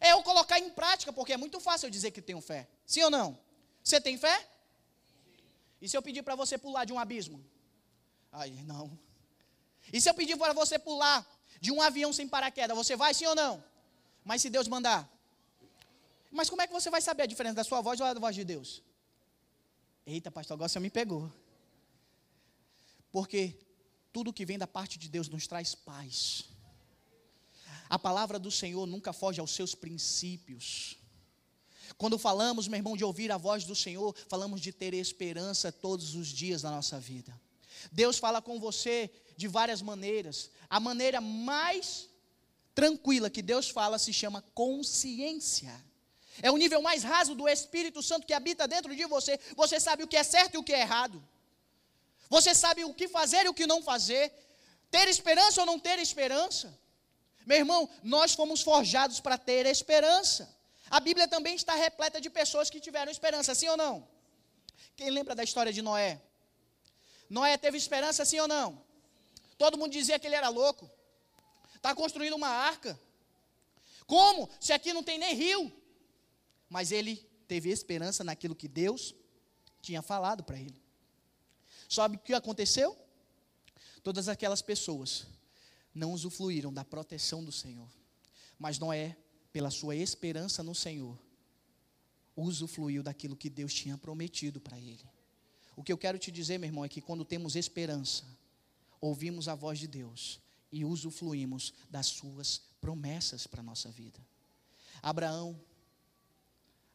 É 0.00 0.12
eu 0.12 0.22
colocar 0.22 0.58
em 0.58 0.70
prática, 0.70 1.12
porque 1.12 1.32
é 1.32 1.36
muito 1.36 1.60
fácil 1.60 1.86
eu 1.86 1.90
dizer 1.90 2.10
que 2.10 2.22
tenho 2.22 2.40
fé. 2.40 2.66
Sim 2.86 3.02
ou 3.04 3.10
não? 3.10 3.38
Você 3.82 4.00
tem 4.00 4.16
fé? 4.16 4.46
E 5.80 5.88
se 5.88 5.96
eu 5.96 6.02
pedir 6.02 6.22
para 6.22 6.34
você 6.34 6.58
pular 6.58 6.84
de 6.84 6.92
um 6.92 6.98
abismo? 6.98 7.44
Aí, 8.32 8.62
não. 8.62 8.98
E 9.92 10.00
se 10.00 10.08
eu 10.08 10.14
pedir 10.14 10.36
para 10.36 10.52
você 10.52 10.78
pular 10.78 11.26
de 11.60 11.72
um 11.72 11.80
avião 11.80 12.12
sem 12.12 12.28
paraquedas, 12.28 12.76
você 12.76 12.96
vai 12.96 13.12
sim 13.14 13.26
ou 13.26 13.34
não? 13.34 13.62
Mas 14.24 14.42
se 14.42 14.50
Deus 14.50 14.68
mandar? 14.68 15.08
Mas 16.30 16.48
como 16.48 16.62
é 16.62 16.66
que 16.66 16.72
você 16.72 16.90
vai 16.90 17.00
saber 17.00 17.24
a 17.24 17.26
diferença 17.26 17.56
da 17.56 17.64
sua 17.64 17.80
voz 17.80 18.00
ou 18.00 18.14
da 18.14 18.20
voz 18.20 18.34
de 18.36 18.44
Deus? 18.44 18.82
Eita, 20.06 20.30
pastor, 20.30 20.54
agora 20.54 20.68
você 20.68 20.78
me 20.78 20.90
pegou. 20.90 21.32
Porque 23.10 23.58
tudo 24.12 24.32
que 24.32 24.46
vem 24.46 24.58
da 24.58 24.66
parte 24.66 24.98
de 24.98 25.08
Deus 25.08 25.28
nos 25.28 25.46
traz 25.46 25.74
paz. 25.74 26.44
A 27.88 27.98
palavra 27.98 28.38
do 28.38 28.50
Senhor 28.50 28.86
nunca 28.86 29.12
foge 29.12 29.40
aos 29.40 29.50
seus 29.50 29.74
princípios. 29.74 30.96
Quando 31.96 32.18
falamos, 32.18 32.68
meu 32.68 32.78
irmão, 32.78 32.96
de 32.96 33.04
ouvir 33.04 33.30
a 33.32 33.36
voz 33.36 33.64
do 33.64 33.74
Senhor, 33.74 34.14
falamos 34.28 34.60
de 34.60 34.72
ter 34.72 34.94
esperança 34.94 35.72
todos 35.72 36.14
os 36.14 36.28
dias 36.28 36.62
da 36.62 36.70
nossa 36.70 36.98
vida. 36.98 37.38
Deus 37.90 38.18
fala 38.18 38.40
com 38.42 38.58
você 38.58 39.10
de 39.36 39.48
várias 39.48 39.82
maneiras. 39.82 40.50
A 40.68 40.78
maneira 40.78 41.20
mais 41.20 42.08
tranquila 42.74 43.30
que 43.30 43.42
Deus 43.42 43.68
fala 43.68 43.98
se 43.98 44.12
chama 44.12 44.44
consciência. 44.54 45.72
É 46.42 46.50
o 46.50 46.56
nível 46.56 46.80
mais 46.80 47.02
raso 47.02 47.34
do 47.34 47.48
Espírito 47.48 48.02
Santo 48.02 48.26
que 48.26 48.32
habita 48.32 48.66
dentro 48.66 48.94
de 48.94 49.04
você. 49.06 49.38
Você 49.56 49.78
sabe 49.78 50.04
o 50.04 50.08
que 50.08 50.16
é 50.16 50.22
certo 50.22 50.54
e 50.54 50.58
o 50.58 50.62
que 50.62 50.72
é 50.72 50.80
errado. 50.80 51.22
Você 52.28 52.54
sabe 52.54 52.84
o 52.84 52.94
que 52.94 53.08
fazer 53.08 53.44
e 53.44 53.48
o 53.48 53.54
que 53.54 53.66
não 53.66 53.82
fazer. 53.82 54.32
Ter 54.90 55.08
esperança 55.08 55.60
ou 55.60 55.66
não 55.66 55.78
ter 55.78 55.98
esperança. 55.98 56.78
Meu 57.44 57.58
irmão, 57.58 57.88
nós 58.02 58.32
fomos 58.34 58.60
forjados 58.60 59.20
para 59.20 59.36
ter 59.36 59.66
esperança. 59.66 60.48
A 60.90 60.98
Bíblia 60.98 61.28
também 61.28 61.54
está 61.54 61.74
repleta 61.74 62.20
de 62.20 62.28
pessoas 62.28 62.68
que 62.68 62.80
tiveram 62.80 63.12
esperança, 63.12 63.54
sim 63.54 63.68
ou 63.68 63.76
não? 63.76 64.08
Quem 64.96 65.08
lembra 65.08 65.36
da 65.36 65.44
história 65.44 65.72
de 65.72 65.80
Noé? 65.80 66.20
Noé 67.28 67.56
teve 67.56 67.78
esperança, 67.78 68.24
sim 68.24 68.40
ou 68.40 68.48
não? 68.48 68.84
Todo 69.56 69.78
mundo 69.78 69.92
dizia 69.92 70.18
que 70.18 70.26
ele 70.26 70.34
era 70.34 70.48
louco. 70.48 70.90
Está 71.76 71.94
construindo 71.94 72.34
uma 72.34 72.48
arca. 72.48 72.98
Como? 74.04 74.50
Se 74.58 74.72
aqui 74.72 74.92
não 74.92 75.04
tem 75.04 75.16
nem 75.16 75.32
rio. 75.32 75.72
Mas 76.68 76.90
ele 76.90 77.16
teve 77.46 77.70
esperança 77.70 78.24
naquilo 78.24 78.56
que 78.56 78.66
Deus 78.66 79.14
tinha 79.80 80.02
falado 80.02 80.42
para 80.42 80.58
ele. 80.58 80.82
Sabe 81.88 82.16
o 82.16 82.18
que 82.18 82.34
aconteceu? 82.34 82.98
Todas 84.02 84.28
aquelas 84.28 84.60
pessoas 84.60 85.26
não 85.94 86.12
usufruíram 86.12 86.72
da 86.72 86.84
proteção 86.84 87.44
do 87.44 87.52
Senhor. 87.52 87.88
Mas 88.58 88.78
Noé 88.78 89.16
pela 89.52 89.70
sua 89.70 89.96
esperança 89.96 90.62
no 90.62 90.74
Senhor, 90.74 91.18
usufruiu 92.36 93.02
daquilo 93.02 93.36
que 93.36 93.50
Deus 93.50 93.72
tinha 93.72 93.98
prometido 93.98 94.60
para 94.60 94.78
ele. 94.78 95.04
O 95.76 95.82
que 95.82 95.92
eu 95.92 95.98
quero 95.98 96.18
te 96.18 96.30
dizer, 96.30 96.58
meu 96.58 96.68
irmão, 96.68 96.84
é 96.84 96.88
que 96.88 97.00
quando 97.00 97.24
temos 97.24 97.56
esperança, 97.56 98.24
ouvimos 99.00 99.48
a 99.48 99.54
voz 99.54 99.78
de 99.78 99.86
Deus 99.86 100.40
e 100.70 100.84
usufruímos 100.84 101.72
das 101.88 102.06
suas 102.06 102.62
promessas 102.80 103.46
para 103.46 103.60
a 103.60 103.64
nossa 103.64 103.90
vida. 103.90 104.20
Abraão, 105.02 105.60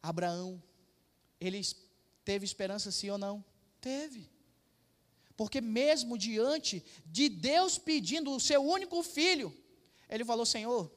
Abraão, 0.02 0.62
ele 1.40 1.60
teve 2.24 2.44
esperança 2.44 2.90
sim 2.90 3.10
ou 3.10 3.18
não? 3.18 3.44
Teve. 3.80 4.30
Porque 5.36 5.60
mesmo 5.60 6.16
diante 6.16 6.84
de 7.04 7.28
Deus 7.28 7.76
pedindo 7.76 8.30
o 8.30 8.40
seu 8.40 8.62
único 8.64 9.02
filho, 9.02 9.54
ele 10.08 10.24
falou: 10.24 10.46
Senhor, 10.46 10.90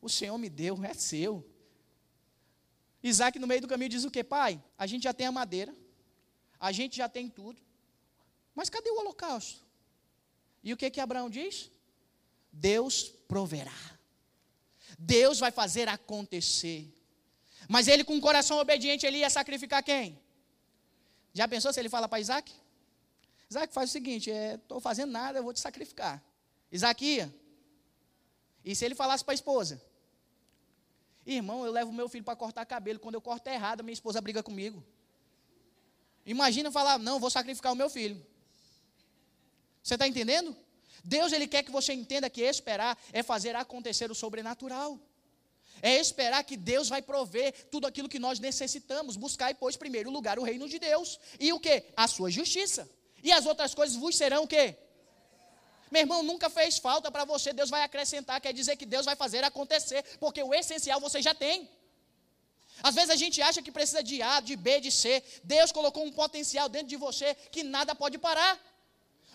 o 0.00 0.08
Senhor 0.08 0.36
me 0.38 0.48
deu, 0.48 0.82
é 0.84 0.94
seu. 0.94 1.46
Isaac, 3.02 3.38
no 3.38 3.46
meio 3.46 3.60
do 3.60 3.68
caminho, 3.68 3.90
diz 3.90 4.04
o 4.04 4.10
que? 4.10 4.22
Pai, 4.22 4.62
a 4.76 4.86
gente 4.86 5.04
já 5.04 5.14
tem 5.14 5.26
a 5.26 5.32
madeira, 5.32 5.74
a 6.58 6.70
gente 6.72 6.96
já 6.96 7.08
tem 7.08 7.28
tudo, 7.28 7.60
mas 8.54 8.68
cadê 8.68 8.90
o 8.90 8.98
holocausto? 8.98 9.60
E 10.62 10.72
o 10.72 10.76
que 10.76 10.90
que 10.90 11.00
Abraão 11.00 11.30
diz? 11.30 11.70
Deus 12.52 13.08
proverá. 13.26 13.98
Deus 14.98 15.38
vai 15.38 15.50
fazer 15.50 15.88
acontecer. 15.88 16.92
Mas 17.68 17.88
ele, 17.88 18.04
com 18.04 18.16
o 18.16 18.20
coração 18.20 18.58
obediente, 18.58 19.06
ele 19.06 19.18
ia 19.18 19.30
sacrificar 19.30 19.82
quem? 19.82 20.20
Já 21.32 21.46
pensou 21.46 21.72
se 21.72 21.80
ele 21.80 21.88
fala 21.88 22.08
para 22.08 22.20
Isaac? 22.20 22.52
Isaac, 23.48 23.72
faz 23.72 23.90
o 23.90 23.92
seguinte: 23.92 24.30
estou 24.30 24.78
é, 24.78 24.80
fazendo 24.80 25.10
nada, 25.10 25.38
eu 25.38 25.42
vou 25.42 25.52
te 25.52 25.60
sacrificar. 25.60 26.22
Isaac 26.70 27.04
ia. 27.04 27.34
E 28.64 28.74
se 28.74 28.84
ele 28.84 28.94
falasse 28.94 29.24
para 29.24 29.32
a 29.32 29.34
esposa? 29.34 29.80
Irmão, 31.34 31.64
eu 31.64 31.72
levo 31.72 31.92
meu 31.92 32.08
filho 32.08 32.24
para 32.24 32.36
cortar 32.36 32.64
cabelo. 32.64 32.98
Quando 32.98 33.14
eu 33.14 33.20
corto 33.20 33.48
errado, 33.48 33.84
minha 33.84 33.92
esposa 33.92 34.20
briga 34.20 34.42
comigo. 34.42 34.84
Imagina 36.26 36.70
falar, 36.70 36.98
não, 36.98 37.18
vou 37.18 37.30
sacrificar 37.30 37.72
o 37.72 37.76
meu 37.76 37.88
filho. 37.88 38.24
Você 39.82 39.94
está 39.94 40.06
entendendo? 40.06 40.56
Deus 41.02 41.32
ele 41.32 41.46
quer 41.46 41.62
que 41.62 41.70
você 41.70 41.92
entenda 41.92 42.28
que 42.28 42.42
esperar 42.42 42.98
é 43.12 43.22
fazer 43.22 43.56
acontecer 43.56 44.10
o 44.10 44.14
sobrenatural. 44.14 44.98
É 45.80 45.96
esperar 45.96 46.44
que 46.44 46.56
Deus 46.56 46.88
vai 46.88 47.00
prover 47.00 47.68
tudo 47.70 47.86
aquilo 47.86 48.08
que 48.08 48.18
nós 48.18 48.38
necessitamos. 48.38 49.16
Buscar, 49.16 49.54
pois, 49.54 49.76
primeiro 49.76 50.10
lugar 50.10 50.38
o 50.38 50.42
reino 50.42 50.68
de 50.68 50.78
Deus. 50.78 51.18
E 51.38 51.52
o 51.52 51.60
que? 51.60 51.84
A 51.96 52.06
sua 52.06 52.30
justiça. 52.30 52.88
E 53.22 53.32
as 53.32 53.46
outras 53.46 53.74
coisas 53.74 53.96
vos 53.96 54.16
serão 54.16 54.44
o 54.44 54.48
quê? 54.48 54.76
Meu 55.90 56.02
irmão, 56.02 56.22
nunca 56.22 56.48
fez 56.48 56.78
falta 56.78 57.10
para 57.10 57.24
você, 57.24 57.52
Deus 57.52 57.70
vai 57.70 57.82
acrescentar, 57.82 58.40
quer 58.40 58.52
dizer 58.52 58.76
que 58.76 58.86
Deus 58.86 59.04
vai 59.06 59.16
fazer 59.16 59.42
acontecer, 59.44 60.04
porque 60.20 60.42
o 60.42 60.54
essencial 60.54 61.00
você 61.00 61.20
já 61.20 61.34
tem. 61.34 61.68
Às 62.82 62.94
vezes 62.94 63.10
a 63.10 63.16
gente 63.16 63.42
acha 63.42 63.60
que 63.60 63.72
precisa 63.72 64.02
de 64.02 64.22
A, 64.22 64.40
de 64.40 64.56
B, 64.56 64.80
de 64.80 64.90
C. 64.90 65.22
Deus 65.44 65.70
colocou 65.72 66.04
um 66.04 66.12
potencial 66.12 66.68
dentro 66.68 66.88
de 66.88 66.96
você 66.96 67.34
que 67.50 67.62
nada 67.62 67.94
pode 67.94 68.18
parar. 68.18 68.58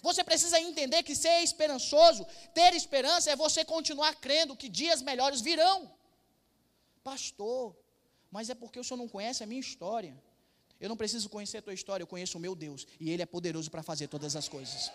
Você 0.01 0.23
precisa 0.23 0.59
entender 0.59 1.03
que 1.03 1.15
ser 1.15 1.41
esperançoso, 1.41 2.25
ter 2.53 2.73
esperança, 2.73 3.31
é 3.31 3.35
você 3.35 3.65
continuar 3.65 4.15
crendo 4.15 4.55
que 4.55 4.69
dias 4.69 5.01
melhores 5.01 5.41
virão. 5.41 5.91
Pastor, 7.03 7.75
mas 8.31 8.49
é 8.49 8.55
porque 8.55 8.79
o 8.79 8.83
senhor 8.83 8.97
não 8.97 9.07
conhece 9.07 9.43
a 9.43 9.47
minha 9.47 9.61
história. 9.61 10.15
Eu 10.79 10.89
não 10.89 10.97
preciso 10.97 11.29
conhecer 11.29 11.57
a 11.59 11.61
tua 11.61 11.73
história, 11.73 12.03
eu 12.03 12.07
conheço 12.07 12.37
o 12.37 12.41
meu 12.41 12.55
Deus. 12.55 12.85
E 12.99 13.09
Ele 13.09 13.21
é 13.21 13.25
poderoso 13.25 13.71
para 13.71 13.81
fazer 13.81 14.07
todas 14.07 14.35
as 14.35 14.47
coisas. 14.47 14.91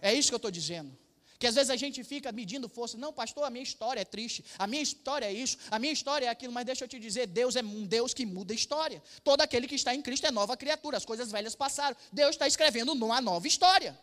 É 0.00 0.12
isso 0.12 0.30
que 0.30 0.34
eu 0.34 0.38
estou 0.38 0.50
dizendo. 0.50 0.96
Que 1.38 1.46
às 1.46 1.54
vezes 1.54 1.70
a 1.70 1.76
gente 1.76 2.02
fica 2.02 2.32
medindo 2.32 2.68
força. 2.68 2.98
Não, 2.98 3.12
pastor, 3.12 3.44
a 3.44 3.50
minha 3.50 3.62
história 3.62 4.00
é 4.00 4.04
triste. 4.04 4.44
A 4.58 4.66
minha 4.66 4.82
história 4.82 5.26
é 5.26 5.32
isso. 5.32 5.56
A 5.70 5.78
minha 5.78 5.92
história 5.92 6.26
é 6.26 6.28
aquilo. 6.28 6.52
Mas 6.52 6.66
deixa 6.66 6.84
eu 6.84 6.88
te 6.88 6.98
dizer: 6.98 7.26
Deus 7.28 7.54
é 7.54 7.62
um 7.62 7.86
Deus 7.86 8.12
que 8.12 8.26
muda 8.26 8.52
a 8.52 8.56
história. 8.56 9.00
Todo 9.22 9.40
aquele 9.40 9.68
que 9.68 9.76
está 9.76 9.94
em 9.94 10.02
Cristo 10.02 10.26
é 10.26 10.32
nova 10.32 10.56
criatura. 10.56 10.96
As 10.96 11.04
coisas 11.04 11.30
velhas 11.30 11.54
passaram. 11.54 11.96
Deus 12.12 12.30
está 12.30 12.48
escrevendo 12.48 12.92
uma 12.92 13.20
nova 13.20 13.46
história. 13.46 13.96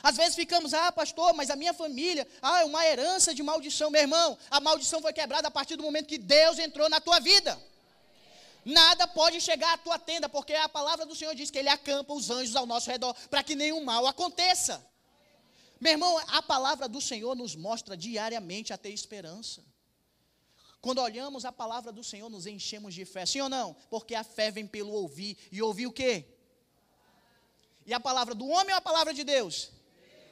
Às 0.00 0.16
vezes 0.16 0.36
ficamos, 0.36 0.72
ah, 0.74 0.92
pastor, 0.92 1.34
mas 1.34 1.50
a 1.50 1.56
minha 1.56 1.74
família, 1.74 2.26
ah, 2.40 2.60
é 2.60 2.64
uma 2.64 2.86
herança 2.86 3.34
de 3.34 3.42
maldição. 3.42 3.90
Meu 3.90 4.02
irmão, 4.02 4.38
a 4.48 4.60
maldição 4.60 5.02
foi 5.02 5.12
quebrada 5.12 5.48
a 5.48 5.50
partir 5.50 5.74
do 5.74 5.82
momento 5.82 6.06
que 6.06 6.18
Deus 6.18 6.58
entrou 6.60 6.88
na 6.88 7.00
tua 7.00 7.18
vida. 7.18 7.60
Nada 8.68 9.08
pode 9.08 9.40
chegar 9.40 9.72
à 9.72 9.78
tua 9.78 9.98
tenda, 9.98 10.28
porque 10.28 10.52
a 10.52 10.68
palavra 10.68 11.06
do 11.06 11.16
Senhor 11.16 11.34
diz 11.34 11.50
que 11.50 11.58
Ele 11.58 11.70
acampa 11.70 12.12
os 12.12 12.28
anjos 12.28 12.54
ao 12.54 12.66
nosso 12.66 12.90
redor 12.90 13.14
para 13.30 13.42
que 13.42 13.54
nenhum 13.54 13.82
mal 13.82 14.06
aconteça. 14.06 14.86
Meu 15.80 15.92
irmão, 15.92 16.18
a 16.26 16.42
palavra 16.42 16.86
do 16.86 17.00
Senhor 17.00 17.34
nos 17.34 17.56
mostra 17.56 17.96
diariamente 17.96 18.70
a 18.70 18.76
ter 18.76 18.90
esperança. 18.90 19.64
Quando 20.82 21.00
olhamos 21.00 21.46
a 21.46 21.50
palavra 21.50 21.90
do 21.90 22.04
Senhor, 22.04 22.28
nos 22.28 22.44
enchemos 22.46 22.92
de 22.92 23.06
fé, 23.06 23.24
sim 23.24 23.40
ou 23.40 23.48
não? 23.48 23.74
Porque 23.88 24.14
a 24.14 24.22
fé 24.22 24.50
vem 24.50 24.66
pelo 24.66 24.92
ouvir, 24.92 25.38
e 25.50 25.62
ouvir 25.62 25.86
o 25.86 25.92
quê? 25.92 26.26
E 27.86 27.94
a 27.94 27.98
palavra 27.98 28.34
do 28.34 28.46
homem 28.46 28.74
ou 28.74 28.78
a 28.78 28.82
palavra 28.82 29.14
de 29.14 29.24
Deus? 29.24 29.70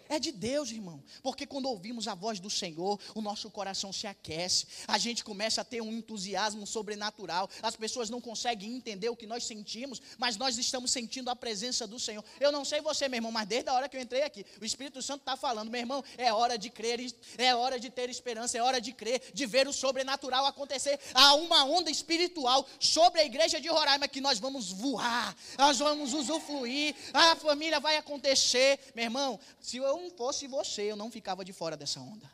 É 0.08 0.18
de 0.18 0.32
Deus, 0.32 0.70
irmão. 0.70 1.02
Porque 1.22 1.46
quando 1.46 1.66
ouvimos 1.66 2.08
a 2.08 2.14
voz 2.14 2.40
do 2.40 2.50
Senhor, 2.50 2.98
o 3.14 3.20
nosso 3.20 3.50
coração 3.50 3.92
se 3.92 4.06
aquece. 4.06 4.66
A 4.86 4.98
gente 4.98 5.24
começa 5.24 5.60
a 5.60 5.64
ter 5.64 5.80
um 5.80 5.92
entusiasmo 5.92 6.66
sobrenatural. 6.66 7.48
As 7.62 7.76
pessoas 7.76 8.10
não 8.10 8.20
conseguem 8.20 8.74
entender 8.76 9.08
o 9.08 9.16
que 9.16 9.26
nós 9.26 9.44
sentimos, 9.44 10.00
mas 10.18 10.36
nós 10.36 10.58
estamos 10.58 10.90
sentindo 10.90 11.30
a 11.30 11.36
presença 11.36 11.86
do 11.86 11.98
Senhor. 11.98 12.24
Eu 12.40 12.52
não 12.52 12.64
sei 12.64 12.80
você, 12.80 13.08
meu 13.08 13.18
irmão, 13.18 13.32
mas 13.32 13.46
desde 13.46 13.70
a 13.70 13.74
hora 13.74 13.88
que 13.88 13.96
eu 13.96 14.00
entrei 14.00 14.22
aqui, 14.22 14.44
o 14.60 14.64
Espírito 14.64 15.02
Santo 15.02 15.20
está 15.20 15.36
falando, 15.36 15.70
meu 15.70 15.80
irmão, 15.80 16.04
é 16.16 16.32
hora 16.32 16.56
de 16.56 16.70
crer, 16.70 17.00
é 17.38 17.54
hora 17.54 17.78
de 17.78 17.90
ter 17.90 18.08
esperança, 18.08 18.56
é 18.56 18.62
hora 18.62 18.80
de 18.80 18.92
crer, 18.92 19.20
de 19.32 19.46
ver 19.46 19.66
o 19.66 19.72
sobrenatural 19.72 20.46
acontecer. 20.46 20.98
Há 21.14 21.34
uma 21.34 21.64
onda 21.64 21.90
espiritual 21.90 22.66
sobre 22.78 23.20
a 23.20 23.24
igreja 23.24 23.60
de 23.60 23.68
Roraima 23.68 24.08
que 24.08 24.20
nós 24.20 24.38
vamos 24.38 24.70
voar, 24.72 25.36
nós 25.58 25.78
vamos 25.78 26.12
usufruir, 26.12 26.94
a 27.12 27.36
família 27.36 27.80
vai 27.80 27.96
acontecer. 27.96 28.78
Meu 28.94 29.04
irmão, 29.04 29.40
se 29.60 29.78
eu 29.78 29.95
não 30.02 30.10
fosse 30.10 30.46
você, 30.46 30.82
eu 30.82 30.96
não 30.96 31.10
ficava 31.10 31.44
de 31.44 31.52
fora 31.52 31.76
dessa 31.76 32.00
onda. 32.00 32.30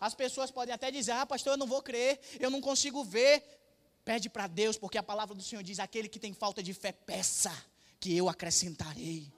As 0.00 0.14
pessoas 0.14 0.50
podem 0.50 0.74
até 0.74 0.90
dizer: 0.90 1.12
Ah, 1.12 1.26
pastor, 1.26 1.54
eu 1.54 1.56
não 1.56 1.66
vou 1.66 1.82
crer, 1.82 2.20
eu 2.38 2.50
não 2.50 2.60
consigo 2.60 3.02
ver. 3.04 3.42
Pede 4.04 4.28
para 4.28 4.46
Deus, 4.46 4.76
porque 4.76 4.98
a 4.98 5.02
palavra 5.02 5.34
do 5.34 5.42
Senhor 5.42 5.62
diz: 5.62 5.78
Aquele 5.78 6.08
que 6.08 6.18
tem 6.18 6.32
falta 6.32 6.62
de 6.62 6.74
fé, 6.74 6.92
peça, 6.92 7.52
que 7.98 8.16
eu 8.16 8.28
acrescentarei. 8.28 9.32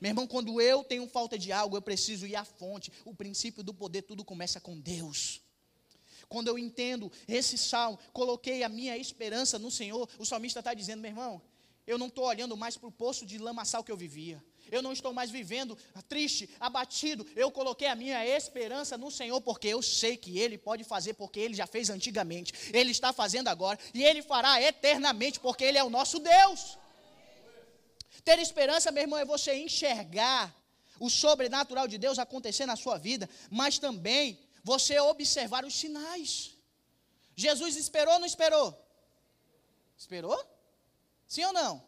Meu 0.00 0.10
irmão, 0.10 0.26
quando 0.26 0.60
eu 0.60 0.84
tenho 0.84 1.08
falta 1.08 1.38
de 1.38 1.50
algo, 1.50 1.76
eu 1.76 1.82
preciso 1.82 2.26
ir 2.26 2.36
à 2.36 2.44
fonte. 2.44 2.92
O 3.04 3.14
princípio 3.14 3.62
do 3.62 3.72
poder, 3.72 4.02
tudo 4.02 4.24
começa 4.24 4.60
com 4.60 4.78
Deus. 4.78 5.40
Quando 6.28 6.48
eu 6.48 6.58
entendo 6.58 7.10
esse 7.26 7.56
salmo, 7.56 7.98
coloquei 8.12 8.62
a 8.62 8.68
minha 8.68 8.96
esperança 8.96 9.58
no 9.58 9.70
Senhor, 9.70 10.08
o 10.18 10.26
salmista 10.26 10.58
está 10.58 10.74
dizendo, 10.74 11.00
meu 11.00 11.10
irmão, 11.10 11.40
eu 11.86 11.96
não 11.96 12.08
estou 12.08 12.24
olhando 12.24 12.56
mais 12.56 12.76
para 12.76 12.88
o 12.88 12.92
poço 12.92 13.24
de 13.24 13.38
lamaçal 13.38 13.84
que 13.84 13.92
eu 13.92 13.96
vivia. 13.96 14.44
Eu 14.70 14.82
não 14.82 14.92
estou 14.92 15.12
mais 15.12 15.30
vivendo 15.30 15.76
triste, 16.08 16.48
abatido. 16.60 17.26
Eu 17.34 17.50
coloquei 17.50 17.88
a 17.88 17.94
minha 17.94 18.24
esperança 18.26 18.96
no 18.96 19.10
Senhor, 19.10 19.40
porque 19.40 19.68
eu 19.68 19.82
sei 19.82 20.16
que 20.16 20.38
Ele 20.38 20.58
pode 20.58 20.84
fazer, 20.84 21.14
porque 21.14 21.40
Ele 21.40 21.54
já 21.54 21.66
fez 21.66 21.90
antigamente. 21.90 22.52
Ele 22.72 22.90
está 22.90 23.12
fazendo 23.12 23.48
agora 23.48 23.78
e 23.94 24.02
Ele 24.04 24.22
fará 24.22 24.60
eternamente, 24.60 25.40
porque 25.40 25.64
Ele 25.64 25.78
é 25.78 25.84
o 25.84 25.90
nosso 25.90 26.18
Deus. 26.18 26.78
Ter 28.24 28.38
esperança, 28.38 28.90
meu 28.90 29.02
irmão, 29.02 29.18
é 29.18 29.24
você 29.24 29.54
enxergar 29.54 30.54
o 30.98 31.08
sobrenatural 31.08 31.86
de 31.86 31.98
Deus 31.98 32.18
acontecer 32.18 32.66
na 32.66 32.76
sua 32.76 32.98
vida, 32.98 33.28
mas 33.50 33.78
também 33.78 34.38
você 34.64 34.98
observar 34.98 35.64
os 35.64 35.74
sinais. 35.78 36.56
Jesus 37.36 37.76
esperou 37.76 38.14
ou 38.14 38.20
não 38.20 38.26
esperou? 38.26 38.76
Esperou? 39.96 40.44
Sim 41.28 41.44
ou 41.44 41.52
não? 41.52 41.86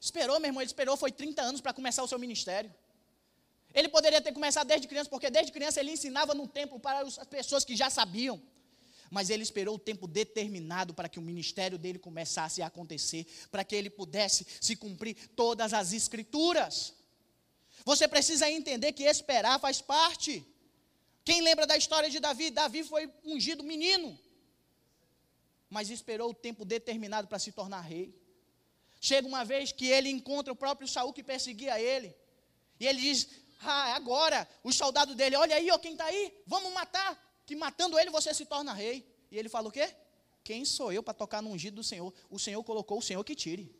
Esperou, 0.00 0.40
meu 0.40 0.48
irmão, 0.48 0.62
ele 0.62 0.68
esperou, 0.68 0.96
foi 0.96 1.12
30 1.12 1.42
anos 1.42 1.60
para 1.60 1.74
começar 1.74 2.02
o 2.02 2.08
seu 2.08 2.18
ministério. 2.18 2.74
Ele 3.74 3.88
poderia 3.88 4.20
ter 4.20 4.32
começado 4.32 4.66
desde 4.66 4.88
criança, 4.88 5.10
porque 5.10 5.30
desde 5.30 5.52
criança 5.52 5.78
ele 5.78 5.92
ensinava 5.92 6.34
no 6.34 6.48
templo 6.48 6.80
para 6.80 7.00
as 7.00 7.18
pessoas 7.26 7.64
que 7.64 7.76
já 7.76 7.90
sabiam. 7.90 8.42
Mas 9.10 9.28
ele 9.28 9.42
esperou 9.42 9.74
o 9.74 9.78
tempo 9.78 10.06
determinado 10.06 10.94
para 10.94 11.08
que 11.08 11.18
o 11.18 11.22
ministério 11.22 11.76
dele 11.76 11.98
começasse 11.98 12.62
a 12.62 12.66
acontecer, 12.66 13.26
para 13.50 13.62
que 13.62 13.76
ele 13.76 13.90
pudesse 13.90 14.46
se 14.60 14.74
cumprir 14.74 15.16
todas 15.36 15.72
as 15.74 15.92
escrituras. 15.92 16.94
Você 17.84 18.08
precisa 18.08 18.50
entender 18.50 18.92
que 18.92 19.04
esperar 19.04 19.58
faz 19.60 19.80
parte. 19.80 20.44
Quem 21.24 21.42
lembra 21.42 21.66
da 21.66 21.76
história 21.76 22.08
de 22.08 22.18
Davi? 22.18 22.50
Davi 22.50 22.82
foi 22.84 23.12
ungido 23.24 23.62
menino, 23.62 24.18
mas 25.68 25.90
esperou 25.90 26.30
o 26.30 26.34
tempo 26.34 26.64
determinado 26.64 27.28
para 27.28 27.38
se 27.38 27.52
tornar 27.52 27.80
rei. 27.80 28.19
Chega 29.00 29.26
uma 29.26 29.44
vez 29.44 29.72
que 29.72 29.86
ele 29.86 30.10
encontra 30.10 30.52
o 30.52 30.56
próprio 30.56 30.86
Saul 30.86 31.12
que 31.12 31.22
perseguia 31.22 31.80
ele. 31.80 32.14
E 32.78 32.86
ele 32.86 33.00
diz: 33.00 33.26
Ah, 33.62 33.94
agora, 33.94 34.46
os 34.62 34.76
soldados 34.76 35.16
dele, 35.16 35.36
olha 35.36 35.56
aí, 35.56 35.70
ó, 35.70 35.78
quem 35.78 35.92
está 35.92 36.04
aí, 36.04 36.32
vamos 36.46 36.70
matar. 36.72 37.18
Que 37.46 37.56
matando 37.56 37.98
ele 37.98 38.10
você 38.10 38.34
se 38.34 38.44
torna 38.44 38.74
rei. 38.74 39.08
E 39.30 39.38
ele 39.38 39.48
fala 39.48 39.68
o 39.68 39.72
quê? 39.72 39.94
Quem 40.44 40.64
sou 40.64 40.92
eu 40.92 41.02
para 41.02 41.14
tocar 41.14 41.40
no 41.40 41.50
ungido 41.50 41.76
do 41.76 41.84
Senhor? 41.84 42.12
O 42.28 42.38
Senhor 42.38 42.62
colocou 42.62 42.98
o 42.98 43.02
Senhor 43.02 43.24
que 43.24 43.34
tire. 43.34 43.74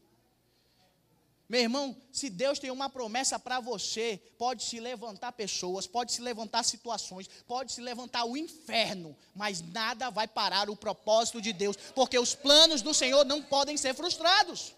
Meu 1.51 1.61
irmão, 1.61 1.97
se 2.13 2.31
Deus 2.31 2.61
tem 2.61 2.71
uma 2.71 2.89
promessa 2.89 3.37
para 3.37 3.59
você, 3.59 4.23
pode 4.39 4.63
se 4.63 4.79
levantar 4.79 5.33
pessoas, 5.33 5.85
pode 5.85 6.13
se 6.13 6.23
levantar 6.23 6.63
situações, 6.63 7.29
pode 7.47 7.73
se 7.73 7.81
levantar 7.81 8.25
o 8.25 8.37
inferno, 8.37 9.17
mas 9.35 9.61
nada 9.61 10.11
vai 10.11 10.29
parar 10.29 10.71
o 10.71 10.77
propósito 10.77 11.43
de 11.43 11.53
Deus, 11.53 11.77
porque 11.93 12.17
os 12.17 12.37
planos 12.37 12.83
do 12.83 12.95
Senhor 12.95 13.25
não 13.25 13.43
podem 13.43 13.77
ser 13.77 13.95
frustrados. 13.95 14.77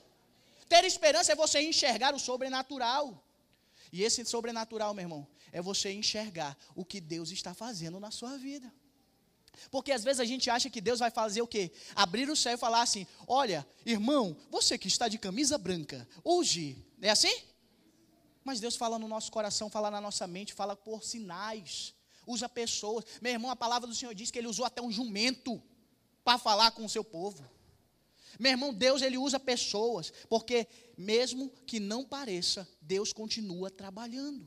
Ter 0.72 0.86
esperança 0.86 1.32
é 1.32 1.34
você 1.34 1.60
enxergar 1.60 2.14
o 2.14 2.18
sobrenatural. 2.18 3.22
E 3.92 4.02
esse 4.02 4.24
sobrenatural, 4.24 4.94
meu 4.94 5.02
irmão, 5.02 5.28
é 5.52 5.60
você 5.60 5.92
enxergar 5.92 6.56
o 6.74 6.82
que 6.82 6.98
Deus 6.98 7.30
está 7.30 7.52
fazendo 7.52 8.00
na 8.00 8.10
sua 8.10 8.38
vida. 8.38 8.72
Porque 9.70 9.92
às 9.92 10.02
vezes 10.02 10.18
a 10.18 10.24
gente 10.24 10.48
acha 10.48 10.70
que 10.70 10.80
Deus 10.80 11.00
vai 11.00 11.10
fazer 11.10 11.42
o 11.42 11.46
quê? 11.46 11.70
Abrir 11.94 12.30
o 12.30 12.34
céu 12.34 12.54
e 12.54 12.56
falar 12.56 12.80
assim: 12.80 13.06
Olha, 13.26 13.66
irmão, 13.84 14.34
você 14.50 14.78
que 14.78 14.88
está 14.88 15.08
de 15.08 15.18
camisa 15.18 15.58
branca, 15.58 16.08
hoje, 16.24 16.82
é 17.02 17.10
assim? 17.10 17.36
Mas 18.42 18.58
Deus 18.58 18.74
fala 18.74 18.98
no 18.98 19.06
nosso 19.06 19.30
coração, 19.30 19.68
fala 19.68 19.90
na 19.90 20.00
nossa 20.00 20.26
mente, 20.26 20.54
fala 20.54 20.74
por 20.74 21.04
sinais, 21.04 21.94
usa 22.26 22.48
pessoas. 22.48 23.04
Meu 23.20 23.32
irmão, 23.32 23.50
a 23.50 23.56
palavra 23.56 23.86
do 23.86 23.94
Senhor 23.94 24.14
diz 24.14 24.30
que 24.30 24.38
ele 24.38 24.48
usou 24.48 24.64
até 24.64 24.80
um 24.80 24.90
jumento 24.90 25.62
para 26.24 26.38
falar 26.38 26.70
com 26.70 26.82
o 26.82 26.88
seu 26.88 27.04
povo. 27.04 27.46
Meu 28.38 28.52
irmão, 28.52 28.72
Deus 28.72 29.02
ele 29.02 29.18
usa 29.18 29.38
pessoas, 29.38 30.12
porque 30.28 30.66
mesmo 30.96 31.50
que 31.66 31.78
não 31.78 32.04
pareça, 32.04 32.68
Deus 32.80 33.12
continua 33.12 33.70
trabalhando. 33.70 34.46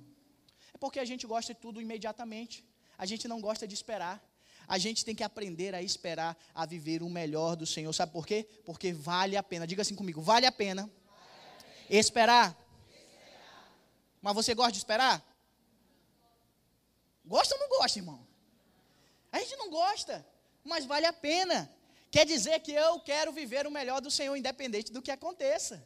É 0.73 0.77
porque 0.77 0.99
a 0.99 1.05
gente 1.05 1.25
gosta 1.25 1.53
de 1.53 1.59
tudo 1.59 1.81
imediatamente. 1.81 2.65
A 2.97 3.05
gente 3.05 3.27
não 3.27 3.41
gosta 3.41 3.67
de 3.67 3.73
esperar. 3.73 4.23
A 4.67 4.77
gente 4.77 5.05
tem 5.05 5.13
que 5.13 5.23
aprender 5.23 5.75
a 5.75 5.81
esperar, 5.81 6.35
a 6.53 6.65
viver 6.65 7.03
o 7.03 7.09
melhor 7.09 7.55
do 7.55 7.65
Senhor. 7.65 7.93
Sabe 7.93 8.11
por 8.11 8.25
quê? 8.25 8.47
Porque 8.65 8.91
vale 8.91 9.37
a 9.37 9.43
pena. 9.43 9.67
Diga 9.67 9.81
assim 9.81 9.95
comigo: 9.95 10.21
vale 10.21 10.45
a 10.45 10.51
pena, 10.51 10.83
vale 10.83 10.93
a 10.93 11.63
pena. 11.63 11.99
Esperar. 11.99 12.57
esperar. 12.89 13.77
Mas 14.21 14.33
você 14.33 14.53
gosta 14.55 14.71
de 14.71 14.79
esperar? 14.79 15.23
Gosta 17.23 17.55
ou 17.55 17.61
não 17.61 17.69
gosta, 17.69 17.99
irmão? 17.99 18.25
A 19.31 19.39
gente 19.39 19.55
não 19.57 19.69
gosta, 19.69 20.25
mas 20.63 20.85
vale 20.85 21.05
a 21.05 21.13
pena. 21.13 21.71
Quer 22.15 22.25
dizer 22.25 22.61
que 22.61 22.71
eu 22.71 22.97
quero 23.01 23.33
viver 23.33 23.67
o 23.67 23.69
melhor 23.77 23.99
do 23.99 24.09
Senhor, 24.09 24.33
independente 24.37 24.89
do 24.89 25.01
que 25.01 25.11
aconteça. 25.11 25.85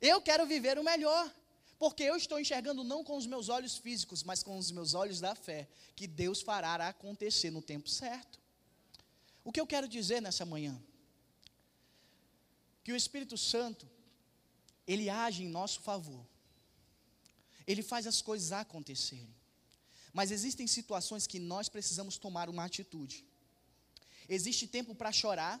Eu 0.00 0.18
quero 0.18 0.46
viver 0.46 0.78
o 0.78 0.82
melhor, 0.82 1.30
porque 1.78 2.02
eu 2.04 2.16
estou 2.16 2.40
enxergando 2.40 2.82
não 2.82 3.04
com 3.04 3.18
os 3.18 3.26
meus 3.26 3.50
olhos 3.50 3.76
físicos, 3.76 4.22
mas 4.22 4.42
com 4.42 4.56
os 4.56 4.70
meus 4.70 4.94
olhos 4.94 5.20
da 5.20 5.34
fé, 5.34 5.68
que 5.94 6.06
Deus 6.06 6.40
fará 6.40 6.88
acontecer 6.88 7.50
no 7.50 7.60
tempo 7.60 7.86
certo. 7.86 8.40
O 9.44 9.52
que 9.52 9.60
eu 9.60 9.66
quero 9.66 9.86
dizer 9.86 10.22
nessa 10.22 10.46
manhã? 10.46 10.74
Que 12.82 12.92
o 12.92 12.96
Espírito 12.96 13.36
Santo, 13.36 13.86
ele 14.86 15.10
age 15.10 15.42
em 15.42 15.48
nosso 15.48 15.82
favor. 15.82 16.24
Ele 17.66 17.82
faz 17.82 18.06
as 18.06 18.22
coisas 18.22 18.52
acontecerem. 18.52 19.36
Mas 20.14 20.30
existem 20.30 20.66
situações 20.66 21.26
que 21.26 21.38
nós 21.38 21.68
precisamos 21.68 22.16
tomar 22.16 22.48
uma 22.48 22.64
atitude. 22.64 23.27
Existe 24.28 24.66
tempo 24.66 24.94
para 24.94 25.10
chorar 25.10 25.60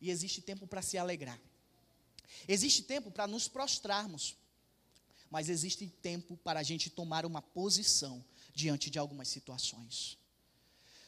e 0.00 0.10
existe 0.10 0.40
tempo 0.40 0.66
para 0.66 0.82
se 0.82 0.96
alegrar. 0.96 1.38
Existe 2.46 2.82
tempo 2.82 3.10
para 3.10 3.26
nos 3.26 3.48
prostrarmos, 3.48 4.36
mas 5.30 5.48
existe 5.48 5.86
tempo 5.86 6.36
para 6.38 6.60
a 6.60 6.62
gente 6.62 6.88
tomar 6.88 7.26
uma 7.26 7.42
posição 7.42 8.24
diante 8.54 8.90
de 8.90 8.98
algumas 8.98 9.28
situações. 9.28 10.18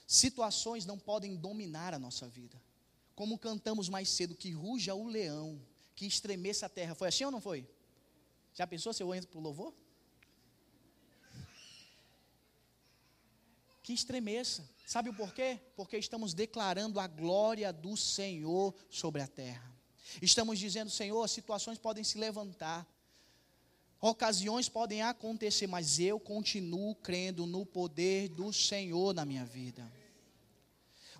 Situações 0.06 0.84
não 0.84 0.98
podem 0.98 1.36
dominar 1.36 1.94
a 1.94 1.98
nossa 1.98 2.28
vida. 2.28 2.60
Como 3.14 3.38
cantamos 3.38 3.88
mais 3.88 4.08
cedo, 4.08 4.34
que 4.34 4.50
ruja 4.50 4.94
o 4.94 5.06
leão, 5.06 5.60
que 5.94 6.06
estremeça 6.06 6.66
a 6.66 6.68
terra. 6.68 6.94
Foi 6.94 7.08
assim 7.08 7.24
ou 7.24 7.30
não 7.30 7.40
foi? 7.40 7.66
Já 8.54 8.66
pensou 8.66 8.92
se 8.92 9.02
eu 9.02 9.14
entro 9.14 9.30
para 9.30 9.38
o 9.38 9.42
louvor? 9.42 9.74
Que 13.90 13.94
estremeça. 13.94 14.70
Sabe 14.86 15.10
o 15.10 15.12
porquê? 15.12 15.58
Porque 15.74 15.98
estamos 15.98 16.32
declarando 16.32 17.00
a 17.00 17.08
glória 17.08 17.72
do 17.72 17.96
Senhor 17.96 18.72
sobre 18.88 19.20
a 19.20 19.26
terra. 19.26 19.68
Estamos 20.22 20.60
dizendo, 20.60 20.88
Senhor, 20.88 21.26
situações 21.28 21.76
podem 21.76 22.04
se 22.04 22.16
levantar, 22.16 22.86
ocasiões 24.00 24.68
podem 24.68 25.02
acontecer, 25.02 25.66
mas 25.66 25.98
eu 25.98 26.20
continuo 26.20 26.94
crendo 26.94 27.46
no 27.46 27.66
poder 27.66 28.28
do 28.28 28.52
Senhor 28.52 29.12
na 29.12 29.24
minha 29.24 29.44
vida. 29.44 29.92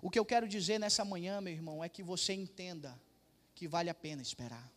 O 0.01 0.09
que 0.09 0.17
eu 0.17 0.23
quero 0.23 0.47
dizer 0.47 0.79
nessa 0.79 1.03
manhã, 1.03 1.41
meu 1.41 1.51
irmão, 1.51 1.83
é 1.83 1.89
que 1.89 2.01
você 2.01 2.31
entenda 2.31 2.97
que 3.53 3.67
vale 3.67 3.89
a 3.89 3.93
pena 3.93 4.21
esperar. 4.21 4.71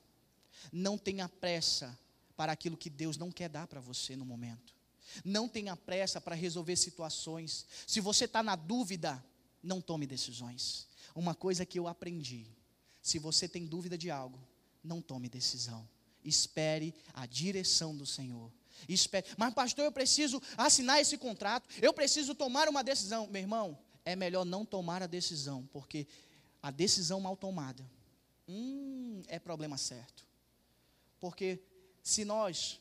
Não 0.72 0.98
tenha 0.98 1.28
pressa 1.28 1.96
para 2.36 2.50
aquilo 2.50 2.76
que 2.76 2.90
Deus 2.90 3.16
não 3.16 3.30
quer 3.30 3.48
dar 3.48 3.68
para 3.68 3.80
você 3.80 4.16
no 4.16 4.24
momento. 4.24 4.73
Não 5.24 5.48
tenha 5.48 5.76
pressa 5.76 6.20
para 6.20 6.34
resolver 6.34 6.76
situações. 6.76 7.66
Se 7.86 8.00
você 8.00 8.24
está 8.24 8.42
na 8.42 8.56
dúvida, 8.56 9.22
não 9.62 9.80
tome 9.80 10.06
decisões. 10.06 10.86
Uma 11.14 11.34
coisa 11.34 11.66
que 11.66 11.78
eu 11.78 11.86
aprendi: 11.86 12.46
se 13.02 13.18
você 13.18 13.48
tem 13.48 13.66
dúvida 13.66 13.96
de 13.96 14.10
algo, 14.10 14.38
não 14.82 15.00
tome 15.00 15.28
decisão. 15.28 15.88
Espere 16.24 16.94
a 17.12 17.26
direção 17.26 17.96
do 17.96 18.06
Senhor. 18.06 18.50
Espere. 18.88 19.26
Mas, 19.36 19.54
pastor, 19.54 19.84
eu 19.84 19.92
preciso 19.92 20.42
assinar 20.56 21.00
esse 21.00 21.18
contrato. 21.18 21.68
Eu 21.80 21.92
preciso 21.92 22.34
tomar 22.34 22.68
uma 22.68 22.82
decisão. 22.82 23.26
Meu 23.28 23.42
irmão, 23.42 23.78
é 24.04 24.16
melhor 24.16 24.44
não 24.44 24.64
tomar 24.64 25.02
a 25.02 25.06
decisão, 25.06 25.68
porque 25.72 26.06
a 26.62 26.70
decisão 26.70 27.20
mal 27.20 27.36
tomada 27.36 27.84
hum, 28.48 29.22
é 29.26 29.38
problema 29.38 29.76
certo. 29.76 30.26
Porque 31.18 31.62
se 32.02 32.24
nós 32.24 32.80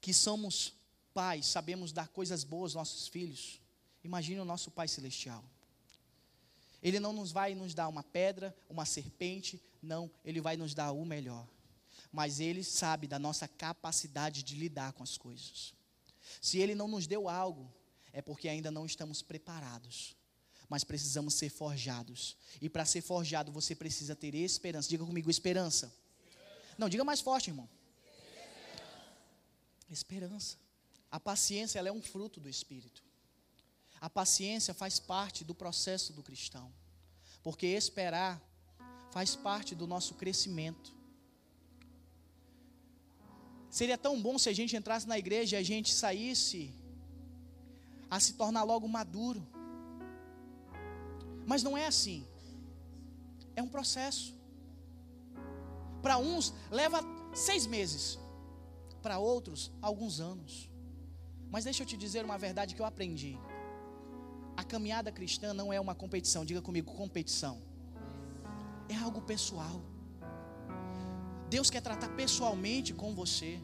que 0.00 0.14
somos 0.14 0.74
pais 1.08 1.46
sabemos 1.46 1.92
dar 1.92 2.08
coisas 2.08 2.44
boas 2.44 2.76
aos 2.76 2.88
nossos 2.88 3.08
filhos, 3.08 3.60
imagine 4.04 4.40
o 4.40 4.44
nosso 4.44 4.70
Pai 4.70 4.88
Celestial. 4.88 5.44
Ele 6.82 7.00
não 7.00 7.12
nos 7.12 7.32
vai 7.32 7.54
nos 7.54 7.74
dar 7.74 7.88
uma 7.88 8.02
pedra, 8.02 8.56
uma 8.68 8.84
serpente, 8.84 9.60
não, 9.82 10.10
ele 10.24 10.40
vai 10.40 10.56
nos 10.56 10.74
dar 10.74 10.92
o 10.92 11.04
melhor. 11.04 11.46
Mas 12.12 12.40
ele 12.40 12.62
sabe 12.62 13.06
da 13.06 13.18
nossa 13.18 13.48
capacidade 13.48 14.42
de 14.42 14.54
lidar 14.54 14.92
com 14.92 15.02
as 15.02 15.18
coisas. 15.18 15.74
Se 16.40 16.58
ele 16.58 16.74
não 16.74 16.88
nos 16.88 17.06
deu 17.06 17.28
algo, 17.28 17.72
é 18.12 18.22
porque 18.22 18.48
ainda 18.48 18.70
não 18.70 18.86
estamos 18.86 19.22
preparados. 19.22 20.16
Mas 20.68 20.84
precisamos 20.84 21.34
ser 21.34 21.48
forjados. 21.48 22.36
E 22.60 22.68
para 22.68 22.84
ser 22.84 23.00
forjado, 23.00 23.50
você 23.50 23.74
precisa 23.74 24.14
ter 24.14 24.34
esperança. 24.34 24.88
Diga 24.88 25.04
comigo, 25.04 25.30
esperança. 25.30 25.92
Não, 26.76 26.88
diga 26.88 27.04
mais 27.04 27.20
forte, 27.20 27.50
irmão. 27.50 27.68
Esperança. 29.90 30.56
A 31.10 31.18
paciência 31.18 31.78
é 31.80 31.92
um 31.92 32.02
fruto 32.02 32.38
do 32.40 32.48
Espírito. 32.48 33.02
A 34.00 34.08
paciência 34.08 34.74
faz 34.74 34.98
parte 34.98 35.44
do 35.44 35.54
processo 35.54 36.12
do 36.12 36.22
cristão. 36.22 36.72
Porque 37.42 37.66
esperar 37.66 38.40
faz 39.10 39.34
parte 39.34 39.74
do 39.74 39.86
nosso 39.86 40.14
crescimento. 40.14 40.94
Seria 43.70 43.98
tão 43.98 44.20
bom 44.20 44.38
se 44.38 44.48
a 44.48 44.52
gente 44.52 44.76
entrasse 44.76 45.06
na 45.06 45.18
igreja 45.18 45.56
e 45.56 45.60
a 45.60 45.62
gente 45.62 45.92
saísse 45.92 46.72
a 48.10 48.20
se 48.20 48.34
tornar 48.34 48.62
logo 48.62 48.86
maduro. 48.88 49.46
Mas 51.46 51.62
não 51.62 51.76
é 51.76 51.86
assim. 51.86 52.26
É 53.56 53.62
um 53.62 53.68
processo. 53.68 54.36
Para 56.02 56.18
uns 56.18 56.54
leva 56.70 57.00
seis 57.34 57.66
meses, 57.66 58.18
para 59.02 59.18
outros 59.18 59.70
alguns 59.82 60.20
anos. 60.20 60.70
Mas 61.50 61.64
deixa 61.64 61.82
eu 61.82 61.86
te 61.86 61.96
dizer 61.96 62.24
uma 62.24 62.38
verdade 62.38 62.74
que 62.74 62.82
eu 62.82 62.86
aprendi. 62.86 63.38
A 64.56 64.64
caminhada 64.64 65.10
cristã 65.10 65.52
não 65.54 65.72
é 65.72 65.80
uma 65.80 65.94
competição, 65.94 66.44
diga 66.44 66.60
comigo, 66.60 66.92
competição. 66.92 67.62
É 68.88 68.96
algo 68.96 69.20
pessoal. 69.22 69.80
Deus 71.48 71.70
quer 71.70 71.80
tratar 71.80 72.10
pessoalmente 72.22 72.92
com 72.92 73.14
você. 73.14 73.60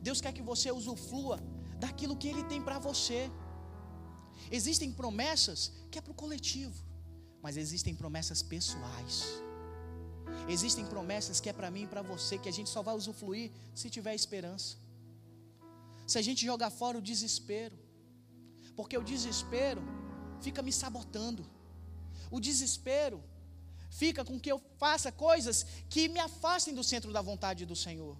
Deus 0.00 0.20
quer 0.20 0.32
que 0.32 0.42
você 0.42 0.70
usufrua 0.70 1.38
daquilo 1.78 2.16
que 2.16 2.28
Ele 2.28 2.42
tem 2.44 2.60
para 2.62 2.78
você. 2.78 3.30
Existem 4.50 4.90
promessas 4.92 5.72
que 5.90 5.98
é 5.98 6.02
para 6.02 6.12
o 6.12 6.20
coletivo, 6.22 6.82
mas 7.42 7.56
existem 7.56 7.94
promessas 7.94 8.42
pessoais. 8.42 9.16
Existem 10.48 10.84
promessas 10.84 11.40
que 11.40 11.48
é 11.48 11.52
para 11.52 11.70
mim 11.70 11.84
e 11.84 11.86
para 11.86 12.02
você, 12.02 12.36
que 12.36 12.48
a 12.48 12.52
gente 12.52 12.68
só 12.68 12.82
vai 12.82 12.94
usufruir 12.94 13.50
se 13.74 13.88
tiver 13.88 14.14
esperança. 14.14 14.83
Se 16.06 16.18
a 16.18 16.22
gente 16.22 16.44
jogar 16.44 16.70
fora 16.70 16.98
o 16.98 17.02
desespero, 17.02 17.78
porque 18.76 18.96
o 18.96 19.02
desespero 19.02 19.82
fica 20.40 20.62
me 20.62 20.72
sabotando, 20.72 21.44
o 22.30 22.40
desespero 22.40 23.22
fica 23.88 24.24
com 24.24 24.38
que 24.38 24.50
eu 24.50 24.60
faça 24.76 25.10
coisas 25.12 25.64
que 25.88 26.08
me 26.08 26.18
afastem 26.18 26.74
do 26.74 26.84
centro 26.84 27.12
da 27.12 27.22
vontade 27.22 27.64
do 27.64 27.76
Senhor. 27.76 28.16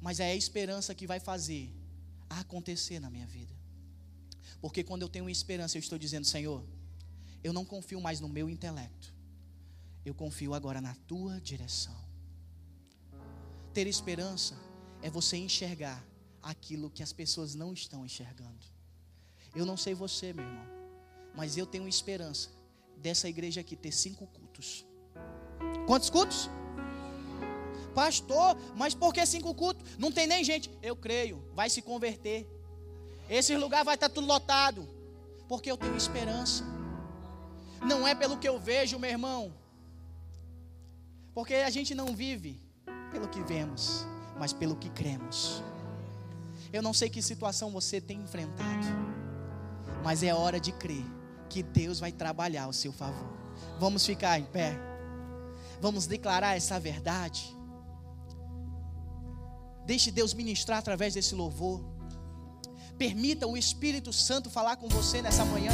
Mas 0.00 0.18
é 0.18 0.32
a 0.32 0.34
esperança 0.34 0.94
que 0.94 1.06
vai 1.06 1.20
fazer 1.20 1.72
acontecer 2.28 2.98
na 2.98 3.10
minha 3.10 3.26
vida. 3.26 3.54
Porque 4.60 4.82
quando 4.82 5.02
eu 5.02 5.08
tenho 5.08 5.28
esperança, 5.28 5.76
eu 5.76 5.80
estou 5.80 5.98
dizendo, 5.98 6.26
Senhor, 6.26 6.64
eu 7.42 7.52
não 7.52 7.64
confio 7.64 8.00
mais 8.00 8.20
no 8.20 8.28
meu 8.28 8.48
intelecto. 8.48 9.14
Eu 10.04 10.14
confio 10.14 10.54
agora 10.54 10.80
na 10.80 10.94
tua 11.06 11.40
direção. 11.40 11.96
Ter 13.72 13.86
esperança 13.86 14.56
é 15.02 15.10
você 15.10 15.36
enxergar 15.36 16.04
aquilo 16.42 16.90
que 16.90 17.02
as 17.02 17.12
pessoas 17.12 17.54
não 17.54 17.72
estão 17.72 18.04
enxergando. 18.04 18.64
Eu 19.54 19.66
não 19.66 19.76
sei 19.76 19.94
você, 19.94 20.32
meu 20.32 20.44
irmão, 20.44 20.66
mas 21.34 21.56
eu 21.56 21.66
tenho 21.66 21.88
esperança 21.88 22.50
dessa 22.96 23.28
igreja 23.28 23.60
aqui 23.60 23.76
ter 23.76 23.92
cinco 23.92 24.26
cultos. 24.26 24.86
Quantos 25.86 26.10
cultos? 26.10 26.48
Pastor, 27.94 28.56
mas 28.76 28.94
por 28.94 29.12
que 29.12 29.24
cinco 29.26 29.54
cultos? 29.54 29.84
Não 29.98 30.12
tem 30.12 30.26
nem 30.26 30.44
gente. 30.44 30.70
Eu 30.82 30.94
creio, 30.94 31.42
vai 31.54 31.68
se 31.68 31.82
converter. 31.82 32.46
Esse 33.28 33.56
lugar 33.56 33.84
vai 33.84 33.94
estar 33.94 34.08
tudo 34.08 34.26
lotado. 34.26 34.88
Porque 35.48 35.70
eu 35.70 35.76
tenho 35.76 35.96
esperança. 35.96 36.64
Não 37.82 38.06
é 38.06 38.14
pelo 38.14 38.38
que 38.38 38.48
eu 38.48 38.58
vejo, 38.60 38.98
meu 38.98 39.10
irmão. 39.10 39.52
Porque 41.34 41.54
a 41.54 41.70
gente 41.70 41.94
não 41.94 42.14
vive 42.14 42.60
pelo 43.10 43.28
que 43.28 43.42
vemos, 43.42 44.04
mas 44.38 44.52
pelo 44.52 44.76
que 44.76 44.90
cremos. 44.90 45.62
Eu 46.72 46.82
não 46.82 46.92
sei 46.92 47.08
que 47.08 47.20
situação 47.20 47.70
você 47.70 48.00
tem 48.00 48.20
enfrentado, 48.20 48.86
mas 50.04 50.22
é 50.22 50.34
hora 50.34 50.60
de 50.60 50.72
crer 50.72 51.04
que 51.48 51.62
Deus 51.62 51.98
vai 51.98 52.12
trabalhar 52.12 52.64
ao 52.64 52.72
seu 52.72 52.92
favor. 52.92 53.28
Vamos 53.78 54.06
ficar 54.06 54.38
em 54.38 54.44
pé. 54.44 54.78
Vamos 55.80 56.06
declarar 56.06 56.56
essa 56.56 56.78
verdade. 56.78 57.56
Deixe 59.84 60.10
Deus 60.10 60.32
ministrar 60.32 60.78
através 60.78 61.14
desse 61.14 61.34
louvor. 61.34 61.82
Permita 62.96 63.46
o 63.46 63.56
Espírito 63.56 64.12
Santo 64.12 64.48
falar 64.48 64.76
com 64.76 64.88
você 64.88 65.20
nessa 65.20 65.44
manhã. 65.44 65.72